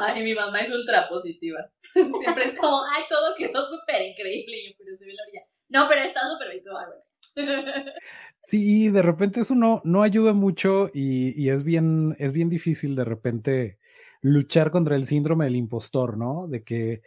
Ay, 0.00 0.22
mi 0.22 0.32
mamá 0.32 0.60
es 0.62 0.72
ultra 0.72 1.08
positiva. 1.08 1.58
Siempre 1.92 2.46
es 2.46 2.58
como, 2.58 2.82
ay, 2.84 3.02
todo 3.10 3.34
quedó 3.36 3.68
súper 3.68 4.00
increíble. 4.02 4.58
Y 4.58 4.70
yo, 4.70 4.76
pero 4.78 4.96
se 4.96 5.04
ve 5.04 5.12
la 5.12 5.22
orilla. 5.26 5.55
No, 5.68 5.86
pero 5.88 6.02
está 6.02 6.20
súper 6.28 6.50
bien. 6.50 6.64
Sí, 8.40 8.90
de 8.90 9.02
repente 9.02 9.40
eso 9.40 9.54
no, 9.54 9.82
no 9.84 10.02
ayuda 10.02 10.32
mucho 10.32 10.88
y, 10.94 11.40
y, 11.40 11.50
es, 11.50 11.64
bien, 11.64 12.14
es 12.18 12.32
bien 12.32 12.48
difícil 12.48 12.94
de 12.94 13.04
repente 13.04 13.78
luchar 14.20 14.70
contra 14.70 14.94
el 14.94 15.06
síndrome 15.06 15.46
del 15.46 15.56
impostor, 15.56 16.16
¿no? 16.16 16.46
De 16.46 16.62
que, 16.62 17.02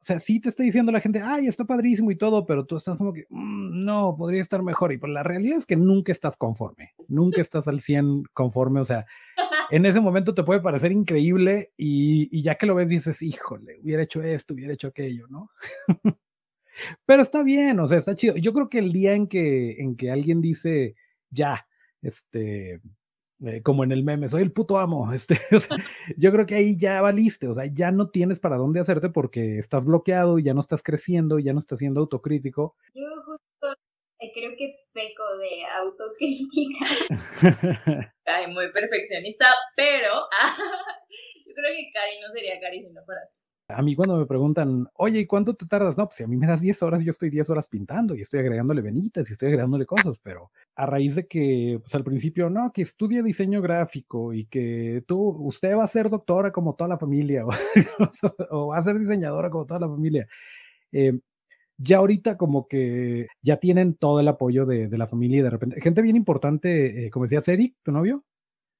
o 0.00 0.04
sea, 0.04 0.18
sí 0.18 0.40
te 0.40 0.48
está 0.48 0.64
diciendo 0.64 0.90
la 0.90 1.00
gente, 1.00 1.20
ay, 1.22 1.46
está 1.46 1.64
padrísimo 1.64 2.10
y 2.10 2.16
todo, 2.16 2.46
pero 2.46 2.64
tú 2.64 2.76
estás 2.76 2.98
como 2.98 3.12
que, 3.12 3.26
mmm, 3.28 3.84
no, 3.84 4.16
podría 4.16 4.40
estar 4.40 4.62
mejor. 4.62 4.92
Y 4.92 4.98
pues 4.98 5.12
la 5.12 5.22
realidad 5.22 5.58
es 5.58 5.66
que 5.66 5.76
nunca 5.76 6.10
estás 6.10 6.36
conforme, 6.36 6.94
nunca 7.06 7.40
estás 7.40 7.68
al 7.68 7.80
100 7.80 8.24
conforme, 8.32 8.80
o 8.80 8.84
sea, 8.84 9.06
en 9.70 9.86
ese 9.86 10.00
momento 10.00 10.34
te 10.34 10.42
puede 10.42 10.60
parecer 10.60 10.90
increíble 10.90 11.72
y, 11.76 12.28
y 12.36 12.42
ya 12.42 12.56
que 12.56 12.66
lo 12.66 12.74
ves 12.74 12.88
dices, 12.88 13.22
híjole, 13.22 13.78
hubiera 13.82 14.02
hecho 14.02 14.20
esto, 14.22 14.54
hubiera 14.54 14.72
hecho 14.72 14.88
aquello, 14.88 15.28
¿no? 15.28 15.50
Pero 17.06 17.22
está 17.22 17.42
bien, 17.42 17.80
o 17.80 17.88
sea, 17.88 17.98
está 17.98 18.14
chido. 18.14 18.36
Yo 18.36 18.52
creo 18.52 18.68
que 18.68 18.78
el 18.78 18.92
día 18.92 19.14
en 19.14 19.26
que, 19.28 19.72
en 19.80 19.96
que 19.96 20.10
alguien 20.10 20.40
dice, 20.40 20.94
ya, 21.30 21.66
este, 22.02 22.80
eh, 23.44 23.60
como 23.62 23.82
en 23.82 23.90
el 23.90 24.04
meme, 24.04 24.28
soy 24.28 24.42
el 24.42 24.52
puto 24.52 24.78
amo, 24.78 25.12
este, 25.14 25.40
o 25.52 25.58
sea, 25.58 25.76
yo 26.16 26.30
creo 26.32 26.46
que 26.46 26.54
ahí 26.54 26.76
ya 26.76 27.00
valiste, 27.02 27.48
o 27.48 27.54
sea, 27.54 27.66
ya 27.66 27.90
no 27.90 28.10
tienes 28.10 28.38
para 28.38 28.56
dónde 28.56 28.80
hacerte 28.80 29.08
porque 29.08 29.58
estás 29.58 29.84
bloqueado 29.84 30.38
y 30.38 30.44
ya 30.44 30.54
no 30.54 30.60
estás 30.60 30.82
creciendo, 30.82 31.38
y 31.38 31.44
ya 31.44 31.52
no 31.52 31.58
estás 31.58 31.80
siendo 31.80 32.00
autocrítico. 32.00 32.76
Yo 32.94 33.08
justo 33.24 33.74
eh, 34.20 34.30
creo 34.32 34.52
que 34.56 34.86
peco 34.92 35.24
de 35.38 35.64
autocrítica. 35.80 36.86
Ay, 38.26 38.52
muy 38.52 38.70
perfeccionista, 38.70 39.46
pero 39.74 40.14
yo 41.46 41.54
creo 41.54 41.76
que 41.76 41.90
Cari 41.92 42.20
no 42.20 42.32
sería 42.32 42.60
Cari 42.60 42.82
si 42.82 42.90
no 42.90 43.04
fuera 43.04 43.20
así. 43.22 43.41
A 43.74 43.82
mí 43.82 43.94
cuando 43.96 44.16
me 44.16 44.26
preguntan, 44.26 44.88
oye, 44.94 45.20
¿y 45.20 45.26
cuánto 45.26 45.54
te 45.54 45.66
tardas? 45.66 45.96
No, 45.98 46.06
pues 46.06 46.16
si 46.18 46.24
a 46.24 46.26
mí 46.26 46.36
me 46.36 46.46
das 46.46 46.60
10 46.60 46.82
horas, 46.82 47.02
yo 47.04 47.10
estoy 47.10 47.30
10 47.30 47.48
horas 47.50 47.66
pintando 47.66 48.14
y 48.14 48.22
estoy 48.22 48.40
agregándole 48.40 48.82
venitas 48.82 49.28
y 49.28 49.32
estoy 49.32 49.48
agregándole 49.48 49.86
cosas, 49.86 50.16
pero 50.22 50.50
a 50.76 50.86
raíz 50.86 51.16
de 51.16 51.26
que, 51.26 51.78
pues 51.82 51.94
al 51.94 52.04
principio, 52.04 52.50
no, 52.50 52.72
que 52.72 52.82
estudie 52.82 53.22
diseño 53.22 53.60
gráfico 53.62 54.32
y 54.32 54.46
que 54.46 55.02
tú, 55.06 55.20
usted 55.46 55.76
va 55.76 55.84
a 55.84 55.88
ser 55.88 56.10
doctora 56.10 56.52
como 56.52 56.74
toda 56.74 56.88
la 56.88 56.98
familia 56.98 57.44
o, 57.46 57.50
o 58.50 58.66
va 58.68 58.78
a 58.78 58.82
ser 58.82 58.98
diseñadora 58.98 59.50
como 59.50 59.66
toda 59.66 59.80
la 59.80 59.88
familia. 59.88 60.28
Eh, 60.92 61.18
ya 61.78 61.98
ahorita 61.98 62.36
como 62.36 62.68
que 62.68 63.26
ya 63.42 63.56
tienen 63.56 63.94
todo 63.94 64.20
el 64.20 64.28
apoyo 64.28 64.66
de, 64.66 64.88
de 64.88 64.98
la 64.98 65.08
familia 65.08 65.40
y 65.40 65.42
de 65.42 65.50
repente, 65.50 65.80
gente 65.80 66.02
bien 66.02 66.16
importante, 66.16 67.06
eh, 67.06 67.10
como 67.10 67.24
decías, 67.24 67.48
Eric, 67.48 67.74
tu 67.82 67.92
novio, 67.92 68.24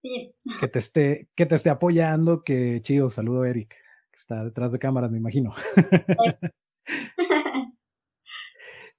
Sí. 0.05 0.34
que 0.61 0.66
te 0.66 0.80
esté, 0.80 1.28
que 1.36 1.47
te 1.47 1.55
esté 1.55 1.70
apoyando, 1.70 2.43
que 2.43 2.80
chido, 2.82 3.09
saludo 3.09 3.45
Eric 3.45 3.74
está 4.22 4.44
detrás 4.44 4.72
de 4.72 4.78
cámaras, 4.78 5.10
me 5.10 5.18
imagino. 5.18 5.54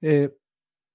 eh, 0.02 0.30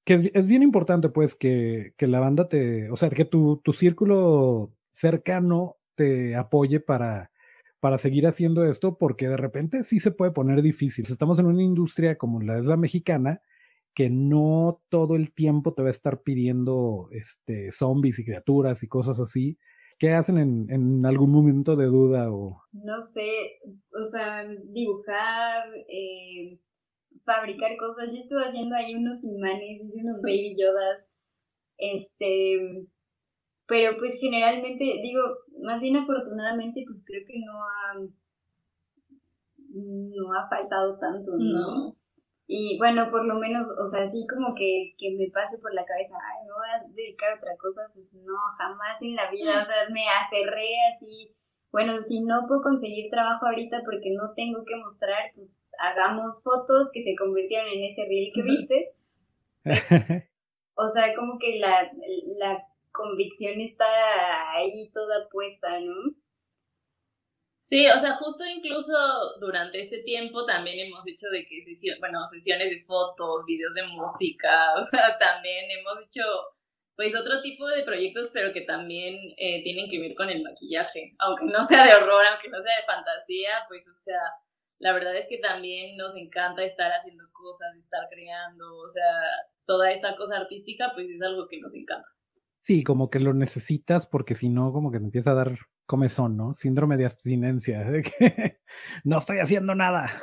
que 0.06 0.14
es, 0.14 0.32
es, 0.34 0.48
bien 0.48 0.64
importante, 0.64 1.10
pues, 1.10 1.36
que, 1.36 1.94
que, 1.98 2.08
la 2.08 2.20
banda 2.20 2.48
te, 2.48 2.90
o 2.92 2.98
sea, 2.98 3.10
que 3.10 3.26
tu, 3.26 3.58
tu 3.64 3.74
círculo 3.74 4.74
cercano 4.92 5.78
te 5.96 6.36
apoye 6.36 6.80
para, 6.80 7.32
para 7.80 7.98
seguir 7.98 8.28
haciendo 8.28 8.66
esto, 8.66 8.98
porque 8.98 9.28
de 9.28 9.38
repente 9.38 9.84
sí 9.84 10.00
se 10.00 10.12
puede 10.12 10.32
poner 10.32 10.62
difícil. 10.62 11.06
Estamos 11.10 11.40
en 11.40 11.48
una 11.48 11.64
industria 11.64 12.18
como 12.18 12.42
la 12.42 12.60
es 12.60 12.66
la 12.66 12.78
mexicana, 12.78 13.42
que 13.94 14.10
no 14.10 14.82
todo 14.90 15.16
el 15.16 15.34
tiempo 15.34 15.74
te 15.74 15.82
va 15.82 15.90
a 15.90 15.92
estar 15.92 16.22
pidiendo 16.22 17.10
este, 17.12 17.72
zombies 17.72 18.20
y 18.20 18.26
criaturas 18.26 18.84
y 18.84 18.88
cosas 18.88 19.20
así. 19.20 19.58
¿Qué 20.00 20.12
hacen 20.12 20.38
en, 20.38 20.68
en, 20.70 21.06
algún 21.06 21.30
momento 21.30 21.76
de 21.76 21.88
duda 21.88 22.32
o...? 22.32 22.64
No 22.72 23.02
sé, 23.02 23.60
o 23.92 24.04
sea, 24.04 24.48
dibujar, 24.48 25.68
eh, 25.90 26.58
fabricar 27.26 27.76
cosas. 27.76 28.14
Yo 28.14 28.22
estuve 28.22 28.46
haciendo 28.46 28.78
ahí 28.78 28.96
unos 28.96 29.22
imanes, 29.26 29.82
hice 29.84 30.00
unos 30.02 30.22
baby 30.22 30.56
yodas, 30.58 31.12
este... 31.78 32.88
Pero 33.68 33.98
pues 34.00 34.18
generalmente, 34.20 34.84
digo, 35.04 35.22
más 35.62 35.82
bien 35.82 35.98
afortunadamente, 35.98 36.84
pues 36.88 37.04
creo 37.06 37.22
que 37.28 37.40
no 37.46 37.62
ha... 37.62 38.00
No 39.72 40.34
ha 40.34 40.50
faltado 40.50 40.98
tanto, 40.98 41.32
¿no? 41.38 41.90
no. 41.90 42.00
Y 42.48 42.80
bueno, 42.80 43.12
por 43.12 43.26
lo 43.26 43.36
menos, 43.36 43.68
o 43.80 43.86
sea, 43.86 44.04
así 44.04 44.26
como 44.28 44.56
que, 44.56 44.96
que 44.98 45.16
me 45.16 45.30
pase 45.32 45.60
por 45.60 45.72
la 45.72 45.86
cabeza, 45.86 46.16
voy 46.60 46.70
a 46.70 46.84
dedicar 46.94 47.32
a 47.32 47.36
otra 47.36 47.58
cosa, 47.58 47.82
pues 47.94 48.14
no, 48.14 48.38
jamás 48.58 49.02
en 49.02 49.16
la 49.16 49.30
vida, 49.32 49.60
o 49.60 49.64
sea, 49.64 49.90
me 49.92 50.08
aferré 50.08 50.76
así, 50.92 51.36
bueno, 51.72 52.00
si 52.02 52.22
no 52.22 52.46
puedo 52.48 52.62
conseguir 52.62 53.10
trabajo 53.10 53.46
ahorita 53.46 53.82
porque 53.86 54.12
no 54.12 54.34
tengo 54.36 54.64
que 54.66 54.76
mostrar, 54.76 55.32
pues 55.36 55.62
hagamos 55.80 56.44
fotos 56.44 56.90
que 56.94 57.02
se 57.02 57.16
convirtieron 57.16 57.68
en 57.70 57.84
ese 57.84 58.06
reel 58.06 58.32
que 58.34 58.42
viste. 58.42 58.94
o 60.76 60.90
sea, 60.90 61.16
como 61.16 61.38
que 61.40 61.60
la, 61.60 61.92
la 62.38 62.64
convicción 62.92 63.62
está 63.62 63.86
ahí 64.56 64.90
toda 64.92 65.30
puesta, 65.32 65.80
¿no? 65.80 65.94
Sí, 67.70 67.86
o 67.86 68.00
sea, 68.00 68.16
justo 68.16 68.44
incluso 68.48 68.98
durante 69.40 69.80
este 69.80 70.00
tiempo 70.00 70.44
también 70.44 70.88
hemos 70.88 71.06
hecho 71.06 71.28
de 71.30 71.46
que 71.46 71.64
sesión, 71.66 72.00
bueno, 72.00 72.26
sesiones 72.26 72.72
de 72.72 72.84
fotos, 72.84 73.46
videos 73.46 73.76
de 73.76 73.84
música, 73.84 74.74
o 74.80 74.84
sea, 74.84 75.20
también 75.20 75.70
hemos 75.70 76.02
hecho 76.02 76.24
pues 76.96 77.16
otro 77.16 77.44
tipo 77.44 77.68
de 77.68 77.84
proyectos, 77.84 78.32
pero 78.34 78.52
que 78.54 78.62
también 78.62 79.14
eh, 79.38 79.62
tienen 79.62 79.88
que 79.88 80.00
ver 80.00 80.16
con 80.16 80.32
el 80.32 80.42
maquillaje, 80.42 81.14
aunque 81.20 81.46
no 81.46 81.64
sea 81.64 81.86
de 81.86 81.94
horror, 81.94 82.26
aunque 82.26 82.50
no 82.50 82.60
sea 82.60 82.76
de 82.76 82.88
fantasía, 82.88 83.52
pues 83.68 83.88
o 83.88 83.96
sea, 83.96 84.20
la 84.80 84.92
verdad 84.92 85.16
es 85.16 85.28
que 85.30 85.38
también 85.38 85.96
nos 85.96 86.16
encanta 86.16 86.64
estar 86.64 86.92
haciendo 86.92 87.26
cosas, 87.32 87.76
estar 87.76 88.10
creando, 88.10 88.66
o 88.80 88.90
sea, 88.90 89.14
toda 89.68 89.92
esta 89.92 90.16
cosa 90.16 90.38
artística, 90.38 90.92
pues 90.96 91.08
es 91.08 91.22
algo 91.22 91.48
que 91.48 91.60
nos 91.60 91.76
encanta. 91.76 92.10
Sí, 92.62 92.84
como 92.84 93.12
que 93.12 93.20
lo 93.20 93.36
necesitas 93.36 94.08
porque 94.08 94.34
si 94.34 94.50
no, 94.50 94.74
como 94.74 94.92
que 94.92 94.98
te 94.98 95.06
empieza 95.06 95.32
a 95.32 95.36
dar 95.36 95.52
comezón, 95.90 96.38
¿no? 96.38 96.54
Síndrome 96.54 96.98
de 96.98 97.08
abstinencia, 97.10 97.82
de 97.90 98.04
que 98.04 98.62
no 99.04 99.18
estoy 99.18 99.40
haciendo 99.40 99.74
nada. 99.74 100.22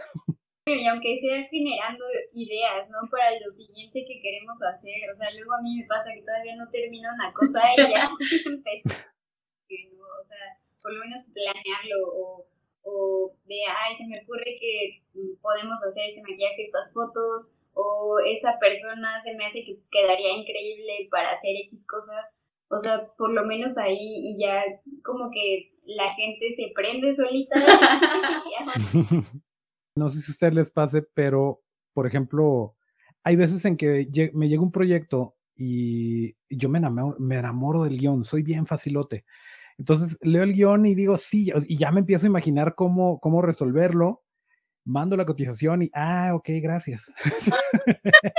Y 0.66 0.86
aunque 0.86 1.18
sea 1.18 1.42
generando 1.50 2.04
ideas, 2.34 2.86
¿no? 2.90 2.98
Para 3.10 3.34
lo 3.38 3.50
siguiente 3.50 4.06
que 4.06 4.22
queremos 4.22 4.62
hacer, 4.62 4.94
o 5.10 5.14
sea, 5.14 5.30
luego 5.34 5.54
a 5.54 5.62
mí 5.62 5.78
me 5.78 5.86
pasa 5.86 6.14
que 6.14 6.22
todavía 6.22 6.54
no 6.54 6.70
termino 6.70 7.10
una 7.12 7.32
cosa 7.34 7.60
y 7.74 7.82
ya 7.90 8.06
estoy 8.74 8.94
o 9.98 10.24
sea, 10.24 10.58
por 10.82 10.92
lo 10.92 11.00
menos 11.04 11.26
planearlo 11.34 11.98
o, 12.14 12.46
o 12.82 13.34
de, 13.46 13.58
ay, 13.66 13.94
se 13.94 14.06
me 14.06 14.22
ocurre 14.22 14.56
que 14.58 15.02
podemos 15.42 15.82
hacer 15.82 16.06
este 16.06 16.22
maquillaje, 16.22 16.62
estas 16.62 16.92
fotos, 16.94 17.52
o 17.74 18.18
esa 18.26 18.58
persona 18.58 19.20
se 19.20 19.34
me 19.34 19.46
hace 19.46 19.62
que 19.62 19.78
quedaría 19.90 20.32
increíble 20.32 21.06
para 21.10 21.30
hacer 21.30 21.54
X 21.66 21.86
cosa 21.86 22.14
o 22.68 22.78
sea, 22.78 23.08
por 23.16 23.30
lo 23.32 23.44
menos 23.44 23.78
ahí 23.78 23.98
y 24.00 24.38
ya 24.40 24.62
como 25.02 25.30
que 25.30 25.72
la 25.84 26.12
gente 26.12 26.52
se 26.54 26.72
prende 26.74 27.14
solita. 27.14 27.54
no 29.96 30.10
sé 30.10 30.20
si 30.20 30.30
a 30.30 30.34
ustedes 30.34 30.54
les 30.54 30.70
pase, 30.70 31.02
pero, 31.14 31.62
por 31.94 32.06
ejemplo, 32.06 32.76
hay 33.22 33.36
veces 33.36 33.64
en 33.64 33.76
que 33.76 34.08
me 34.34 34.48
llega 34.48 34.62
un 34.62 34.72
proyecto 34.72 35.36
y 35.54 36.36
yo 36.50 36.68
me 36.68 36.78
enamoro, 36.78 37.16
me 37.18 37.36
enamoro 37.36 37.84
del 37.84 37.98
guion, 37.98 38.24
soy 38.24 38.42
bien 38.42 38.66
facilote. 38.66 39.24
Entonces 39.78 40.18
leo 40.22 40.42
el 40.42 40.54
guion 40.54 40.86
y 40.86 40.94
digo, 40.94 41.16
sí, 41.18 41.52
y 41.66 41.76
ya 41.76 41.92
me 41.92 42.00
empiezo 42.00 42.26
a 42.26 42.30
imaginar 42.30 42.74
cómo, 42.74 43.20
cómo 43.20 43.42
resolverlo, 43.42 44.22
mando 44.84 45.16
la 45.16 45.26
cotización 45.26 45.82
y, 45.82 45.90
ah, 45.94 46.32
ok, 46.34 46.48
gracias. 46.62 47.12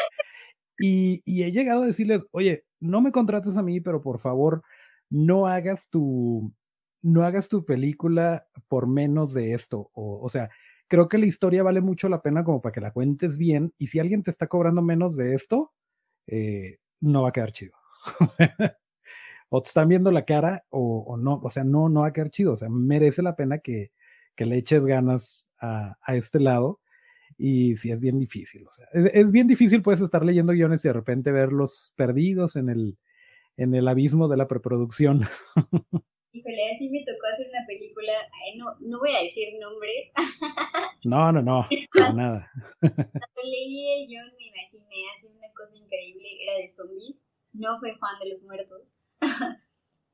y, 0.80 1.22
y 1.26 1.44
he 1.44 1.52
llegado 1.52 1.84
a 1.84 1.88
decirles, 1.88 2.22
oye, 2.32 2.67
no 2.80 3.02
me 3.02 3.12
contrates 3.12 3.58
a 3.58 3.64
mí, 3.64 3.80
pero 3.82 4.02
por 4.02 4.20
favor, 4.20 4.64
no 5.10 5.48
hagas 5.48 5.90
tu, 5.90 6.54
no 7.02 7.24
hagas 7.24 7.48
tu 7.48 7.66
película 7.66 8.48
por 8.68 8.88
menos 8.88 9.34
de 9.34 9.54
esto. 9.54 9.90
O, 9.94 10.20
o 10.22 10.30
sea, 10.30 10.50
creo 10.88 11.08
que 11.08 11.18
la 11.18 11.26
historia 11.26 11.64
vale 11.64 11.82
mucho 11.82 12.10
la 12.10 12.22
pena 12.22 12.44
como 12.44 12.62
para 12.62 12.74
que 12.74 12.82
la 12.82 12.92
cuentes 12.92 13.38
bien 13.38 13.74
y 13.78 13.88
si 13.88 14.00
alguien 14.00 14.24
te 14.24 14.32
está 14.32 14.48
cobrando 14.48 14.82
menos 14.82 15.16
de 15.16 15.36
esto, 15.36 15.74
eh, 16.28 16.80
no 17.02 17.24
va 17.24 17.30
a 17.30 17.34
quedar 17.34 17.52
chido. 17.52 17.74
o 19.50 19.62
te 19.62 19.68
están 19.68 19.88
viendo 19.88 20.12
la 20.12 20.26
cara 20.26 20.66
o, 20.70 21.18
no, 21.18 21.40
o 21.44 21.50
sea, 21.50 21.64
no, 21.64 21.90
no 21.90 22.02
va 22.02 22.08
a 22.08 22.14
quedar 22.14 22.30
chido, 22.30 22.54
o 22.54 22.58
sea, 22.58 22.70
merece 22.70 23.22
la 23.22 23.36
pena 23.36 23.60
que, 23.60 23.92
que 24.36 24.46
le 24.46 24.58
eches 24.58 24.86
ganas 24.86 25.48
a, 25.60 25.98
a, 26.02 26.16
este 26.16 26.40
lado 26.40 26.80
y 27.38 27.76
sí 27.76 27.92
es 27.92 28.00
bien 28.00 28.20
difícil, 28.20 28.66
o 28.68 28.72
sea, 28.72 28.88
es, 28.94 29.06
es, 29.14 29.32
bien 29.32 29.48
difícil 29.48 29.82
puedes 29.82 30.02
estar 30.02 30.26
leyendo 30.26 30.54
guiones 30.54 30.84
y 30.84 30.88
de 30.88 30.94
repente 30.94 31.32
verlos 31.32 31.94
perdidos 31.96 32.56
en 32.56 32.70
el, 32.70 32.98
en 33.58 33.76
el 33.76 33.88
abismo 33.88 34.28
de 34.28 34.38
la 34.38 34.48
preproducción. 34.48 35.22
Híjole, 36.38 36.72
así 36.72 36.90
me 36.90 37.00
tocó 37.00 37.26
hacer 37.34 37.48
una 37.50 37.66
película, 37.66 38.14
Ay, 38.46 38.58
no, 38.58 38.76
no 38.82 39.00
voy 39.00 39.12
a 39.12 39.24
decir 39.24 39.48
nombres. 39.60 40.12
No, 41.06 41.32
no, 41.32 41.42
no, 41.42 41.66
para 41.94 42.12
nada. 42.12 42.52
Cuando 42.82 43.42
leí 43.44 44.02
el 44.02 44.08
guion 44.08 44.26
me 44.38 44.48
imaginé 44.48 45.06
hacer 45.16 45.32
una 45.32 45.48
cosa 45.56 45.78
increíble, 45.78 46.28
era 46.44 46.58
de 46.58 46.68
zombies, 46.68 47.30
no 47.54 47.80
fui 47.80 47.92
fan 47.96 48.20
de 48.20 48.30
los 48.30 48.44
muertos, 48.44 48.98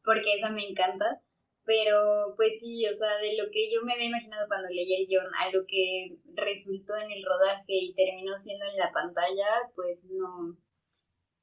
porque 0.03 0.35
esa 0.37 0.51
me 0.51 0.67
encanta, 0.67 1.23
pero 1.65 2.33
pues 2.35 2.59
sí, 2.59 2.85
o 2.87 2.93
sea, 2.93 3.17
de 3.17 3.37
lo 3.37 3.49
que 3.51 3.71
yo 3.71 3.83
me 3.83 3.93
había 3.93 4.07
imaginado 4.07 4.47
cuando 4.47 4.67
leí 4.69 4.93
el 4.95 5.07
guion 5.07 5.27
a 5.39 5.49
lo 5.51 5.65
que 5.65 6.17
resultó 6.35 6.95
en 6.97 7.11
el 7.11 7.23
rodaje 7.23 7.63
y 7.67 7.93
terminó 7.93 8.37
siendo 8.37 8.65
en 8.65 8.77
la 8.77 8.91
pantalla, 8.91 9.47
pues 9.75 10.11
no, 10.11 10.57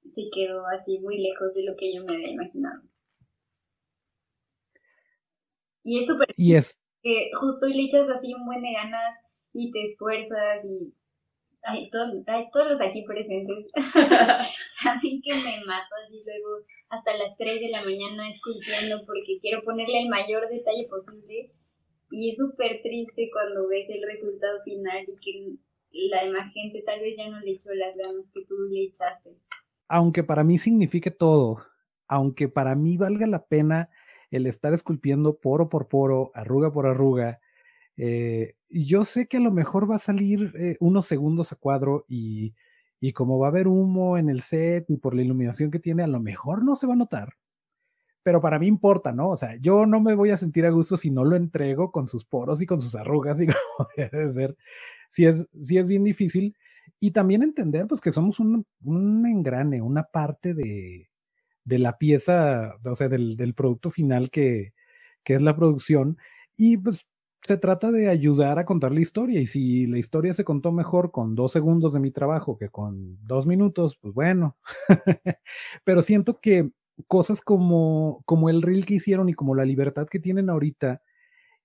se 0.05 0.23
quedó 0.33 0.67
así 0.67 0.99
muy 0.99 1.19
lejos 1.19 1.55
de 1.55 1.65
lo 1.65 1.75
que 1.77 1.95
yo 1.95 2.05
me 2.05 2.15
había 2.15 2.31
imaginado. 2.31 2.83
Y 5.83 6.01
es 6.01 6.07
súper... 6.07 6.29
Y 6.37 6.55
es... 6.55 6.79
Que 7.03 7.31
justo 7.35 7.67
le 7.67 7.85
echas 7.85 8.11
así 8.11 8.35
un 8.35 8.45
buen 8.45 8.61
de 8.61 8.73
ganas 8.73 9.27
y 9.55 9.71
te 9.71 9.85
esfuerzas 9.85 10.65
y... 10.67 10.95
Ay, 11.63 11.91
todos 11.91 12.69
los 12.69 12.81
aquí 12.81 13.03
presentes 13.03 13.71
saben 14.83 15.21
que 15.23 15.35
me 15.35 15.65
mato 15.65 15.95
así 16.03 16.23
luego 16.25 16.65
hasta 16.91 17.17
las 17.17 17.37
3 17.37 17.61
de 17.61 17.69
la 17.69 17.85
mañana 17.85 18.29
esculpiendo 18.29 19.07
porque 19.07 19.39
quiero 19.41 19.63
ponerle 19.63 20.03
el 20.03 20.09
mayor 20.09 20.49
detalle 20.49 20.89
posible 20.89 21.53
y 22.11 22.31
es 22.31 22.37
súper 22.37 22.83
triste 22.83 23.31
cuando 23.33 23.69
ves 23.69 23.89
el 23.89 24.03
resultado 24.03 24.61
final 24.65 25.05
y 25.07 25.17
que 25.17 26.09
la 26.11 26.25
demás 26.25 26.53
gente 26.53 26.83
tal 26.85 27.01
vez 27.01 27.17
ya 27.17 27.29
no 27.29 27.41
le 27.41 27.53
echó 27.53 27.73
las 27.75 27.97
ganas 27.97 28.33
que 28.35 28.45
tú 28.45 28.57
le 28.71 28.85
echaste. 28.85 29.31
Aunque 29.89 30.25
para 30.25 30.43
mí 30.43 30.59
signifique 30.59 31.13
todo, 31.13 31.63
aunque 32.09 32.49
para 32.49 32.75
mí 32.75 32.97
valga 32.97 33.27
la 33.29 33.47
pena 33.47 33.89
el 34.33 34.47
estar 34.47 34.75
esculpiendo 34.75 35.39
poro 35.39 35.69
por 35.69 35.89
poro, 35.89 36.33
arruga 36.35 36.73
por 36.73 36.87
arruga. 36.87 37.41
Eh, 37.97 38.55
yo 38.69 39.05
sé 39.05 39.27
que 39.29 39.37
a 39.37 39.41
lo 39.41 39.53
mejor 39.53 39.89
va 39.89 39.97
a 39.97 40.01
salir 40.01 40.53
eh, 40.59 40.77
unos 40.81 41.07
segundos 41.07 41.53
a 41.53 41.57
cuadro 41.57 42.05
y, 42.09 42.55
y 43.01 43.13
como 43.13 43.39
va 43.39 43.49
a 43.49 43.51
haber 43.51 43.67
humo 43.67 44.19
en 44.19 44.29
el 44.29 44.43
set 44.43 44.89
y 44.91 44.99
por 44.99 45.15
la 45.15 45.23
iluminación 45.23 45.71
que 45.71 45.79
tiene, 45.79 46.03
a 46.03 46.07
lo 46.07 46.21
mejor 46.21 46.65
no 46.65 46.77
se 46.77 46.87
va 46.87 46.93
a 46.93 46.97
notar. 46.97 47.35
Pero 48.23 48.41
para 48.43 48.59
mí 48.59 48.67
importa, 48.67 49.13
¿no? 49.13 49.31
O 49.31 49.37
sea, 49.37 49.57
yo 49.57 49.87
no 49.87 50.01
me 50.01 50.15
voy 50.15 50.31
a 50.31 50.37
sentir 50.37 50.67
a 50.67 50.71
gusto 50.71 50.99
si 50.99 51.11
no 51.11 51.25
lo 51.25 51.37
entrego 51.37 51.91
con 51.91 52.07
sus 52.07 52.27
poros 52.27 52.61
y 52.61 52.67
con 52.67 52.83
sus 52.83 52.95
arrugas 52.95 53.41
y 53.41 53.47
como 53.47 53.89
debe 53.97 54.31
ser. 54.31 54.57
Si 55.09 55.25
es, 55.25 55.49
si 55.61 55.79
es 55.79 55.87
bien 55.87 56.05
difícil. 56.05 56.55
Y 57.01 57.13
también 57.13 57.43
entender, 57.43 57.87
pues, 57.87 58.01
que 58.01 58.13
somos 58.13 58.41
un, 58.41 58.67
un 58.85 59.27
engrane, 59.27 59.81
una 59.81 60.03
parte 60.03 60.53
de, 60.53 61.09
de 61.65 61.79
la 61.79 61.97
pieza, 61.97 62.75
o 62.85 62.97
sea, 62.97 63.09
del, 63.09 63.37
del 63.37 63.55
producto 63.55 63.91
final 63.91 64.31
que, 64.31 64.75
que, 65.25 65.35
es 65.35 65.43
la 65.43 65.57
producción. 65.57 66.19
Y 66.57 66.77
pues 66.77 67.07
se 67.47 67.57
trata 67.57 67.91
de 67.91 68.09
ayudar 68.09 68.59
a 68.59 68.65
contar 68.65 68.93
la 68.93 69.01
historia. 69.01 69.41
Y 69.41 69.47
si 69.47 69.87
la 69.87 69.99
historia 69.99 70.35
se 70.35 70.45
contó 70.45 70.73
mejor 70.73 71.11
con 71.11 71.35
dos 71.35 71.53
segundos 71.53 71.93
de 71.93 72.01
mi 72.01 72.11
trabajo 72.11 72.59
que 72.59 72.69
con 72.69 73.19
dos 73.27 73.47
minutos, 73.47 73.99
pues 74.01 74.15
bueno. 74.15 74.57
Pero 75.85 76.03
siento 76.03 76.41
que 76.41 76.71
cosas 77.07 77.41
como, 77.41 78.23
como 78.27 78.51
el 78.51 78.63
reel 78.63 78.87
que 78.87 78.95
hicieron 78.95 79.29
y 79.29 79.35
como 79.35 79.55
la 79.55 79.65
libertad 79.65 80.07
que 80.07 80.21
tienen 80.21 80.51
ahorita, 80.51 81.03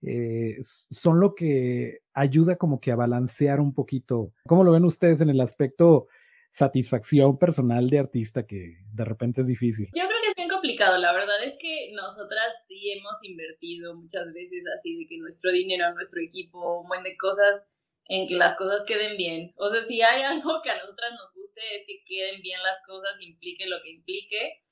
eh, 0.01 0.57
son 0.63 1.19
lo 1.19 1.35
que 1.35 1.99
ayuda 2.13 2.57
como 2.57 2.79
que 2.79 2.91
a 2.91 2.95
balancear 2.95 3.59
un 3.59 3.73
poquito. 3.73 4.31
¿Cómo 4.45 4.63
lo 4.63 4.71
ven 4.71 4.85
ustedes 4.85 5.21
en 5.21 5.29
el 5.29 5.41
aspecto 5.41 6.07
satisfacción 6.51 7.37
personal 7.37 7.89
de 7.89 7.99
artista 7.99 8.45
que 8.45 8.77
de 8.93 9.05
repente 9.05 9.41
es 9.41 9.47
difícil. 9.47 9.87
Yo 9.93 10.07
creo 10.07 10.21
que 10.21 10.29
es 10.29 10.35
bien 10.35 10.49
complicado, 10.49 10.97
la 10.97 11.13
verdad 11.13 11.43
es 11.43 11.57
que 11.59 11.91
nosotras 11.93 12.65
sí 12.67 12.91
hemos 12.91 13.17
invertido 13.23 13.95
muchas 13.95 14.33
veces 14.33 14.63
así 14.75 14.97
de 14.97 15.07
que 15.07 15.17
nuestro 15.17 15.51
dinero, 15.51 15.93
nuestro 15.93 16.21
equipo, 16.21 16.81
un 16.81 16.87
buen 16.87 17.03
de 17.03 17.17
cosas 17.17 17.69
en 18.07 18.27
que 18.27 18.35
las 18.35 18.55
cosas 18.55 18.85
queden 18.85 19.17
bien. 19.17 19.53
O 19.57 19.69
sea, 19.71 19.83
si 19.83 20.01
hay 20.01 20.21
algo 20.23 20.61
que 20.63 20.69
a 20.69 20.77
nosotras 20.77 21.11
nos 21.11 21.33
guste 21.33 21.61
es 21.75 21.83
que 21.87 22.03
queden 22.05 22.41
bien 22.41 22.61
las 22.63 22.77
cosas, 22.85 23.19
implique 23.21 23.67
lo 23.67 23.81
que 23.83 23.91
implique, 23.91 24.63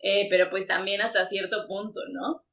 eh, 0.00 0.28
pero 0.30 0.50
pues 0.50 0.66
también 0.66 1.00
hasta 1.00 1.24
cierto 1.24 1.66
punto, 1.66 2.00
¿no? 2.12 2.44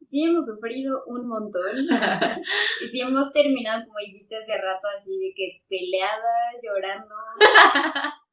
Sí 0.00 0.24
hemos 0.24 0.46
sufrido 0.46 1.02
un 1.06 1.28
montón. 1.28 1.86
y 2.82 2.88
sí 2.88 3.00
hemos 3.00 3.32
terminado, 3.32 3.86
como 3.86 3.98
dijiste 3.98 4.36
hace 4.36 4.56
rato, 4.56 4.88
así 4.96 5.18
de 5.18 5.32
que 5.34 5.62
peleadas, 5.68 6.56
llorando. 6.62 7.14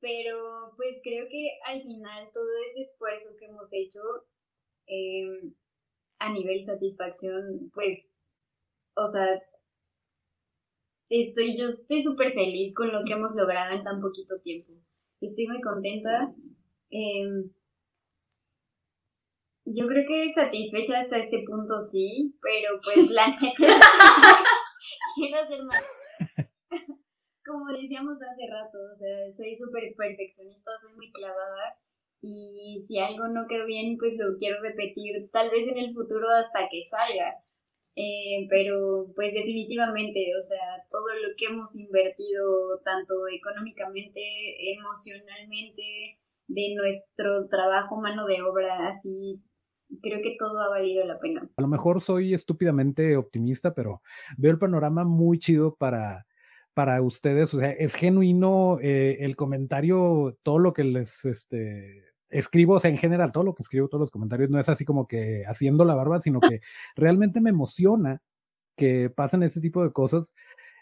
Pero 0.00 0.72
pues 0.76 1.00
creo 1.02 1.26
que 1.28 1.58
al 1.64 1.82
final 1.82 2.30
todo 2.32 2.48
ese 2.66 2.82
esfuerzo 2.82 3.30
que 3.38 3.46
hemos 3.46 3.72
hecho 3.72 4.00
em, 4.86 5.54
a 6.18 6.32
nivel 6.32 6.62
satisfacción, 6.62 7.70
pues, 7.74 8.12
o 8.94 9.06
sea, 9.06 9.42
estoy, 11.08 11.56
yo 11.56 11.66
estoy 11.66 12.02
súper 12.02 12.34
feliz 12.34 12.74
con 12.74 12.92
lo 12.92 13.04
que 13.04 13.14
hemos 13.14 13.34
logrado 13.34 13.74
en 13.74 13.82
tan 13.84 14.00
poquito 14.00 14.38
tiempo. 14.40 14.74
Estoy 15.20 15.48
muy 15.48 15.60
contenta. 15.60 16.34
Eh, 16.90 17.50
yo 19.74 19.86
creo 19.88 20.04
que 20.06 20.30
satisfecha 20.30 20.98
hasta 21.00 21.18
este 21.18 21.42
punto 21.44 21.80
sí, 21.80 22.36
pero 22.40 22.80
pues 22.82 23.10
la 23.10 23.26
neta 23.40 23.80
quiero 25.16 25.36
hacer 25.42 25.62
más. 25.64 25.84
Como 27.44 27.66
decíamos 27.72 28.18
hace 28.22 28.46
rato, 28.50 28.78
o 28.92 28.94
sea, 28.94 29.30
soy 29.30 29.54
súper 29.54 29.94
perfeccionista, 29.96 30.70
soy 30.78 30.96
muy 30.96 31.10
clavada 31.12 31.78
y 32.20 32.78
si 32.80 32.98
algo 32.98 33.28
no 33.28 33.46
quedó 33.48 33.66
bien, 33.66 33.96
pues 33.98 34.14
lo 34.16 34.36
quiero 34.38 34.60
repetir 34.62 35.30
tal 35.32 35.50
vez 35.50 35.66
en 35.68 35.78
el 35.78 35.94
futuro 35.94 36.28
hasta 36.30 36.68
que 36.70 36.82
salga. 36.82 37.34
Eh, 37.98 38.46
pero 38.50 39.06
pues 39.14 39.32
definitivamente, 39.32 40.20
o 40.38 40.42
sea, 40.42 40.84
todo 40.90 41.14
lo 41.14 41.34
que 41.36 41.46
hemos 41.46 41.74
invertido, 41.76 42.78
tanto 42.84 43.26
económicamente, 43.26 44.20
emocionalmente, 44.74 46.18
de 46.48 46.74
nuestro 46.74 47.48
trabajo, 47.48 47.96
mano 47.96 48.26
de 48.26 48.42
obra, 48.42 48.88
así 48.88 49.40
creo 50.02 50.20
que 50.22 50.36
todo 50.38 50.60
ha 50.60 50.68
valido 50.68 51.04
la 51.04 51.18
pena. 51.18 51.48
A 51.56 51.62
lo 51.62 51.68
mejor 51.68 52.00
soy 52.00 52.34
estúpidamente 52.34 53.16
optimista, 53.16 53.74
pero 53.74 54.02
veo 54.36 54.52
el 54.52 54.58
panorama 54.58 55.04
muy 55.04 55.38
chido 55.38 55.74
para, 55.74 56.26
para 56.74 57.00
ustedes. 57.02 57.52
O 57.54 57.58
sea, 57.58 57.70
es 57.70 57.94
genuino 57.94 58.78
eh, 58.80 59.18
el 59.20 59.36
comentario, 59.36 60.36
todo 60.42 60.58
lo 60.58 60.72
que 60.72 60.84
les 60.84 61.24
este, 61.24 62.04
escribo, 62.28 62.74
o 62.74 62.80
sea, 62.80 62.90
en 62.90 62.98
general, 62.98 63.32
todo 63.32 63.44
lo 63.44 63.54
que 63.54 63.62
escribo, 63.62 63.88
todos 63.88 64.02
los 64.02 64.10
comentarios, 64.10 64.50
no 64.50 64.60
es 64.60 64.68
así 64.68 64.84
como 64.84 65.06
que 65.06 65.44
haciendo 65.46 65.84
la 65.84 65.94
barba, 65.94 66.20
sino 66.20 66.40
que 66.40 66.60
realmente 66.96 67.40
me 67.40 67.50
emociona 67.50 68.20
que 68.76 69.10
pasen 69.10 69.42
ese 69.42 69.60
tipo 69.60 69.82
de 69.82 69.92
cosas, 69.92 70.34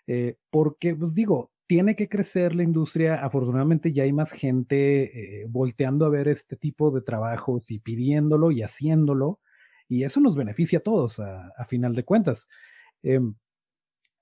eh, 0.07 0.37
porque, 0.51 0.95
pues 0.97 1.15
digo, 1.15 1.53
tiene 1.67 1.97
que 1.97 2.09
crecer 2.09 2.55
la 2.55 2.63
industria. 2.63 3.25
Afortunadamente 3.25 3.93
ya 3.93 4.05
hay 4.05 4.13
más 4.13 4.33
gente 4.33 5.43
eh, 5.43 5.47
volteando 5.49 6.07
a 6.07 6.11
ver 6.11 6.29
este 6.29 6.57
tipo 6.57 6.91
de 6.91 7.03
trabajos 7.03 7.71
y 7.71 7.79
pidiéndolo 7.79 8.51
y 8.51 8.63
haciéndolo. 8.63 9.41
Y 9.89 10.05
eso 10.05 10.21
nos 10.21 10.37
beneficia 10.37 10.79
a 10.79 10.83
todos, 10.83 11.21
a, 11.21 11.65
final 11.69 11.95
de 11.95 12.05
cuentas. 12.05 12.49
Em, 13.03 13.35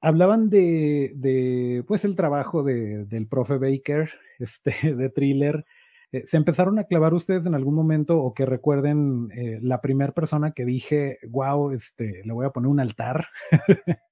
hablaban 0.00 0.50
de, 0.50 1.12
de, 1.14 1.84
pues, 1.86 2.04
el 2.04 2.16
trabajo 2.16 2.62
de, 2.62 3.04
del 3.06 3.28
profe 3.28 3.58
Baker, 3.58 4.10
este, 4.38 4.94
de 4.94 5.08
thriller. 5.10 5.64
Eh, 6.12 6.24
¿Se 6.26 6.36
empezaron 6.36 6.78
a 6.78 6.84
clavar 6.84 7.14
ustedes 7.14 7.46
en 7.46 7.54
algún 7.54 7.74
momento 7.74 8.18
o 8.18 8.34
que 8.34 8.44
recuerden 8.44 9.30
eh, 9.34 9.58
la 9.62 9.80
primera 9.80 10.12
persona 10.12 10.52
que 10.52 10.64
dije, 10.64 11.18
wow, 11.28 11.70
este, 11.72 12.22
le 12.24 12.32
voy 12.32 12.46
a 12.46 12.50
poner 12.50 12.68
un 12.68 12.80
altar? 12.80 13.26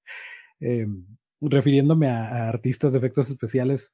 Refiriéndome 1.41 2.09
a, 2.09 2.49
artistas 2.49 2.93
de 2.93 2.99
efectos 2.99 3.29
especiales, 3.29 3.93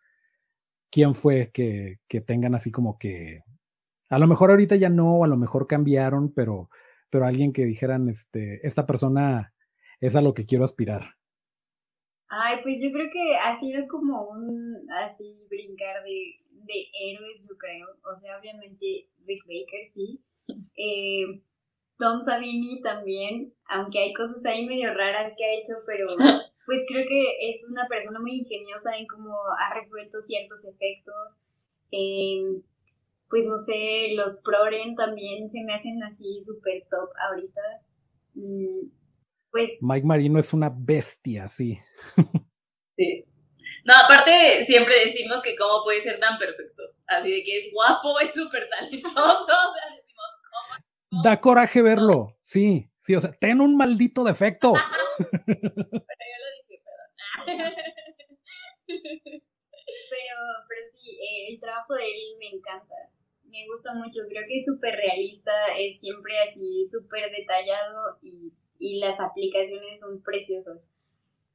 ¿quién 0.90 1.14
fue 1.14 1.50
que, 1.52 2.00
que, 2.08 2.20
tengan 2.20 2.54
así 2.54 2.70
como 2.70 2.98
que, 2.98 3.42
a 4.08 4.18
lo 4.18 4.26
mejor 4.26 4.50
ahorita 4.50 4.76
ya 4.76 4.88
no, 4.88 5.24
a 5.24 5.28
lo 5.28 5.36
mejor 5.36 5.66
cambiaron, 5.66 6.32
pero, 6.32 6.70
pero 7.10 7.24
alguien 7.24 7.52
que 7.52 7.64
dijeran, 7.64 8.08
este, 8.08 8.66
esta 8.66 8.86
persona 8.86 9.52
es 10.00 10.16
a 10.16 10.22
lo 10.22 10.34
que 10.34 10.46
quiero 10.46 10.64
aspirar? 10.64 11.14
Ay, 12.28 12.58
pues 12.62 12.82
yo 12.82 12.90
creo 12.92 13.08
que 13.12 13.36
ha 13.36 13.54
sido 13.54 13.86
como 13.86 14.24
un 14.24 14.86
así 14.90 15.46
brincar 15.48 16.02
de, 16.02 16.40
de 16.50 16.88
héroes, 17.00 17.46
yo 17.48 17.56
creo. 17.56 17.86
O 18.12 18.16
sea, 18.16 18.38
obviamente 18.38 19.08
Rick 19.26 19.44
Baker 19.46 19.84
sí. 19.86 20.20
Eh, 20.76 21.42
Tom 21.98 22.22
Savini 22.22 22.82
también, 22.82 23.54
aunque 23.66 24.00
hay 24.00 24.12
cosas 24.12 24.44
ahí 24.44 24.66
medio 24.66 24.92
raras 24.92 25.32
que 25.36 25.44
ha 25.44 25.54
hecho, 25.54 25.74
pero 25.86 26.08
pues 26.66 26.84
creo 26.88 27.04
que 27.08 27.50
es 27.50 27.66
una 27.70 27.86
persona 27.86 28.18
muy 28.20 28.40
ingeniosa 28.40 28.96
en 28.98 29.06
cómo 29.06 29.32
ha 29.58 29.74
resuelto 29.74 30.18
ciertos 30.20 30.66
efectos. 30.66 31.42
Em, 31.92 32.62
pues 33.30 33.46
no 33.46 33.56
sé, 33.56 34.12
los 34.14 34.40
Proren 34.44 34.96
también 34.96 35.48
se 35.48 35.62
me 35.64 35.74
hacen 35.74 36.02
así 36.02 36.40
súper 36.44 36.82
top 36.90 37.08
ahorita. 37.28 37.60
Mm, 38.34 38.88
pues... 39.50 39.78
Mike 39.80 40.06
Marino 40.06 40.40
es 40.40 40.52
una 40.52 40.72
bestia, 40.76 41.48
sí. 41.48 41.78
sí. 42.96 43.24
No, 43.84 43.94
aparte 44.04 44.66
siempre 44.66 45.04
decimos 45.04 45.40
que 45.42 45.56
cómo 45.56 45.84
puede 45.84 46.00
ser 46.00 46.18
tan 46.18 46.36
perfecto. 46.38 46.82
Así 47.06 47.30
de 47.30 47.44
que 47.44 47.58
es 47.58 47.72
guapo, 47.72 48.18
es 48.18 48.32
súper 48.32 48.68
talentoso. 48.68 49.14
Da 51.22 51.40
coraje 51.40 51.82
verlo, 51.82 52.36
sí, 52.42 52.90
sí, 53.00 53.14
o 53.14 53.20
sea, 53.20 53.32
ten 53.32 53.60
un 53.60 53.76
maldito 53.76 54.24
defecto. 54.24 54.74
pero, 58.86 60.36
pero 60.68 60.80
sí, 60.86 61.18
eh, 61.20 61.52
el 61.52 61.60
trabajo 61.60 61.94
de 61.94 62.04
él 62.04 62.36
me 62.38 62.48
encanta. 62.48 62.94
Me 63.44 63.66
gusta 63.66 63.94
mucho, 63.94 64.20
creo 64.28 64.42
que 64.48 64.56
es 64.56 64.66
súper 64.66 64.96
realista, 64.96 65.52
es 65.78 66.00
siempre 66.00 66.38
así 66.40 66.84
súper 66.84 67.30
detallado 67.30 68.18
y, 68.20 68.52
y 68.78 68.98
las 68.98 69.20
aplicaciones 69.20 70.00
son 70.00 70.22
preciosas. 70.22 70.88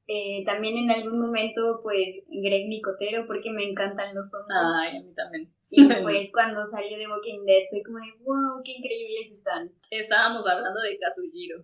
Eh, 0.07 0.43
también 0.45 0.77
en 0.77 0.91
algún 0.91 1.19
momento, 1.19 1.79
pues, 1.83 2.25
Greg 2.27 2.67
Nicotero, 2.67 3.25
porque 3.27 3.51
me 3.51 3.63
encantan 3.63 4.15
los 4.15 4.33
hombres. 4.33 4.59
Ay, 4.81 4.97
a 4.97 5.01
mí 5.01 5.13
también. 5.13 5.53
Y 5.69 5.87
pues 6.03 6.31
cuando 6.33 6.65
salió 6.65 6.97
de 6.97 7.07
Walking 7.07 7.45
Dead 7.45 7.69
fue 7.69 7.81
como 7.83 7.99
de, 7.99 8.11
wow, 8.23 8.61
qué 8.63 8.73
increíbles 8.73 9.31
están. 9.31 9.71
Estábamos 9.89 10.45
hablando 10.45 10.81
de 10.81 10.97
Kazujiro. 10.97 11.63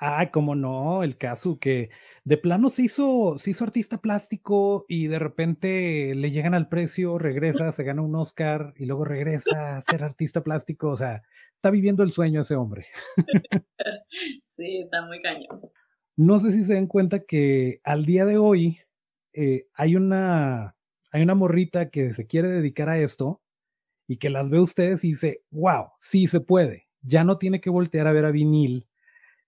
Ay, 0.00 0.28
cómo 0.30 0.54
no, 0.54 1.02
el 1.02 1.16
caso 1.18 1.58
que 1.58 1.90
de 2.22 2.36
plano 2.36 2.70
se 2.70 2.82
hizo, 2.82 3.36
se 3.38 3.50
hizo 3.50 3.64
artista 3.64 4.00
plástico 4.00 4.84
y 4.88 5.08
de 5.08 5.18
repente 5.18 6.14
le 6.14 6.30
llegan 6.30 6.54
al 6.54 6.68
precio, 6.68 7.18
regresa, 7.18 7.72
se 7.72 7.82
gana 7.82 8.02
un 8.02 8.14
Oscar 8.14 8.74
y 8.76 8.86
luego 8.86 9.04
regresa 9.04 9.76
a 9.76 9.82
ser 9.82 10.04
artista 10.04 10.44
plástico. 10.44 10.90
O 10.90 10.96
sea, 10.96 11.22
está 11.52 11.70
viviendo 11.70 12.04
el 12.04 12.12
sueño 12.12 12.42
ese 12.42 12.54
hombre. 12.56 12.86
Sí, 14.56 14.80
está 14.82 15.06
muy 15.06 15.22
cañón. 15.22 15.60
No 16.16 16.40
sé 16.40 16.50
si 16.50 16.64
se 16.64 16.74
den 16.74 16.88
cuenta 16.88 17.20
que 17.20 17.80
al 17.84 18.04
día 18.04 18.24
de 18.24 18.38
hoy 18.38 18.80
eh, 19.32 19.68
hay 19.74 19.94
una 19.94 20.74
hay 21.12 21.22
una 21.22 21.36
morrita 21.36 21.90
que 21.90 22.12
se 22.12 22.26
quiere 22.26 22.48
dedicar 22.48 22.88
a 22.88 22.98
esto 22.98 23.40
y 24.08 24.16
que 24.16 24.30
las 24.30 24.50
ve 24.50 24.58
ustedes 24.58 25.04
y 25.04 25.10
dice, 25.10 25.42
wow, 25.50 25.90
sí 26.00 26.26
se 26.26 26.40
puede. 26.40 26.88
Ya 27.02 27.22
no 27.22 27.38
tiene 27.38 27.60
que 27.60 27.70
voltear 27.70 28.08
a 28.08 28.12
ver 28.12 28.24
a 28.24 28.32
vinil, 28.32 28.87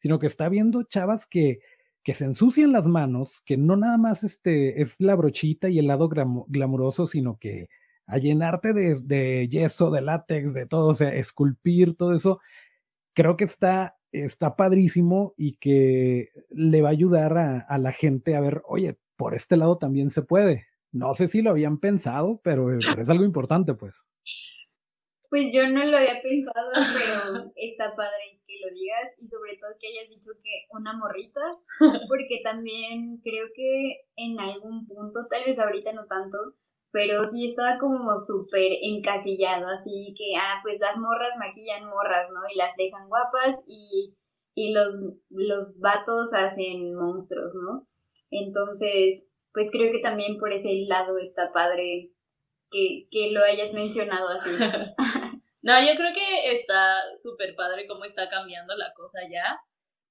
sino 0.01 0.18
que 0.18 0.26
está 0.26 0.48
viendo 0.48 0.82
chavas 0.82 1.26
que, 1.26 1.61
que 2.03 2.14
se 2.14 2.24
ensucian 2.24 2.72
las 2.72 2.86
manos, 2.86 3.40
que 3.44 3.57
no 3.57 3.76
nada 3.76 3.98
más 3.98 4.24
este, 4.24 4.82
es 4.82 5.01
la 5.01 5.14
brochita 5.14 5.68
y 5.68 5.78
el 5.78 5.86
lado 5.86 6.09
glamuroso, 6.09 7.07
sino 7.07 7.38
que 7.38 7.68
a 8.07 8.18
llenarte 8.18 8.72
de, 8.72 9.01
de, 9.01 9.48
yeso, 9.48 9.90
de 9.92 10.01
látex, 10.01 10.53
de 10.53 10.66
todo, 10.66 10.88
o 10.88 10.94
sea, 10.94 11.14
esculpir, 11.14 11.96
todo 11.96 12.14
eso, 12.14 12.40
creo 13.14 13.36
que 13.36 13.44
está 13.44 13.96
está 14.12 14.57
padrísimo 14.57 15.34
y 15.36 15.57
que 15.57 16.30
le 16.51 16.82
va 16.82 16.88
a 16.88 16.92
ayudar 16.92 17.38
a, 17.38 17.78
la 17.78 17.92
gente 17.92 18.36
a 18.36 18.40
ver, 18.40 18.62
oye, 18.66 18.98
por 19.16 19.34
este 19.34 19.57
lado 19.57 19.78
también 19.78 20.11
se 20.11 20.22
puede. 20.22 20.66
No 20.92 21.14
sé 21.14 21.28
si 21.28 21.42
lo 21.42 21.51
habían 21.51 21.78
pensado, 21.78 22.40
pero, 22.42 22.76
es 22.76 23.09
algo 23.09 23.24
importante, 23.24 23.74
pues. 23.74 24.03
Pues 25.31 25.53
yo 25.55 25.68
no 25.68 25.85
lo 25.85 25.97
había 25.97 26.20
pensado, 26.20 26.70
pero 26.74 27.53
está 27.55 27.95
padre 27.95 28.43
que 28.49 28.59
lo 28.66 28.74
digas 28.74 29.14
y 29.20 29.28
sobre 29.28 29.57
todo 29.57 29.70
que 29.78 29.87
hayas 29.87 30.11
dicho 30.11 30.33
que 30.43 30.66
una 30.70 30.93
morrita, 30.93 31.41
porque 32.09 32.41
también 32.43 33.20
creo 33.22 33.47
que 33.55 34.03
en 34.16 34.41
algún 34.41 34.87
punto, 34.89 35.20
tal 35.31 35.45
vez 35.45 35.61
ahorita 35.61 35.93
no 35.93 36.07
tanto, 36.07 36.37
pero 36.91 37.24
sí 37.28 37.49
estaba 37.49 37.78
como 37.78 38.16
súper 38.16 38.72
encasillado, 38.83 39.68
así 39.68 40.12
que, 40.18 40.37
ah, 40.37 40.59
pues 40.64 40.81
las 40.81 40.99
morras 40.99 41.37
maquillan 41.39 41.89
morras, 41.89 42.28
¿no? 42.33 42.41
Y 42.53 42.57
las 42.57 42.74
dejan 42.76 43.09
guapas 43.09 43.64
y, 43.68 44.16
y 44.57 44.72
los, 44.72 45.01
los 45.28 45.78
vatos 45.78 46.33
hacen 46.35 46.93
monstruos, 46.97 47.55
¿no? 47.55 47.87
Entonces, 48.33 49.33
pues 49.53 49.70
creo 49.70 49.93
que 49.93 50.01
también 50.01 50.39
por 50.39 50.53
ese 50.53 50.85
lado 50.89 51.18
está 51.18 51.53
padre 51.53 52.12
que, 52.71 53.09
que 53.11 53.31
lo 53.33 53.43
hayas 53.45 53.73
mencionado 53.73 54.29
así. 54.29 54.51
no, 55.62 55.81
yo 55.81 55.95
creo 55.97 56.12
que 56.14 56.53
está 56.57 57.01
súper 57.23 57.55
padre 57.55 57.87
cómo 57.87 58.05
está 58.05 58.29
cambiando 58.29 58.77
la 58.77 58.93
cosa 58.95 59.21
ya. 59.31 59.61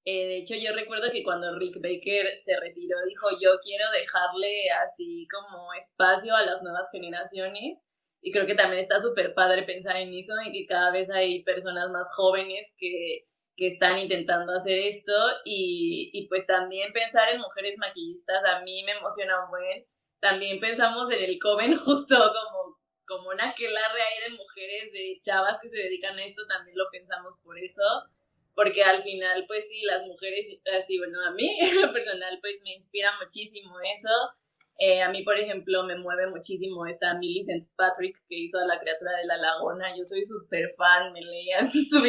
Eh, 0.04 0.26
de 0.26 0.38
hecho, 0.38 0.54
yo 0.54 0.74
recuerdo 0.74 1.10
que 1.12 1.22
cuando 1.22 1.58
Rick 1.58 1.76
Baker 1.76 2.34
se 2.36 2.58
retiró, 2.58 2.96
dijo, 3.06 3.28
yo 3.40 3.50
quiero 3.62 3.90
dejarle 3.90 4.70
así 4.82 5.26
como 5.30 5.72
espacio 5.74 6.34
a 6.34 6.44
las 6.44 6.62
nuevas 6.62 6.88
generaciones. 6.90 7.78
Y 8.22 8.32
creo 8.32 8.46
que 8.46 8.54
también 8.54 8.82
está 8.82 9.00
súper 9.00 9.34
padre 9.34 9.62
pensar 9.62 9.96
en 9.96 10.12
eso, 10.14 10.34
en 10.44 10.52
que 10.52 10.66
cada 10.66 10.90
vez 10.90 11.10
hay 11.10 11.42
personas 11.42 11.90
más 11.90 12.06
jóvenes 12.14 12.74
que, 12.78 13.26
que 13.56 13.68
están 13.68 13.98
intentando 13.98 14.52
hacer 14.52 14.78
esto. 14.78 15.12
Y, 15.44 16.10
y, 16.12 16.28
pues 16.28 16.46
también 16.46 16.92
pensar 16.92 17.28
en 17.30 17.40
mujeres 17.40 17.76
maquillistas, 17.78 18.42
a 18.44 18.60
mí 18.60 18.82
me 18.84 18.92
emociona 18.92 19.44
un 19.44 19.50
buen. 19.50 19.86
También 20.20 20.60
pensamos 20.60 21.10
en 21.10 21.24
el 21.24 21.38
Coven 21.38 21.76
justo 21.84 22.16
como, 22.16 22.78
como 23.06 23.30
una 23.30 23.54
quelarre 23.54 24.02
ahí 24.02 24.30
de 24.30 24.36
mujeres, 24.36 24.92
de 24.92 25.20
chavas 25.22 25.58
que 25.60 25.68
se 25.68 25.78
dedican 25.78 26.18
a 26.18 26.24
esto, 26.24 26.46
también 26.46 26.76
lo 26.76 26.84
pensamos 26.90 27.38
por 27.42 27.58
eso 27.58 27.82
porque 28.54 28.82
al 28.82 29.02
final, 29.02 29.44
pues 29.46 29.68
sí, 29.68 29.82
las 29.84 30.06
mujeres, 30.06 30.60
así, 30.78 30.98
bueno, 30.98 31.18
a 31.26 31.30
mí 31.30 31.58
en 31.60 31.80
lo 31.80 31.92
personal, 31.92 32.38
pues 32.40 32.56
me 32.62 32.74
inspira 32.74 33.10
muchísimo 33.22 33.74
eso. 33.96 34.10
Eh, 34.78 35.02
a 35.02 35.10
mí, 35.10 35.22
por 35.22 35.38
ejemplo, 35.38 35.82
me 35.84 35.96
mueve 35.96 36.26
muchísimo 36.30 36.86
esta 36.86 37.14
Millicent 37.14 37.64
Patrick 37.76 38.16
que 38.28 38.36
hizo 38.36 38.58
a 38.58 38.66
la 38.66 38.78
criatura 38.78 39.16
de 39.16 39.26
la 39.26 39.36
laguna. 39.36 39.94
Yo 39.96 40.04
soy 40.04 40.24
súper 40.24 40.74
fan, 40.76 41.12
me 41.12 41.22
leía 41.22 41.60
su 41.70 42.02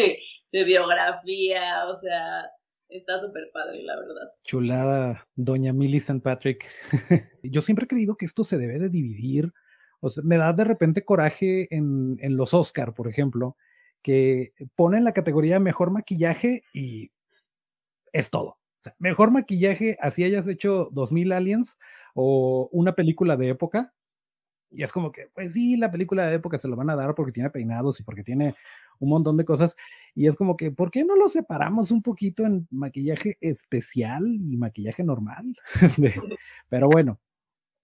biografía, 0.66 1.88
o 1.88 1.96
sea, 1.96 2.50
está 2.92 3.18
súper 3.20 3.50
padre, 3.54 3.84
la 3.84 3.96
verdad. 4.00 4.32
Chulada, 4.44 5.28
doña 5.36 5.74
Millicent 5.74 6.24
Patrick. 6.24 6.68
Yo 7.44 7.62
siempre 7.62 7.86
he 7.86 7.88
creído 7.88 8.16
que 8.16 8.26
esto 8.26 8.44
se 8.44 8.58
debe 8.58 8.80
de 8.80 8.90
dividir. 8.90 9.54
O 10.00 10.10
sea, 10.10 10.24
me 10.24 10.38
da 10.38 10.54
de 10.54 10.64
repente 10.64 11.06
coraje 11.06 11.68
en, 11.76 12.18
en 12.22 12.36
los 12.36 12.54
Oscar, 12.54 12.94
por 12.94 13.08
ejemplo, 13.08 13.56
que 14.02 14.54
ponen 14.76 15.04
la 15.04 15.14
categoría 15.14 15.60
mejor 15.60 15.92
maquillaje 15.92 16.64
y 16.74 17.12
es 18.12 18.30
todo. 18.30 18.48
O 18.82 18.84
sea, 18.84 18.96
mejor 18.98 19.32
maquillaje, 19.32 19.98
así 20.02 20.24
hayas 20.24 20.48
hecho 20.48 20.90
2000 20.92 21.32
Aliens 21.34 21.78
o 22.16 22.68
una 22.72 22.96
película 22.96 23.38
de 23.38 23.50
época. 23.50 23.94
Y 24.72 24.84
es 24.84 24.92
como 24.92 25.12
que, 25.12 25.28
pues 25.34 25.54
sí, 25.54 25.78
la 25.78 25.92
película 25.92 26.28
de 26.28 26.36
época 26.36 26.58
se 26.58 26.68
lo 26.68 26.76
van 26.76 26.90
a 26.90 26.96
dar 26.96 27.14
porque 27.16 27.32
tiene 27.32 27.50
peinados 27.50 28.00
y 28.00 28.04
porque 28.04 28.24
tiene 28.24 28.56
un 29.00 29.10
montón 29.10 29.38
de 29.38 29.46
cosas. 29.46 29.76
Y 30.16 30.28
es 30.28 30.36
como 30.36 30.56
que, 30.56 30.72
¿por 30.72 30.92
qué 30.92 31.04
no 31.04 31.16
lo 31.16 31.30
separamos 31.30 31.92
un 31.92 32.02
poquito 32.02 32.46
en 32.46 32.68
maquillaje 32.72 33.38
especial 33.42 34.24
y 34.26 34.58
maquillaje 34.58 35.04
normal? 35.04 35.56
Pero 36.70 36.90
bueno, 36.90 37.20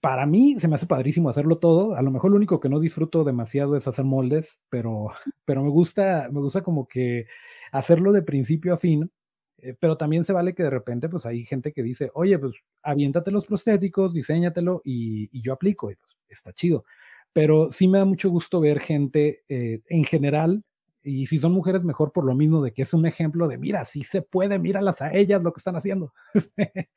para 0.02 0.26
mí 0.26 0.60
se 0.60 0.68
me 0.68 0.76
hace 0.76 0.86
padrísimo 0.86 1.30
hacerlo 1.30 1.58
todo. 1.58 1.96
A 1.96 2.02
lo 2.02 2.12
mejor 2.12 2.32
lo 2.32 2.38
único 2.38 2.60
que 2.60 2.70
no 2.70 2.80
disfruto 2.80 3.24
demasiado 3.24 3.76
es 3.76 3.88
hacer 3.88 4.06
moldes, 4.06 4.60
pero, 4.70 5.10
pero 5.46 5.64
me 5.64 5.70
gusta, 5.70 6.30
me 6.32 6.40
gusta 6.40 6.62
como 6.62 6.88
que 6.88 7.26
hacerlo 7.72 8.12
de 8.12 8.22
principio 8.22 8.74
a 8.74 8.78
fin. 8.78 9.12
Eh, 9.60 9.76
pero 9.80 9.98
también 9.98 10.24
se 10.24 10.34
vale 10.34 10.54
que 10.54 10.64
de 10.64 10.70
repente, 10.70 11.10
pues 11.10 11.26
hay 11.26 11.46
gente 11.46 11.74
que 11.74 11.84
dice, 11.84 12.12
oye, 12.14 12.38
pues 12.38 12.56
aviéntate 12.84 13.32
los 13.32 13.46
prostéticos, 13.46 14.14
diseñatelo 14.14 14.82
y, 14.84 15.30
y 15.32 15.42
yo 15.42 15.54
aplico. 15.54 15.92
Y 15.92 15.96
pues 15.96 16.18
está 16.30 16.54
chido. 16.54 16.86
Pero 17.34 17.72
sí 17.72 17.88
me 17.88 18.00
da 18.00 18.06
mucho 18.06 18.30
gusto 18.30 18.60
ver 18.60 18.80
gente 18.80 19.44
eh, 19.50 19.82
en 19.90 20.04
general, 20.04 20.64
y 21.04 21.28
si 21.28 21.40
son 21.40 21.54
mujeres, 21.54 21.84
mejor 21.84 22.12
por 22.12 22.26
lo 22.26 22.36
mismo 22.36 22.62
de 22.62 22.74
que 22.74 22.82
es 22.82 22.94
un 22.94 23.06
ejemplo 23.06 23.48
de, 23.48 23.58
mira, 23.58 23.86
sí 23.86 24.04
se 24.04 24.22
puede, 24.22 24.60
míralas 24.60 25.02
a 25.02 25.14
ellas 25.14 25.42
lo 25.42 25.54
que 25.54 25.60
están 25.60 25.78
haciendo. 25.78 26.14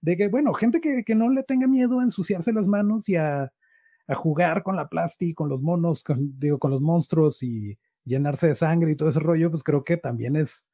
de 0.00 0.16
que, 0.16 0.28
bueno, 0.28 0.54
gente 0.54 0.80
que, 0.80 1.04
que, 1.04 1.14
no 1.14 1.28
le 1.28 1.42
tenga 1.42 1.66
miedo 1.66 2.00
a 2.00 2.04
ensuciarse 2.04 2.52
las 2.52 2.66
manos 2.66 3.08
y 3.08 3.16
a, 3.16 3.52
jugar 4.14 4.64
con 4.64 4.76
la 4.76 4.88
plástico, 4.88 5.44
con 5.44 5.50
los 5.50 5.60
monos, 5.60 6.02
con, 6.02 6.38
digo, 6.40 6.58
con 6.58 6.70
los 6.70 6.80
monstruos 6.80 7.42
y 7.42 7.78
llenarse 8.04 8.48
de 8.48 8.54
sangre 8.56 8.92
y 8.92 8.96
todo 8.96 9.10
ese 9.10 9.20
rollo, 9.20 9.50
pues 9.50 9.62
creo 9.62 9.84
que 9.84 9.98
también 9.98 10.36
es 10.36 10.66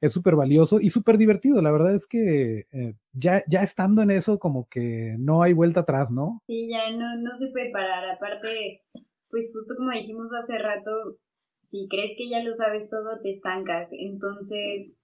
es 0.00 0.12
súper 0.12 0.36
valioso 0.36 0.80
y 0.80 0.90
súper 0.90 1.18
divertido. 1.18 1.60
La 1.62 1.72
verdad 1.72 1.94
es 1.94 2.06
que 2.06 2.66
eh, 2.72 2.94
ya, 3.12 3.42
ya 3.48 3.62
estando 3.62 4.02
en 4.02 4.10
eso, 4.10 4.38
como 4.38 4.68
que 4.68 5.16
no 5.18 5.42
hay 5.42 5.52
vuelta 5.52 5.80
atrás, 5.80 6.10
¿no? 6.10 6.42
Sí, 6.46 6.68
ya 6.70 6.90
no, 6.90 7.16
no 7.20 7.36
se 7.36 7.50
puede 7.50 7.70
parar. 7.70 8.04
Aparte, 8.04 8.82
pues 9.28 9.50
justo 9.52 9.74
como 9.76 9.90
dijimos 9.90 10.32
hace 10.32 10.58
rato, 10.58 11.18
si 11.62 11.88
crees 11.88 12.14
que 12.16 12.28
ya 12.28 12.42
lo 12.42 12.54
sabes 12.54 12.88
todo, 12.88 13.20
te 13.22 13.30
estancas. 13.30 13.90
Entonces, 13.92 14.98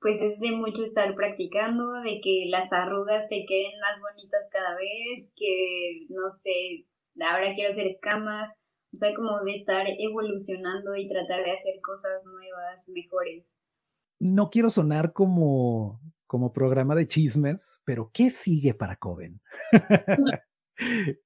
pues 0.00 0.20
es 0.20 0.38
de 0.40 0.52
mucho 0.52 0.84
estar 0.84 1.14
practicando, 1.14 2.00
de 2.02 2.20
que 2.22 2.46
las 2.48 2.72
arrugas 2.72 3.28
te 3.28 3.44
queden 3.46 3.78
más 3.80 4.00
bonitas 4.00 4.48
cada 4.52 4.76
vez, 4.76 5.32
que 5.36 6.06
no 6.08 6.32
sé, 6.32 6.86
ahora 7.20 7.52
quiero 7.54 7.70
hacer 7.70 7.86
escamas, 7.86 8.50
o 8.92 8.96
sea, 8.96 9.14
como 9.14 9.42
de 9.44 9.52
estar 9.52 9.86
evolucionando 9.98 10.94
y 10.96 11.08
tratar 11.08 11.44
de 11.44 11.50
hacer 11.50 11.80
cosas 11.82 12.24
nuevas, 12.24 12.90
mejores. 12.94 13.60
No 14.20 14.50
quiero 14.50 14.70
sonar 14.70 15.12
como, 15.12 16.00
como 16.26 16.52
programa 16.52 16.94
de 16.94 17.06
chismes, 17.06 17.80
pero 17.84 18.10
¿qué 18.12 18.30
sigue 18.30 18.74
para 18.74 18.96
Coven? 18.96 19.40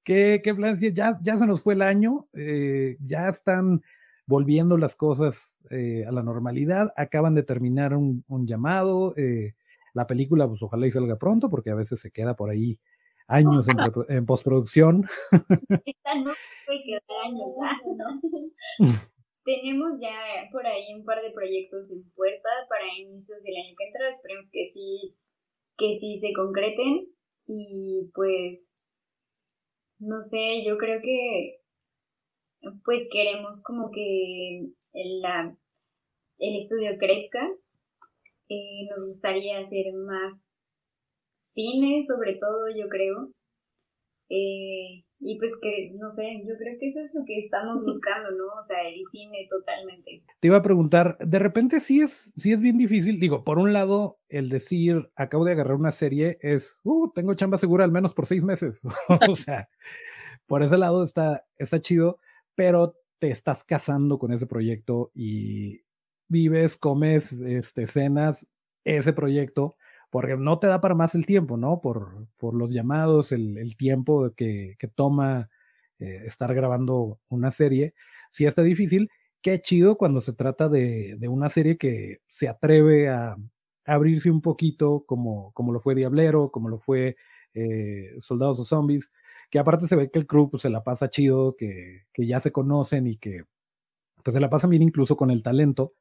¿Qué, 0.03 0.41
qué 0.43 0.55
planes? 0.55 0.79
Ya, 0.93 1.19
ya 1.21 1.37
se 1.37 1.45
nos 1.45 1.61
fue 1.61 1.75
el 1.75 1.81
año, 1.81 2.27
eh, 2.33 2.97
ya 2.99 3.29
están 3.29 3.81
volviendo 4.25 4.77
las 4.77 4.95
cosas 4.95 5.59
eh, 5.69 6.05
a 6.07 6.11
la 6.11 6.23
normalidad, 6.23 6.93
acaban 6.95 7.35
de 7.35 7.43
terminar 7.43 7.95
un, 7.95 8.23
un 8.27 8.47
llamado, 8.47 9.13
eh, 9.17 9.53
la 9.93 10.07
película 10.07 10.47
pues 10.47 10.61
ojalá 10.63 10.87
y 10.87 10.91
salga 10.91 11.17
pronto 11.17 11.49
porque 11.49 11.69
a 11.69 11.75
veces 11.75 12.01
se 12.01 12.11
queda 12.11 12.35
por 12.35 12.49
ahí 12.49 12.79
años 13.27 13.67
en, 14.09 14.25
postproducción. 14.25 15.07
Esta 15.85 16.15
no 16.15 16.33
puede 16.65 16.83
quedar 16.83 17.01
años, 17.25 17.55
¿ah? 17.61 17.77
¿no? 18.79 19.01
Tenemos 19.43 19.99
ya 19.99 20.49
por 20.51 20.65
ahí 20.65 20.93
un 20.93 21.03
par 21.03 21.21
de 21.21 21.31
proyectos 21.31 21.91
en 21.91 22.09
puerta 22.11 22.49
para 22.69 22.87
inicios 22.97 23.43
del 23.43 23.57
año 23.57 23.75
que 23.77 23.85
entra. 23.85 24.09
Esperemos 24.09 24.49
que 24.51 24.65
sí, 24.65 25.15
que 25.77 25.93
sí 25.95 26.17
se 26.17 26.33
concreten. 26.33 27.07
Y 27.45 28.09
pues, 28.13 28.75
no 29.99 30.21
sé, 30.21 30.63
yo 30.65 30.77
creo 30.77 31.01
que 31.01 31.59
pues 32.85 33.07
queremos 33.11 33.61
como 33.63 33.91
que 33.91 34.69
la, 34.93 35.57
el 36.37 36.57
estudio 36.57 36.97
crezca. 36.97 37.49
Eh, 38.49 38.87
nos 38.89 39.05
gustaría 39.05 39.59
hacer 39.59 39.93
más 39.93 40.53
cine, 41.33 42.03
sobre 42.05 42.35
todo, 42.35 42.69
yo 42.69 42.87
creo. 42.89 43.31
Eh, 44.29 45.05
y 45.23 45.37
pues 45.37 45.57
que, 45.61 45.91
no 45.99 46.11
sé, 46.11 46.43
yo 46.45 46.55
creo 46.57 46.77
que 46.79 46.87
eso 46.87 46.99
es 46.99 47.13
lo 47.13 47.23
que 47.25 47.39
estamos 47.39 47.83
buscando, 47.83 48.29
¿no? 48.31 48.59
O 48.59 48.63
sea, 48.63 48.81
el 48.87 49.05
cine 49.05 49.47
totalmente. 49.49 50.23
Te 50.39 50.47
iba 50.47 50.57
a 50.57 50.61
preguntar, 50.61 51.17
de 51.19 51.39
repente 51.39 51.79
sí 51.79 52.01
es, 52.01 52.33
sí 52.37 52.51
es 52.51 52.59
bien 52.59 52.77
difícil, 52.77 53.19
digo, 53.19 53.43
por 53.43 53.57
un 53.57 53.73
lado, 53.73 54.19
el 54.29 54.49
decir, 54.49 55.09
acabo 55.15 55.45
de 55.45 55.53
agarrar 55.53 55.75
una 55.75 55.91
serie 55.91 56.37
es, 56.41 56.79
uh, 56.83 57.11
tengo 57.13 57.33
chamba 57.35 57.57
segura 57.57 57.85
al 57.85 57.91
menos 57.91 58.13
por 58.13 58.25
seis 58.25 58.43
meses. 58.43 58.81
o 59.29 59.35
sea, 59.35 59.69
por 60.45 60.61
ese 60.61 60.77
lado 60.77 61.03
está, 61.03 61.45
está 61.57 61.79
chido, 61.79 62.19
pero 62.55 62.97
te 63.19 63.31
estás 63.31 63.63
casando 63.63 64.19
con 64.19 64.33
ese 64.33 64.45
proyecto 64.45 65.11
y 65.13 65.83
vives, 66.27 66.75
comes, 66.75 67.31
este, 67.31 67.87
cenas 67.87 68.45
ese 68.83 69.13
proyecto, 69.13 69.77
porque 70.13 70.37
no 70.37 70.59
te 70.59 70.67
da 70.67 70.79
para 70.79 70.93
más 70.93 71.15
el 71.15 71.25
tiempo, 71.25 71.57
¿no? 71.57 71.81
Por, 71.81 72.27
por 72.37 72.53
los 72.53 72.71
llamados, 72.71 73.31
el, 73.31 73.57
el 73.57 73.75
tiempo 73.75 74.31
que, 74.37 74.75
que 74.77 74.87
toma 74.87 75.49
eh, 75.97 76.21
estar 76.27 76.53
grabando 76.53 77.19
una 77.29 77.49
serie. 77.49 77.95
Sí 78.31 78.45
está 78.45 78.61
difícil. 78.61 79.09
Qué 79.41 79.59
chido 79.59 79.97
cuando 79.97 80.21
se 80.21 80.33
trata 80.33 80.69
de, 80.69 81.15
de 81.17 81.27
una 81.27 81.49
serie 81.49 81.79
que 81.79 82.19
se 82.27 82.47
atreve 82.47 83.09
a, 83.09 83.31
a, 83.31 83.37
abrirse 83.87 84.29
un 84.29 84.41
poquito, 84.41 85.03
como, 85.07 85.51
como 85.53 85.73
lo 85.73 85.81
fue 85.81 85.95
Diablero, 85.95 86.51
como 86.51 86.69
lo 86.69 86.77
fue 86.77 87.15
eh, 87.55 88.11
Soldados 88.19 88.59
o 88.59 88.65
Zombies, 88.65 89.09
que 89.49 89.57
aparte 89.57 89.87
se 89.87 89.95
ve 89.95 90.11
que 90.11 90.19
el 90.19 90.27
crew 90.27 90.47
pues, 90.47 90.61
se 90.61 90.69
la 90.69 90.83
pasa 90.83 91.09
chido, 91.09 91.55
que, 91.55 92.03
que 92.13 92.27
ya 92.27 92.39
se 92.39 92.51
conocen 92.51 93.07
y 93.07 93.17
que 93.17 93.45
pues 94.23 94.35
se 94.35 94.39
la 94.39 94.51
pasan 94.51 94.69
bien 94.69 94.83
incluso 94.83 95.17
con 95.17 95.31
el 95.31 95.41
talento, 95.41 95.93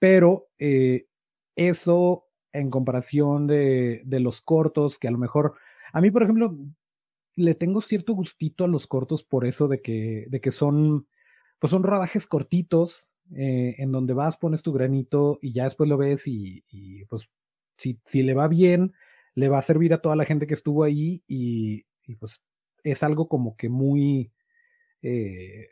pero 0.00 0.48
eh, 0.58 1.06
eso 1.54 2.25
en 2.52 2.70
comparación 2.70 3.46
de, 3.46 4.02
de, 4.04 4.20
los 4.20 4.40
cortos, 4.40 4.98
que 4.98 5.08
a 5.08 5.10
lo 5.10 5.18
mejor, 5.18 5.54
a 5.92 6.00
mí, 6.00 6.10
por 6.10 6.22
ejemplo, 6.22 6.56
le 7.36 7.54
tengo 7.54 7.82
cierto 7.82 8.14
gustito 8.14 8.64
a 8.64 8.68
los 8.68 8.86
cortos 8.86 9.22
por 9.22 9.46
eso 9.46 9.68
de 9.68 9.82
que, 9.82 10.26
de 10.28 10.40
que 10.40 10.50
son, 10.50 11.06
pues 11.58 11.70
son 11.70 11.82
rodajes 11.82 12.26
cortitos, 12.26 13.16
eh, 13.34 13.74
en 13.78 13.92
donde 13.92 14.14
vas, 14.14 14.36
pones 14.36 14.62
tu 14.62 14.72
granito 14.72 15.38
y 15.42 15.52
ya 15.52 15.64
después 15.64 15.88
lo 15.88 15.98
ves 15.98 16.26
y, 16.26 16.64
y 16.70 17.04
pues 17.06 17.28
si, 17.76 18.00
si, 18.06 18.22
le 18.22 18.34
va 18.34 18.48
bien, 18.48 18.94
le 19.34 19.48
va 19.48 19.58
a 19.58 19.62
servir 19.62 19.92
a 19.92 20.00
toda 20.00 20.16
la 20.16 20.24
gente 20.24 20.46
que 20.46 20.54
estuvo 20.54 20.84
ahí 20.84 21.22
y, 21.26 21.84
y 22.06 22.16
pues 22.16 22.40
es 22.84 23.02
algo 23.02 23.28
como 23.28 23.56
que 23.56 23.68
muy, 23.68 24.32
eh, 25.02 25.68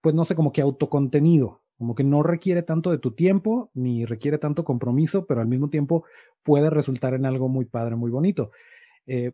pues 0.00 0.14
no 0.14 0.24
sé, 0.24 0.34
como 0.34 0.52
que 0.52 0.60
autocontenido, 0.60 1.62
como 1.84 1.94
que 1.94 2.02
no 2.02 2.22
requiere 2.22 2.62
tanto 2.62 2.90
de 2.90 2.96
tu 2.96 3.10
tiempo, 3.10 3.70
ni 3.74 4.06
requiere 4.06 4.38
tanto 4.38 4.64
compromiso, 4.64 5.26
pero 5.26 5.42
al 5.42 5.48
mismo 5.48 5.68
tiempo 5.68 6.06
puede 6.42 6.70
resultar 6.70 7.12
en 7.12 7.26
algo 7.26 7.50
muy 7.50 7.66
padre, 7.66 7.94
muy 7.94 8.10
bonito. 8.10 8.52
Eh, 9.06 9.32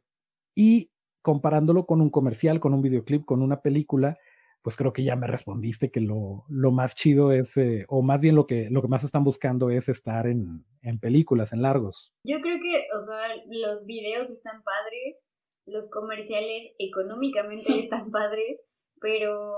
y 0.56 0.90
comparándolo 1.22 1.86
con 1.86 2.00
un 2.00 2.10
comercial, 2.10 2.58
con 2.58 2.74
un 2.74 2.82
videoclip, 2.82 3.24
con 3.24 3.40
una 3.40 3.60
película, 3.60 4.18
pues 4.62 4.74
creo 4.74 4.92
que 4.92 5.04
ya 5.04 5.14
me 5.14 5.28
respondiste 5.28 5.92
que 5.92 6.00
lo, 6.00 6.44
lo 6.48 6.72
más 6.72 6.96
chido 6.96 7.30
es, 7.30 7.56
eh, 7.56 7.84
o 7.86 8.02
más 8.02 8.20
bien 8.20 8.34
lo 8.34 8.48
que, 8.48 8.68
lo 8.68 8.82
que 8.82 8.88
más 8.88 9.04
están 9.04 9.22
buscando 9.22 9.70
es 9.70 9.88
estar 9.88 10.26
en, 10.26 10.64
en 10.82 10.98
películas, 10.98 11.52
en 11.52 11.62
largos. 11.62 12.12
Yo 12.26 12.40
creo 12.40 12.56
que, 12.56 12.88
o 12.98 13.00
sea, 13.00 13.36
los 13.46 13.86
videos 13.86 14.28
están 14.28 14.64
padres, 14.64 15.28
los 15.66 15.88
comerciales 15.88 16.74
económicamente 16.80 17.62
están 17.78 18.10
padres, 18.10 18.60
pero 19.00 19.54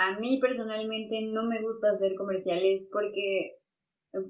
a 0.00 0.18
mí 0.18 0.40
personalmente 0.40 1.20
no 1.20 1.44
me 1.44 1.60
gusta 1.60 1.90
hacer 1.90 2.14
comerciales 2.14 2.88
porque 2.90 3.58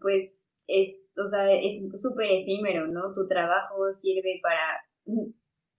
pues 0.01 0.51
es, 0.67 1.05
o 1.17 1.29
sea, 1.29 1.49
es 1.53 1.81
súper 1.95 2.29
efímero, 2.29 2.89
¿no? 2.89 3.15
Tu 3.15 3.29
trabajo 3.29 3.93
sirve 3.93 4.41
para 4.43 4.83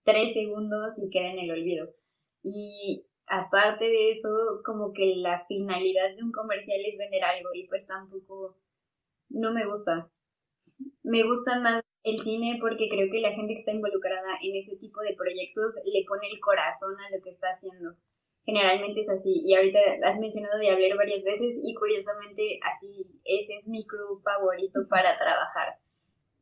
tres 0.04 0.32
segundos 0.32 0.98
y 0.98 1.10
queda 1.10 1.32
en 1.32 1.40
el 1.40 1.50
olvido. 1.50 1.94
Y 2.42 3.06
aparte 3.26 3.84
de 3.84 4.10
eso, 4.10 4.62
como 4.64 4.94
que 4.94 5.14
la 5.16 5.44
finalidad 5.46 6.16
de 6.16 6.22
un 6.22 6.32
comercial 6.32 6.80
es 6.86 6.96
vender 6.98 7.24
algo 7.24 7.50
y 7.52 7.68
pues 7.68 7.86
tampoco, 7.86 8.58
no 9.28 9.52
me 9.52 9.66
gusta. 9.66 10.10
Me 11.02 11.22
gusta 11.22 11.60
más 11.60 11.82
el 12.02 12.18
cine 12.20 12.56
porque 12.62 12.88
creo 12.88 13.08
que 13.12 13.20
la 13.20 13.32
gente 13.32 13.52
que 13.52 13.58
está 13.58 13.72
involucrada 13.72 14.38
en 14.42 14.56
ese 14.56 14.78
tipo 14.78 15.02
de 15.02 15.14
proyectos 15.14 15.74
le 15.84 16.02
pone 16.08 16.28
el 16.30 16.40
corazón 16.40 16.94
a 16.98 17.14
lo 17.14 17.22
que 17.22 17.30
está 17.30 17.48
haciendo 17.48 17.94
generalmente 18.44 19.00
es 19.00 19.08
así. 19.08 19.40
Y 19.44 19.54
ahorita 19.54 19.78
has 20.04 20.18
mencionado 20.18 20.58
Diablero 20.58 20.96
varias 20.96 21.24
veces 21.24 21.60
y 21.62 21.74
curiosamente 21.74 22.58
así, 22.62 23.06
ese 23.24 23.54
es 23.56 23.68
mi 23.68 23.86
crew 23.86 24.18
favorito 24.18 24.80
para 24.88 25.16
trabajar. 25.18 25.78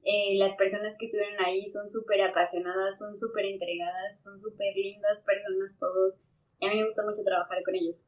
Eh, 0.03 0.36
las 0.38 0.57
personas 0.57 0.96
que 0.98 1.05
estuvieron 1.05 1.38
ahí 1.44 1.68
son 1.68 1.90
súper 1.90 2.22
apasionadas, 2.22 2.98
son 2.98 3.16
súper 3.18 3.44
entregadas, 3.44 4.22
son 4.22 4.38
súper 4.38 4.74
lindas 4.74 5.22
personas 5.24 5.76
todos. 5.78 6.20
Y 6.59 6.66
a 6.66 6.70
mí 6.70 6.78
me 6.78 6.84
gusta 6.84 7.05
mucho 7.05 7.22
trabajar 7.22 7.62
con 7.62 7.74
ellos. 7.74 8.07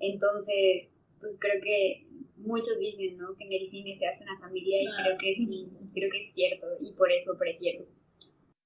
Entonces, 0.00 0.96
pues 1.20 1.38
creo 1.40 1.60
que 1.62 2.06
muchos 2.36 2.78
dicen, 2.78 3.16
¿no? 3.18 3.34
Que 3.36 3.44
en 3.44 3.52
el 3.52 3.66
cine 3.66 3.94
se 3.94 4.06
hace 4.06 4.24
una 4.24 4.38
familia 4.38 4.82
y 4.82 4.86
creo 5.02 5.16
que 5.18 5.34
sí, 5.34 5.68
creo 5.92 6.10
que 6.10 6.20
es 6.20 6.32
cierto 6.32 6.66
y 6.80 6.92
por 6.94 7.10
eso 7.12 7.36
prefiero. 7.38 7.86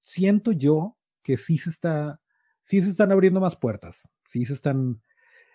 Siento 0.01 0.51
yo 0.51 0.97
que 1.23 1.37
sí 1.37 1.57
se 1.57 1.69
está, 1.69 2.19
sí 2.65 2.81
se 2.81 2.91
están 2.91 3.11
abriendo 3.11 3.39
más 3.39 3.55
puertas 3.55 4.09
sí 4.33 4.45
se 4.45 4.55
están, 4.55 4.99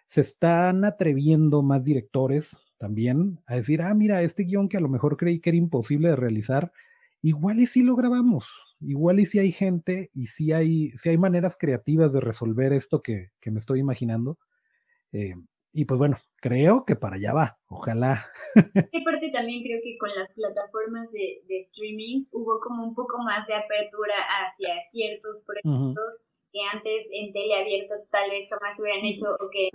se 0.07 0.21
están 0.21 0.85
atreviendo 0.85 1.63
más 1.63 1.85
directores 1.85 2.57
también 2.79 3.41
a 3.47 3.57
decir, 3.57 3.83
ah, 3.83 3.93
mira, 3.93 4.23
este 4.23 4.45
guion 4.45 4.69
que 4.69 4.77
a 4.77 4.81
lo 4.81 4.89
mejor 4.89 5.17
creí 5.17 5.41
que 5.41 5.51
era 5.51 5.57
imposible 5.57 6.11
de 6.11 6.17
realizar, 6.17 6.73
igual 7.21 7.59
y 7.59 7.67
sí 7.67 7.83
lo 7.83 7.97
grabamos, 7.97 8.49
igual 8.81 9.19
y 9.19 9.27
sí 9.27 9.41
hay 9.41 9.51
gente 9.51 10.13
y 10.15 10.29
sí 10.29 10.53
hay, 10.53 10.93
sí 10.93 11.09
hay 11.09 11.19
maneras 11.19 11.57
creativas 11.59 12.13
de 12.13 12.21
resolver 12.21 12.73
esto 12.73 13.03
que, 13.03 13.33
que 13.41 13.51
me 13.51 13.59
estoy 13.59 13.81
imaginando. 13.81 14.39
Eh, 15.11 15.35
y 15.73 15.85
pues 15.85 15.99
bueno, 15.99 16.19
creo 16.37 16.85
que 16.85 16.95
para 16.95 17.17
allá 17.17 17.33
va, 17.33 17.59
ojalá. 17.67 18.31
Y 18.93 19.01
aparte 19.03 19.31
también 19.33 19.65
creo 19.65 19.81
que 19.83 19.99
con 19.99 20.11
las 20.15 20.33
plataformas 20.35 21.11
de, 21.11 21.43
de, 21.49 21.59
streaming 21.59 22.27
hubo 22.31 22.61
como 22.61 22.85
un 22.85 22.95
poco 22.95 23.19
más 23.25 23.49
de 23.49 23.55
apertura 23.55 24.15
hacia 24.41 24.81
ciertos 24.83 25.45
proyectos. 25.45 25.67
Uh 25.67 25.95
-huh 25.95 26.38
que 26.53 26.61
antes 26.73 27.11
en 27.13 27.33
tele 27.33 27.55
abierta 27.55 27.95
tal 28.11 28.31
vez 28.31 28.49
jamás 28.49 28.79
hubieran 28.81 29.05
hecho 29.05 29.27
o 29.39 29.51
que 29.51 29.71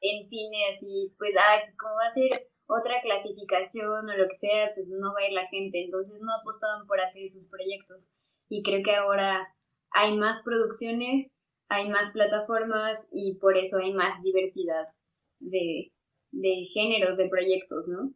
en 0.00 0.24
cine 0.24 0.68
así, 0.68 1.14
pues, 1.18 1.34
ah, 1.38 1.60
pues 1.62 1.76
como 1.78 1.94
va 1.94 2.06
a 2.06 2.10
ser 2.10 2.48
otra 2.66 3.00
clasificación 3.02 4.08
o 4.08 4.16
lo 4.16 4.28
que 4.28 4.34
sea, 4.34 4.72
pues 4.74 4.88
no 4.88 5.12
va 5.14 5.20
a 5.20 5.26
ir 5.26 5.32
la 5.32 5.46
gente. 5.48 5.84
Entonces 5.84 6.20
no 6.24 6.32
apostaban 6.34 6.86
por 6.86 7.00
hacer 7.00 7.24
esos 7.24 7.46
proyectos. 7.46 8.12
Y 8.48 8.62
creo 8.62 8.82
que 8.82 8.94
ahora 8.94 9.54
hay 9.90 10.16
más 10.16 10.42
producciones, 10.42 11.40
hay 11.68 11.88
más 11.88 12.10
plataformas 12.12 13.08
y 13.12 13.38
por 13.38 13.56
eso 13.56 13.78
hay 13.78 13.92
más 13.92 14.22
diversidad 14.22 14.86
de, 15.38 15.92
de 16.32 16.64
géneros 16.72 17.16
de 17.16 17.28
proyectos, 17.28 17.88
¿no? 17.88 18.14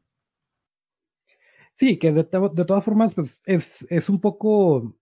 Sí, 1.75 1.99
que 1.99 2.13
de, 2.13 2.25
de 2.25 2.65
todas 2.65 2.85
formas, 2.85 3.15
pues 3.15 3.41
es, 3.47 3.87
es 3.91 4.09
un 4.11 4.21
poco 4.21 5.00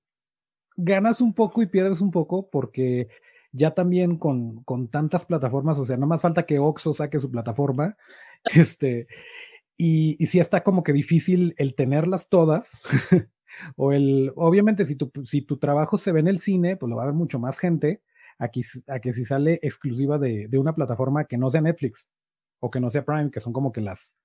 ganas 0.78 1.20
un 1.20 1.34
poco 1.34 1.60
y 1.60 1.66
pierdes 1.66 2.00
un 2.00 2.10
poco 2.10 2.48
porque 2.48 3.08
ya 3.52 3.72
también 3.72 4.16
con, 4.16 4.62
con 4.62 4.88
tantas 4.88 5.24
plataformas, 5.24 5.78
o 5.78 5.84
sea, 5.84 5.96
no 5.96 6.06
más 6.06 6.22
falta 6.22 6.46
que 6.46 6.58
Oxo 6.58 6.94
saque 6.94 7.18
su 7.18 7.30
plataforma, 7.30 7.96
este, 8.54 9.08
y, 9.76 10.16
y 10.22 10.26
sí 10.28 10.38
está 10.38 10.62
como 10.62 10.82
que 10.82 10.92
difícil 10.92 11.54
el 11.58 11.74
tenerlas 11.74 12.28
todas, 12.28 12.80
o 13.76 13.92
el, 13.92 14.32
obviamente 14.36 14.86
si 14.86 14.94
tu, 14.94 15.10
si 15.24 15.42
tu 15.42 15.58
trabajo 15.58 15.98
se 15.98 16.12
ve 16.12 16.20
en 16.20 16.28
el 16.28 16.38
cine, 16.38 16.76
pues 16.76 16.88
lo 16.88 16.96
va 16.96 17.02
a 17.02 17.06
ver 17.06 17.14
mucho 17.14 17.40
más 17.40 17.58
gente, 17.58 18.02
aquí, 18.38 18.62
a 18.86 19.00
que 19.00 19.12
si 19.12 19.24
sale 19.24 19.58
exclusiva 19.62 20.18
de, 20.18 20.46
de 20.48 20.58
una 20.58 20.74
plataforma 20.74 21.24
que 21.24 21.38
no 21.38 21.50
sea 21.50 21.60
Netflix, 21.60 22.08
o 22.60 22.70
que 22.70 22.80
no 22.80 22.90
sea 22.90 23.04
Prime, 23.04 23.30
que 23.30 23.40
son 23.40 23.52
como 23.52 23.72
que 23.72 23.80
las, 23.80 24.16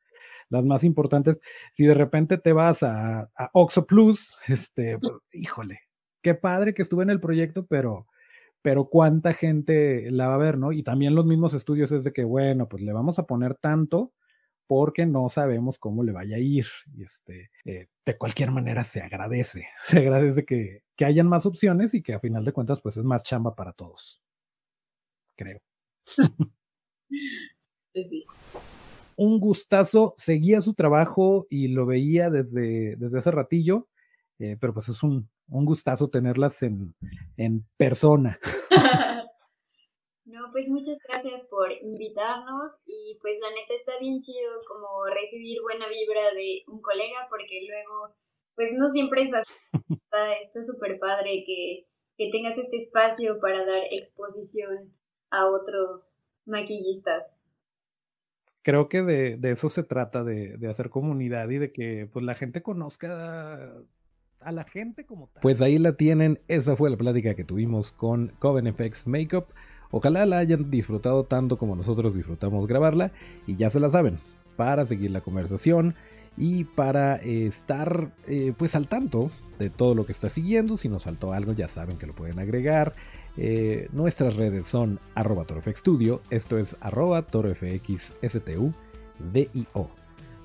las 0.50 0.66
más 0.66 0.84
importantes. 0.84 1.42
Si 1.72 1.86
de 1.86 1.94
repente 1.94 2.38
te 2.38 2.54
vas 2.54 2.84
a, 2.84 3.30
a 3.36 3.50
Oxo 3.54 3.86
Plus, 3.86 4.38
este, 4.48 4.98
pues, 5.00 5.14
híjole, 5.32 5.80
qué 6.24 6.34
padre 6.34 6.74
que 6.74 6.82
estuve 6.82 7.04
en 7.04 7.12
el 7.12 7.20
proyecto, 7.20 7.68
pero, 7.68 8.08
pero 8.64 8.86
cuánta 8.86 9.34
gente 9.34 10.10
la 10.10 10.30
va 10.30 10.36
a 10.36 10.40
ver, 10.40 10.58
¿no? 10.58 10.72
Y 10.72 10.82
también 10.82 11.14
los 11.14 11.26
mismos 11.26 11.54
estudios 11.54 11.92
es 11.92 12.04
de 12.04 12.14
que, 12.14 12.24
bueno, 12.24 12.68
pues 12.68 12.82
le 12.82 12.94
vamos 12.94 13.20
a 13.20 13.28
poner 13.28 13.56
tanto 13.56 14.14
porque 14.66 15.06
no 15.06 15.30
sabemos 15.30 15.78
cómo 15.78 16.04
le 16.04 16.14
vaya 16.14 16.38
a 16.38 16.40
ir. 16.40 16.66
Y 16.96 17.04
este, 17.04 17.52
eh, 17.66 17.90
de 18.06 18.18
cualquier 18.18 18.52
manera 18.52 18.84
se 18.86 19.02
agradece, 19.02 19.68
se 19.86 20.00
agradece 20.00 20.46
que, 20.46 20.84
que 20.96 21.06
hayan 21.06 21.28
más 21.28 21.46
opciones 21.46 21.94
y 21.94 22.02
que 22.02 22.14
a 22.14 22.20
final 22.20 22.46
de 22.46 22.54
cuentas 22.54 22.82
pues 22.82 22.98
es 22.98 23.04
más 23.04 23.24
chamba 23.24 23.54
para 23.54 23.74
todos, 23.74 24.22
creo. 25.36 25.62
Sí. 27.96 28.26
Un 29.18 29.40
gustazo, 29.40 30.16
seguía 30.18 30.62
su 30.62 30.74
trabajo 30.74 31.46
y 31.48 31.68
lo 31.68 31.86
veía 31.86 32.32
desde, 32.32 32.96
desde 32.96 33.20
hace 33.20 33.30
ratillo, 33.30 33.88
eh, 34.40 34.58
pero 34.60 34.74
pues 34.74 34.90
es 34.90 35.04
un, 35.04 35.30
un 35.48 35.66
gustazo 35.66 36.10
tenerlas 36.10 36.62
en, 36.64 36.96
en 37.38 37.66
persona. 37.78 38.40
No, 40.26 40.40
pues 40.54 40.70
muchas 40.70 40.98
gracias 41.08 41.48
por 41.50 41.70
invitarnos 41.82 42.80
y 42.86 43.20
pues 43.22 43.38
la 43.42 43.50
neta 43.50 43.74
está 43.76 44.00
bien 44.00 44.20
chido 44.22 44.52
como 44.68 45.06
recibir 45.14 45.62
buena 45.62 45.86
vibra 45.90 46.34
de 46.34 46.64
un 46.68 46.82
colega 46.82 47.28
porque 47.30 47.68
luego 47.68 48.16
pues 48.56 48.72
no 48.74 48.88
siempre 48.90 49.24
es 49.24 49.34
así. 49.34 49.52
Está- 49.90 50.34
Está 50.36 50.64
súper 50.64 50.98
padre 50.98 51.44
que, 51.46 51.88
que 52.18 52.30
tengas 52.32 52.58
este 52.58 52.78
espacio 52.78 53.40
para 53.42 53.66
dar 53.66 53.84
exposición 53.92 54.94
a 55.30 55.48
otros 55.48 56.20
maquillistas. 56.46 57.44
Creo 58.62 58.88
que 58.88 59.02
de, 59.02 59.36
de 59.36 59.52
eso 59.52 59.68
se 59.70 59.84
trata, 59.84 60.24
de, 60.24 60.56
de 60.58 60.70
hacer 60.70 60.90
comunidad 60.90 61.50
y 61.50 61.58
de 61.58 61.74
que 61.74 62.10
pues 62.12 62.24
la 62.24 62.34
gente 62.34 62.64
conozca 62.64 63.74
a 64.46 64.52
la 64.52 64.64
gente 64.64 65.06
como 65.06 65.28
tal. 65.28 65.42
Pues 65.42 65.62
ahí 65.62 65.78
la 65.78 65.94
tienen, 65.94 66.40
esa 66.48 66.76
fue 66.76 66.90
la 66.90 66.98
plática 66.98 67.36
que 67.36 67.44
tuvimos 67.44 67.92
con 67.92 68.34
Coven 68.40 68.74
FX 68.74 69.08
Makeup. 69.08 69.46
Ojalá 69.92 70.26
la 70.26 70.40
hayan 70.40 70.72
disfrutado 70.72 71.24
tanto 71.26 71.58
como 71.58 71.76
nosotros 71.76 72.16
disfrutamos 72.16 72.68
grabarla 72.68 73.12
y 73.46 73.56
ya 73.56 73.70
se 73.70 73.80
la 73.80 73.90
saben, 73.90 74.20
para 74.56 74.86
seguir 74.86 75.12
la 75.12 75.22
conversación 75.22 75.96
y 76.38 76.64
para 76.64 77.18
eh, 77.18 77.46
estar 77.48 78.12
eh, 78.28 78.54
pues 78.58 78.76
al 78.76 78.88
tanto 78.88 79.30
de 79.60 79.70
todo 79.70 79.96
lo 79.96 80.06
que 80.06 80.12
está 80.12 80.30
siguiendo. 80.30 80.78
Si 80.78 80.90
nos 80.90 81.04
faltó 81.04 81.34
algo 81.34 81.54
ya 81.54 81.68
saben 81.68 81.98
que 81.98 82.08
lo 82.08 82.16
pueden 82.16 82.40
agregar. 82.40 82.94
Eh, 83.38 83.88
nuestras 83.92 84.36
redes 84.36 84.68
son 84.68 85.00
arroba 85.16 85.46
torofxstudio, 85.46 86.22
esto 86.30 86.58
es 86.58 86.78
arroba. 86.82 87.26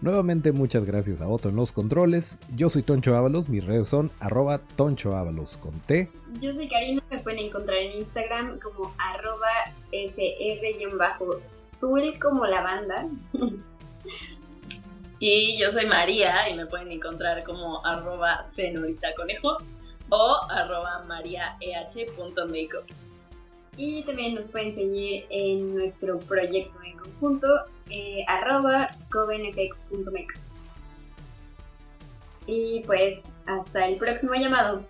Nuevamente 0.01 0.53
muchas 0.53 0.84
gracias 0.84 1.20
a 1.20 1.28
Otto 1.28 1.49
en 1.49 1.57
los 1.57 1.72
controles. 1.72 2.38
Yo 2.55 2.70
soy 2.70 2.82
Toncho 2.82 3.16
Ábalos, 3.16 3.49
mis 3.49 3.64
redes 3.64 3.88
son 3.88 4.11
arroba 4.20 4.59
Toncho 4.76 5.11
T. 5.86 6.11
Yo 6.40 6.53
soy 6.53 6.68
Karina, 6.68 7.03
me 7.11 7.18
pueden 7.18 7.40
encontrar 7.40 7.78
en 7.78 7.99
Instagram 7.99 8.61
como 8.61 8.94
arroba 8.99 9.49
sr-tool 9.90 11.42
como 12.20 12.46
la 12.46 12.62
banda. 12.62 13.09
Y 15.20 15.59
yo 15.61 15.70
soy 15.72 15.86
María 15.86 16.49
y 16.49 16.55
me 16.55 16.66
pueden 16.66 16.92
encontrar 16.92 17.42
como 17.42 17.84
arroba 17.84 18.46
conejo 19.16 19.57
o 20.11 20.36
arroba 20.49 21.05
mariaeh.makeup. 21.09 22.84
Y 23.79 24.03
también 24.03 24.35
nos 24.35 24.49
pueden 24.49 24.74
seguir 24.74 25.24
en 25.31 25.72
nuestro 25.72 26.18
proyecto 26.18 26.79
en 26.85 26.97
conjunto, 26.97 27.47
eh, 27.89 28.24
arroba 28.26 28.91
covenfx.makeup. 29.12 30.43
Y 32.49 32.83
pues 32.87 33.26
hasta 33.47 33.87
el 33.87 33.97
próximo 33.97 34.35
llamado. 34.35 34.85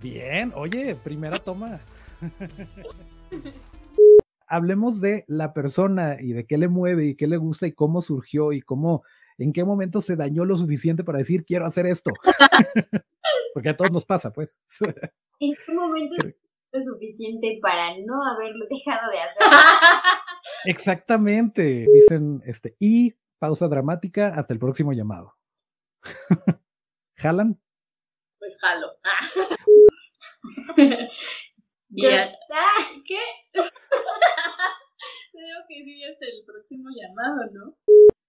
Bien, 0.00 0.52
oye, 0.56 0.96
primera 0.96 1.38
toma. 1.38 1.80
Hablemos 4.48 5.00
de 5.00 5.24
la 5.28 5.54
persona 5.54 6.16
y 6.20 6.32
de 6.32 6.46
qué 6.46 6.58
le 6.58 6.66
mueve 6.66 7.06
y 7.06 7.14
qué 7.14 7.28
le 7.28 7.36
gusta 7.36 7.68
y 7.68 7.72
cómo 7.72 8.02
surgió 8.02 8.52
y 8.52 8.60
cómo, 8.60 9.04
en 9.38 9.52
qué 9.52 9.62
momento 9.62 10.00
se 10.00 10.16
dañó 10.16 10.44
lo 10.44 10.56
suficiente 10.56 11.04
para 11.04 11.18
decir 11.18 11.44
quiero 11.44 11.64
hacer 11.64 11.86
esto. 11.86 12.10
Porque 13.54 13.68
a 13.68 13.76
todos 13.76 13.92
nos 13.92 14.04
pasa, 14.04 14.32
pues. 14.32 14.56
¿En 15.38 15.52
qué 15.54 15.72
momento 15.72 16.16
lo 16.72 16.82
suficiente 16.82 17.58
para 17.60 17.96
no 17.98 18.24
haberlo 18.24 18.66
dejado 18.70 19.10
de 19.10 19.18
hacer? 19.20 19.42
Exactamente. 20.64 21.84
Dicen, 21.92 22.42
este, 22.46 22.76
y 22.78 23.14
pausa 23.38 23.68
dramática 23.68 24.28
hasta 24.28 24.52
el 24.54 24.58
próximo 24.60 24.92
llamado. 24.92 25.36
¿Jalan? 27.16 27.60
Pues 28.38 28.56
jalo. 28.60 28.88
Ah. 29.04 29.18
Ya 31.90 32.10
Ya. 32.10 32.22
está. 32.24 32.64
¿Qué? 33.06 33.18
Tenemos 35.32 35.64
que 35.68 35.78
decir 35.78 36.04
hasta 36.10 36.26
el 36.26 36.44
próximo 36.44 36.88
llamado, 36.90 37.50
¿no? 37.52 37.76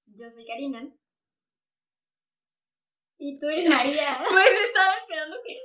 Yo 0.06 0.30
soy 0.30 0.46
Karina. 0.46 0.88
Y 3.18 3.40
tú 3.40 3.48
eres 3.48 3.68
María. 3.70 4.20
Pues 4.30 4.46
estaba 4.68 4.98
esperando 4.98 5.38
que 5.46 5.56